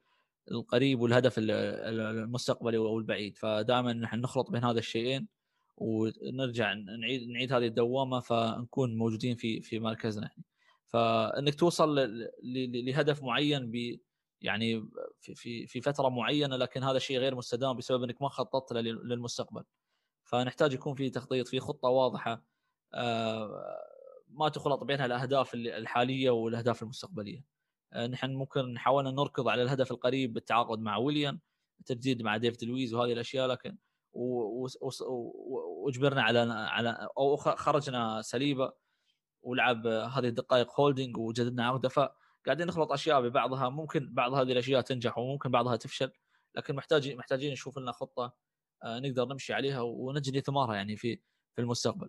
[0.51, 5.29] القريب والهدف المستقبلي أو البعيد فدائما نحن نخلط بين هذا الشيئين
[5.77, 10.45] ونرجع نعيد نعيد هذه الدوامة فنكون موجودين في في مركزنا يعني.
[10.87, 11.95] فإنك توصل
[12.85, 13.99] لهدف معين ب
[14.41, 14.89] يعني
[15.23, 19.65] في في فترة معينة لكن هذا الشيء غير مستدام بسبب إنك ما خططت للمستقبل.
[20.25, 22.45] فنحتاج يكون في تخطيط في خطة واضحة
[22.95, 23.77] آه،
[24.29, 27.45] ما تخلط بينها الأهداف الحالية والأهداف المستقبلية.
[27.93, 31.41] آه، نحن ممكن نحاول نركض على الهدف القريب بالتعاقد مع ويليام
[31.81, 33.77] التجديد مع ديفيد لويز وهذه الأشياء لكن
[34.17, 38.73] وأجبرنا على على أو خرجنا صليبا
[39.43, 43.69] ولعب هذه الدقائق هولدنج وجددنا عقده فقاعدين نخلط أشياء ببعضها.
[43.69, 46.13] ممكن بعض هذه الأشياء تنجح وممكن بعضها تفشل
[46.55, 48.35] لكن محتاجين محتاجين نشوف لنا خطة
[48.85, 51.21] آه، نقدر نمشي عليها ونجني ثمارها يعني في
[51.57, 52.09] في المستقبل.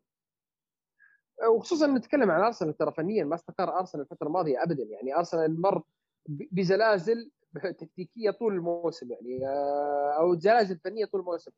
[1.55, 3.23] وخصوصا نتكلم عن أرسنال ترى فنيا.
[3.23, 4.83] ما استقر أرسنال الفترة الماضية ابدا.
[4.83, 5.83] يعني أرسنال مر
[6.27, 7.31] بزلازل
[7.63, 11.51] تكتيكية طول الموسم يعني آه، أو زلازل فنية طول الموسم.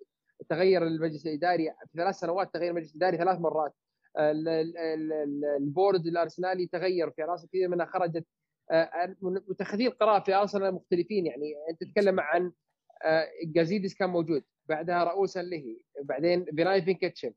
[0.49, 3.73] تغير المجلس الإداري في ثلاث سنوات تغير المجلس الإداري ثلاث مرات.
[5.57, 8.25] البورد الأرسنالي تغير في عناصر كثير منها خرجت.
[8.71, 11.53] آه، متخذي القرار في أرسنال مختلفين يعني.
[11.69, 12.51] أنت تتكلم عن
[13.43, 17.33] جازيدس كان موجود بعدها راؤول سانليهي بعدين فيناي فينكاتيشام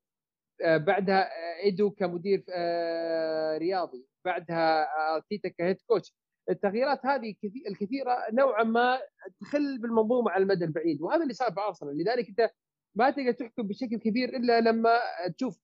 [0.62, 4.86] آه، بعدها آه، ايدو كمدير آه، رياضي بعدها
[5.28, 6.14] أرتيتا ك head coach.
[6.50, 7.34] التغييرات هذه
[7.68, 9.00] الكثيرة نوعا ما
[9.40, 11.98] تخل بالمنظومة على المدى البعيد وهذا اللي صار في أرسنال.
[11.98, 12.50] لذلك أنت
[12.94, 14.98] ما تقدر تحكم بشكل كبير إلا لما
[15.36, 15.58] تشوف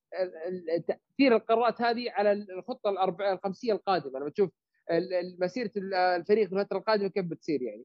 [0.87, 2.91] تأثير القرارات هذه على الخطة
[3.33, 4.19] الخمسية القادمة.
[4.19, 4.51] لما تشوف
[5.41, 7.85] مسيرة الفريق في الفترة القادمة كيف بتصير يعني.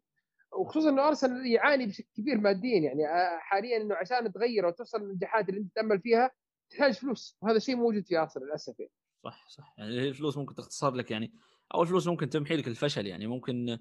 [0.60, 3.04] وخصوصا إنه أرسنال يعاني بشكل كبير ماديا يعني.
[3.40, 6.32] حاليا إنه عشان تغير وتوصل للنجاحات اللي أنت تامل فيها
[6.70, 8.92] تحتاج فلوس وهذا شيء موجود في أرسنال للأسف يعني.
[9.24, 9.74] صح صح.
[9.78, 11.34] يعني الفلوس ممكن تختصر لك يعني.
[11.76, 13.28] أو الفلوس ممكن تمحي لك الفشل يعني.
[13.28, 13.78] ممكن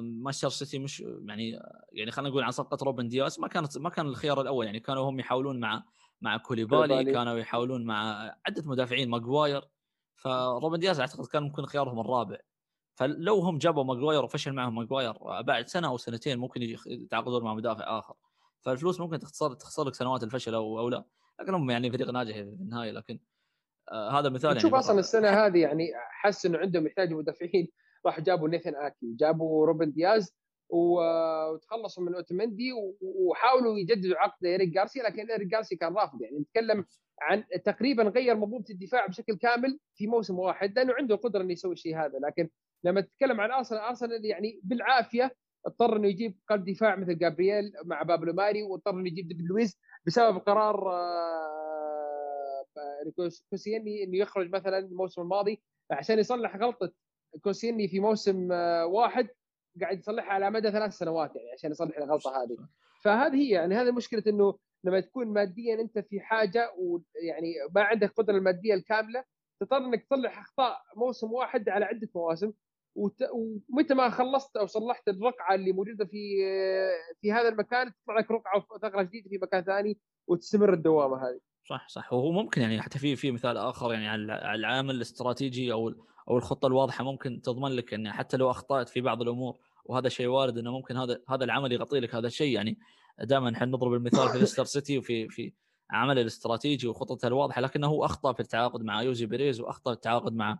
[0.00, 1.60] مانشستر سيتي مش يعني
[1.92, 5.10] يعني خلينا نقول عن صفقة روبن دياس ما كانت ما كان الخيار الأول يعني كانوا
[5.10, 5.84] هم يحاولون مع
[6.20, 9.68] مع كوليبالي كانوا يحاولون مع عدة مدافعين ماجواير
[10.16, 12.38] فروبن دياز أعتقد كان ممكن خيارهم الرابع.
[12.94, 15.12] فلو هم جابوا ماجواير وفشل معهم ماجواير
[15.42, 18.14] بعد سنة أو سنتين ممكن يتعاقدون مع مدافع آخر.
[18.60, 21.04] فالفلوس ممكن تخسر تخسر لك سنوات الفشل أو أو لا.
[21.40, 23.18] لكن هم يعني فريق ناجح في النهاية لكن
[23.92, 27.68] آه هذا مثال شوف يعني أصلا السنة هذه يعني حس إنه عندهم يحتاجوا مدافعين.
[28.06, 30.34] راح جابوا نيثن آكي جابوا روبن دياز
[30.68, 36.22] وتخلصوا من اوتمندي وحاولوا يجددوا عقد إيريك جارسيا لكن إيريك جارسيا كان رافض.
[36.22, 36.84] يعني نتكلم
[37.20, 41.72] عن تقريبا غير منظومة الدفاع بشكل كامل في موسم واحد لأنه عنده القدره إنه يسوي
[41.72, 42.18] الشيء هذا.
[42.18, 42.48] لكن
[42.84, 48.02] لما تتكلم عن أرسنال أرسنال يعني بالعافية اضطر إنه يجيب قلب دفاع مثل جابرييل مع
[48.02, 52.66] بابلو ماري واضطر إنه يجيب ديفيد لويس بسبب قرار آه،
[53.50, 56.92] كوسيلني إنه يخرج مثلا الموسم الماضي عشان يصلح غلطة
[57.40, 59.28] كوسيلني في موسم آه، واحد
[59.80, 62.56] قاعد يصلحها على مدى ثلاث سنوات يعني عشان يصلح الغلطة هذه.
[63.04, 68.08] فهذه هي يعني هذه مشكلة إنه لما تكون ماديا أنت في حاجة ويعني ما عندك
[68.08, 69.24] القدره المادية الكاملة
[69.60, 72.52] تضطر إنك تصلح أخطاء موسم واحد على عدة مواسم
[72.94, 73.22] وت...
[73.32, 76.36] ومتى ما خلصت أو صلحت الرقعة اللي موجودة في
[77.20, 81.40] في هذا المكان تطلع لك رقعة ثغرة جديدة في مكان ثاني وتستمر الدوامة هذه.
[81.68, 82.12] صح صح.
[82.12, 85.94] وهو ممكن يعني حتى في في مثال آخر يعني على العامل الاستراتيجي أو
[86.28, 90.26] أو الخطة الواضحة ممكن تضمن لك إن حتى لو أخطأت في بعض الأمور وهذا شيء
[90.26, 92.54] وارد إنه ممكن هذا هذا العمل يغطي لك هذا الشيء.
[92.54, 92.78] يعني
[93.20, 95.52] دائما إحنا نضرب المثال في ليستر سيتي وفي في
[95.90, 100.58] عمله الاستراتيجي وخطته الواضحة لكنه أخطأ في التعاقد مع أيوزي بيريز وأخطأ في التعاقد مع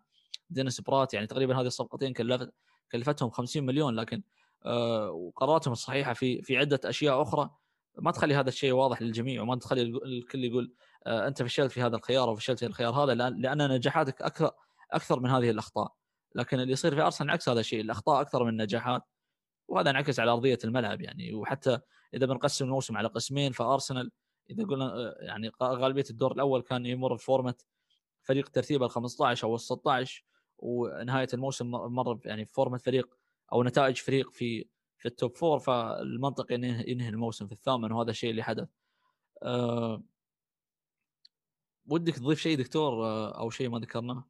[0.51, 1.15] دينيس برات.
[1.15, 2.53] يعني تقريبا هذه الصفقتين كلفت
[2.93, 4.23] كلفتهم 50 مليون لكن
[4.65, 7.51] آه وقراراتهم الصحيحة في في عدة أشياء أخرى.
[7.99, 10.73] ما تخلي هذا الشيء واضح للجميع وما تخلي الكل يقول
[11.07, 14.51] آه أنت فشلت في هذا الخيار أو فشلت في الخيار هذا لأن نجاحاتك أكثر
[14.93, 15.95] أكثر من هذه الأخطاء
[16.35, 19.03] لكن اللي يصير في أرسنال عكس هذا الشيء الأخطاء أكثر من النجاحات
[19.69, 21.79] وهذا انعكس على أرضية الملعب يعني وحتى
[22.15, 24.11] إذا بنقسم الموسم على قسمين فأرسنال
[24.51, 27.55] إذا قلنا يعني غالبية الدور الأول كان يمر بفورمة
[28.23, 30.25] فريق ترتيب ال 15 أو ال 16
[30.59, 33.15] ونهاية الموسم مر يعني فورمه فريق
[33.53, 38.11] أو نتائج فريق في في ال top four فالمنطق انه ينهي الموسم في الثامن وهذا
[38.11, 38.69] الشيء اللي حدث.
[39.43, 40.03] أه
[41.87, 44.25] ودك تضيف شيء دكتور آه، أو شيء ما ذكرناه؟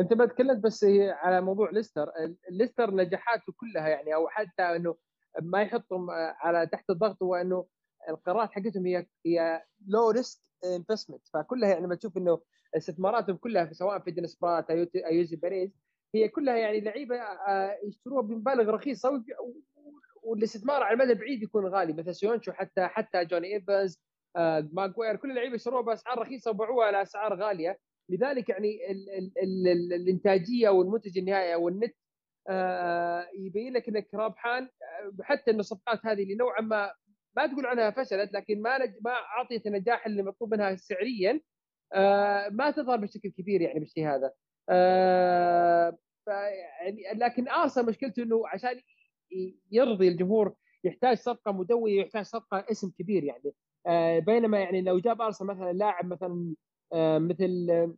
[0.00, 2.10] أنت ما تكلمت بس على موضوع ليستر.
[2.50, 4.96] ليستر نجاحاته كلها يعني أو حتى إنه
[5.42, 7.66] ما يحطهم على تحت الضغط هو إنه
[8.08, 12.40] القرارات حقتهم هي هي low risk investment فكلها يعني لما تشوف إنه
[12.76, 15.70] استثماراتهم كلها سواء في دينيس برات أيوزي بيريز
[16.14, 17.16] هي كلها يعني لعيبة
[17.84, 19.24] يشتروها بمبالغ رخيصة
[20.22, 21.92] والاستثمار على المدى البعيد يكون غالي.
[21.92, 24.02] مثل سويونشو حتى حتى جوني ايفنز
[24.72, 27.78] ماجوير كل اللعيبة يشتروها بأسعار رخيصة وباعوها على اسعار غالية.
[28.10, 31.94] لذلك يعني ال ال ال الإنتاجية والمنتج النهائي أو النت
[32.48, 36.92] آه يبين لك انك ربحان آه، حتى إن الصفقات هذه اللي نوعا ما
[37.36, 38.94] ما تقول عنها فشلت لكن ما نج...
[39.04, 41.40] ما أعطيت النجاح اللي مطلوب منها سعريا
[41.94, 44.32] آه ما تظهر بشكل كبير يعني بالشيء هذا.
[44.68, 45.98] آه
[46.80, 48.80] يعني لكن ارسنال مشكلته إنه عشان
[49.72, 50.54] يرضي الجمهور
[50.84, 53.52] يحتاج صفقة مدوية يحتاج صفقة اسم كبير يعني.
[53.86, 56.54] آه بينما يعني لو جاب أرسنال مثلا لاعب مثلا
[56.94, 57.94] مثل آه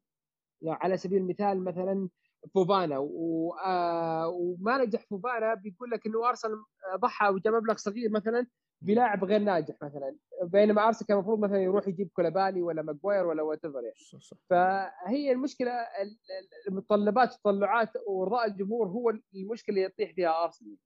[0.67, 2.09] على سبيل المثال مثلا
[2.55, 6.65] فوفانا آه، وما نجح فوفانا بيقول لك إنه ارسنال
[6.97, 8.47] ضحى وجاب مبلغ صغير مثلا
[8.81, 13.43] بلاعب غير ناجح مثلا بينما ارسنال كان المفروض مثلا يروح يجيب كولابالي ولا ماجواير ولا
[13.43, 13.95] وات يعني.
[14.51, 15.73] فهي المشكلة
[16.69, 20.77] المتطلبات التطلعات وارضاء الجمهور هو المشكلة اللي يطيح فيها ارسنال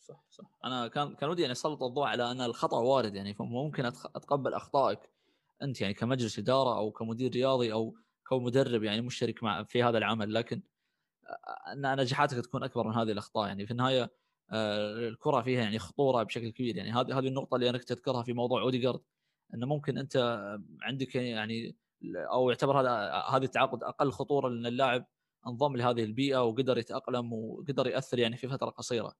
[0.00, 0.58] صح صح.
[0.64, 5.15] أنا كان كان ودي يعني أسلط الضوء على أن الخطأ وارد يعني فممكن أتقبل أخطائك.
[5.62, 7.96] أنت يعني كمجلس إدارة أو كمدير رياضي أو
[8.30, 10.62] كمدرب يعني مشترك مع في هذا العمل لكن
[11.72, 13.48] أن نجاحاتك تكون أكبر من هذه الأخطاء.
[13.48, 14.12] يعني في النهاية
[14.52, 16.76] آه، الكرة فيها يعني خطورة بشكل كبير.
[16.76, 19.00] يعني هذه هذه النقطة اللي أنا كنت اذكرها في موضوع اوديجارد
[19.54, 20.16] انه ممكن أنت
[20.82, 21.76] عندك يعني
[22.16, 25.06] أو يعتبر هذا هذا التعاقد أقل خطورة لأن اللاعب
[25.46, 29.14] انضم لهذه البيئة وقدر يتأقلم وقدر يأثر يعني في فترة قصيرة.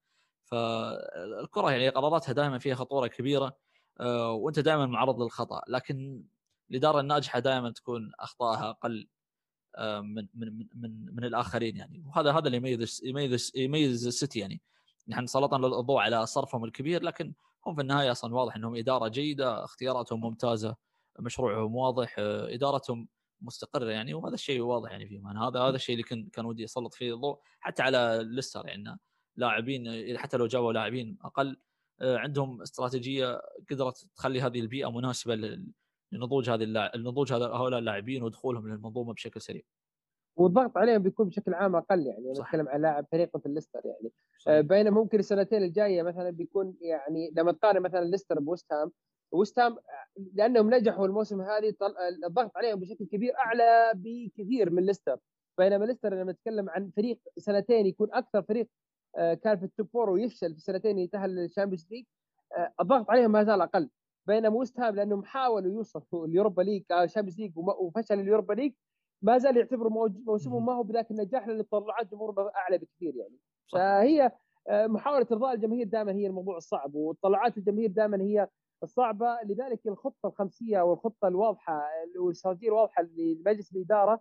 [0.44, 3.56] فالكرة يعني قراراتها دائما فيها خطورة كبيرة.
[4.00, 6.24] وأنت دائما معرض للخطأ لكن
[6.70, 9.08] الإدارة الناجحة دائما تكون أخطائها أقل
[9.76, 12.04] آه، من من من من الآخرين يعني.
[12.06, 14.62] وهذا هذا اللي يميز يميز يميز السيتي يعني.
[15.08, 17.34] نحن سلطنا الضوء على صرفهم الكبير لكن
[17.66, 20.76] هم في النهاية أصلا واضح إنهم إدارة جيدة اختياراتهم ممتازة
[21.18, 23.08] مشروعهم واضح آه، إدارتهم
[23.40, 24.14] مستقرة يعني.
[24.14, 27.14] وهذا الشيء واضح يعني فيهم يعني هذا هذا الشيء اللي كان كان ودي أسلط فيه
[27.14, 28.98] الضوء حتى على ليستر يعني
[29.36, 31.65] لاعبين حتى لو جابوا لاعبين أقل آه،
[32.02, 33.40] عندهم استراتيجية
[33.70, 35.34] قدرت تخلي هذه البيئة مناسبة
[36.12, 39.62] لنضوج هذه النضوج هؤلاء اللاعبين ودخولهم للمنظومة بشكل سريع.
[40.36, 44.12] والضغط عليهم بيكون بشكل عام أقل يعني نتكلم عن لاعب فريق مثل ليستر يعني.
[44.48, 48.92] آه، بينما ممكن السنتين الجاية مثلا بيكون يعني لما تقارن مثلا ليستر بوست هام
[49.32, 49.76] وست هام
[50.34, 51.74] لأنهم نجحوا الموسم هذه
[52.24, 55.18] الضغط عليهم بشكل كبير أعلى بكثير من ليستر.
[55.58, 58.85] بينما ليستر لما نتكلم عن فريق سنتين يكون أكثر فريق آه،
[59.16, 62.04] كان في ال top four ويفشل في سنتين يتاهل لل Champions League.
[62.56, 63.90] آه، الضغط عليهم ما زال أقل.
[64.26, 68.54] بينما وست هام لأنهم حاولوا يوصلوا ال Europa League ال Champions League وفشل ال Europa
[68.54, 68.72] League
[69.22, 69.88] ما زال يعتبر
[70.26, 73.38] موسمهم ما هو بذاك النجاح لأن تطلعات جمهور أعلى بكثير يعني.
[73.66, 73.78] صح.
[73.78, 74.32] فهي
[74.68, 78.48] آه، محاولة إرضاء الجماهير دائما هي الموضوع الصعب وطلعات الجماهير دائما هي
[78.82, 79.38] الصعبة.
[79.44, 81.82] لذلك الخطة الخمسية والخطة الواضحة
[82.18, 84.20] والاستراتيجيه الواضحة لمجلس الإدارة آه،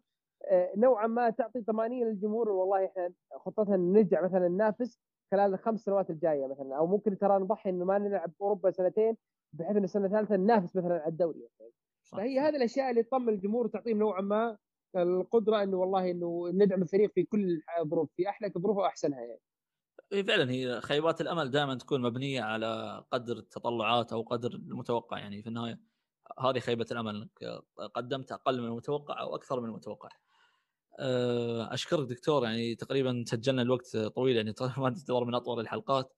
[0.78, 3.14] نوعا ما تعطي طمانينه للجمهور والله إحنا
[3.46, 5.00] خطتنا نرجع مثلا ننافس
[5.32, 9.18] خلال الخمس سنوات الجاية مثلا أو ممكن ترى نضحي إنه ما نلعب أوروبا سنتين
[9.54, 11.72] بحيث إن السنة الثالثة ننافس مثلا على الدوري مثلا.
[12.12, 14.58] فهي هذه الأشياء اللي تطمن الجمهور وتعطيهم نوعا ما
[14.96, 19.42] القدرة إنه والله إنه ندعم الفريق في كل الظروف في أحلى ظروفه وأحسنها يعني.
[20.24, 25.50] فعلا هي خيبات الأمل دائما تكون مبنية على قدر التطلعات أو قدر المتوقع يعني في
[25.50, 25.80] النهاية
[26.40, 27.30] هذه خيبة الأمل
[27.94, 30.10] قدمت أقل من المتوقع أو أكثر من المتوقع.
[31.00, 36.14] آه، أشكرك دكتور يعني تقريبا سجلنا الوقت طويل يعني ما تعتبر من أطول الحلقات.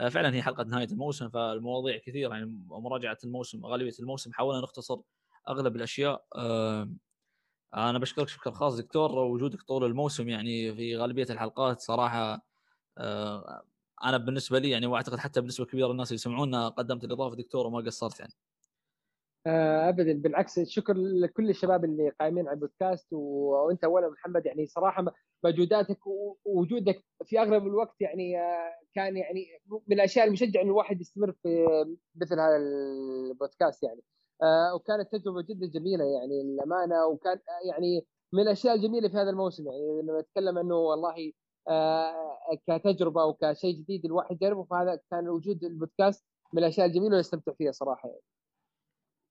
[0.00, 5.00] آه، فعلا هي حلقة نهاية الموسم فالمواضيع كثيرة يعني مراجعة الموسم غالبية الموسم حاولنا نختصر
[5.48, 6.90] أغلب الأشياء آه،
[7.74, 12.46] أنا بشكرك شكر خاص دكتور وجودك طول الموسم يعني في غالبية الحلقات صراحة
[14.04, 17.80] أنا بالنسبة لي يعني وأعتقد حتى بالنسبة كبيره الناس اللي يسمعونا قدمت الإضافة دكتور وما
[17.80, 18.32] قصرت يعني.
[19.46, 25.04] آه، ابدا بالعكس شكر لكل الشباب اللي قايمين على البودكاست وأنت اولا محمد يعني صراحة
[25.44, 25.98] مجهوداتك
[26.44, 29.46] ووجودك في أغلب الوقت يعني آه، كان يعني
[29.88, 31.66] من الأشياء المشجعة ان الواحد يستمر في
[32.16, 34.02] مثل هذا البودكاست يعني.
[34.42, 37.38] آه، وكانت تجربة جدا جميلة يعني للأمانة وكان
[37.70, 41.32] يعني من الأشياء الجميلة في هذا الموسم يعني لما نتكلم إنه والله
[42.68, 47.72] كتجربة أو كشيء جديد الواحد يجربه فهذا كان وجود البودكاست من الأشياء الجميلة ونستمتع فيها
[47.72, 48.20] صراحة يعني.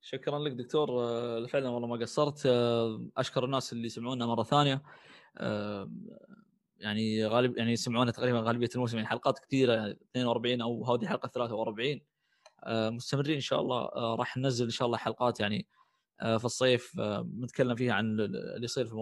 [0.02, 0.90] شكرا لك دكتور.
[0.90, 2.46] آه، فعلا والله ما قصرت.
[3.18, 4.82] أشكر الناس اللي يسمعونا مرة ثانية.
[6.80, 12.02] يعني غالب يعني يسمعونا تقريبا غالبية الموسم يعني حلقات كثيرة 42 أو هذه حلقة 43
[12.64, 13.78] آه، مستمرين إن شاء الله.
[13.82, 15.68] آه، راح ننزل إن شاء الله حلقات يعني
[16.22, 16.94] آه، في الصيف.
[17.40, 18.96] نتكلم فيها عن اللي يصير في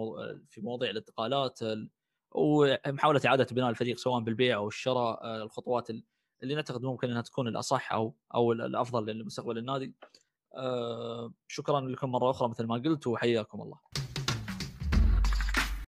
[0.50, 1.60] في مواضيع الانتقالات
[2.32, 5.24] ومحاولة إعادة بناء الفريق سواء بالبيع أو الشراء.
[5.24, 5.90] آه، الخطوات
[6.42, 9.94] اللي نعتقد ممكن إنها تكون الأصح أو أو الأفضل لمستقبل النادي.
[10.56, 13.78] آه، شكرا لكم مرة أخرى مثل ما قلت وحياكم الله.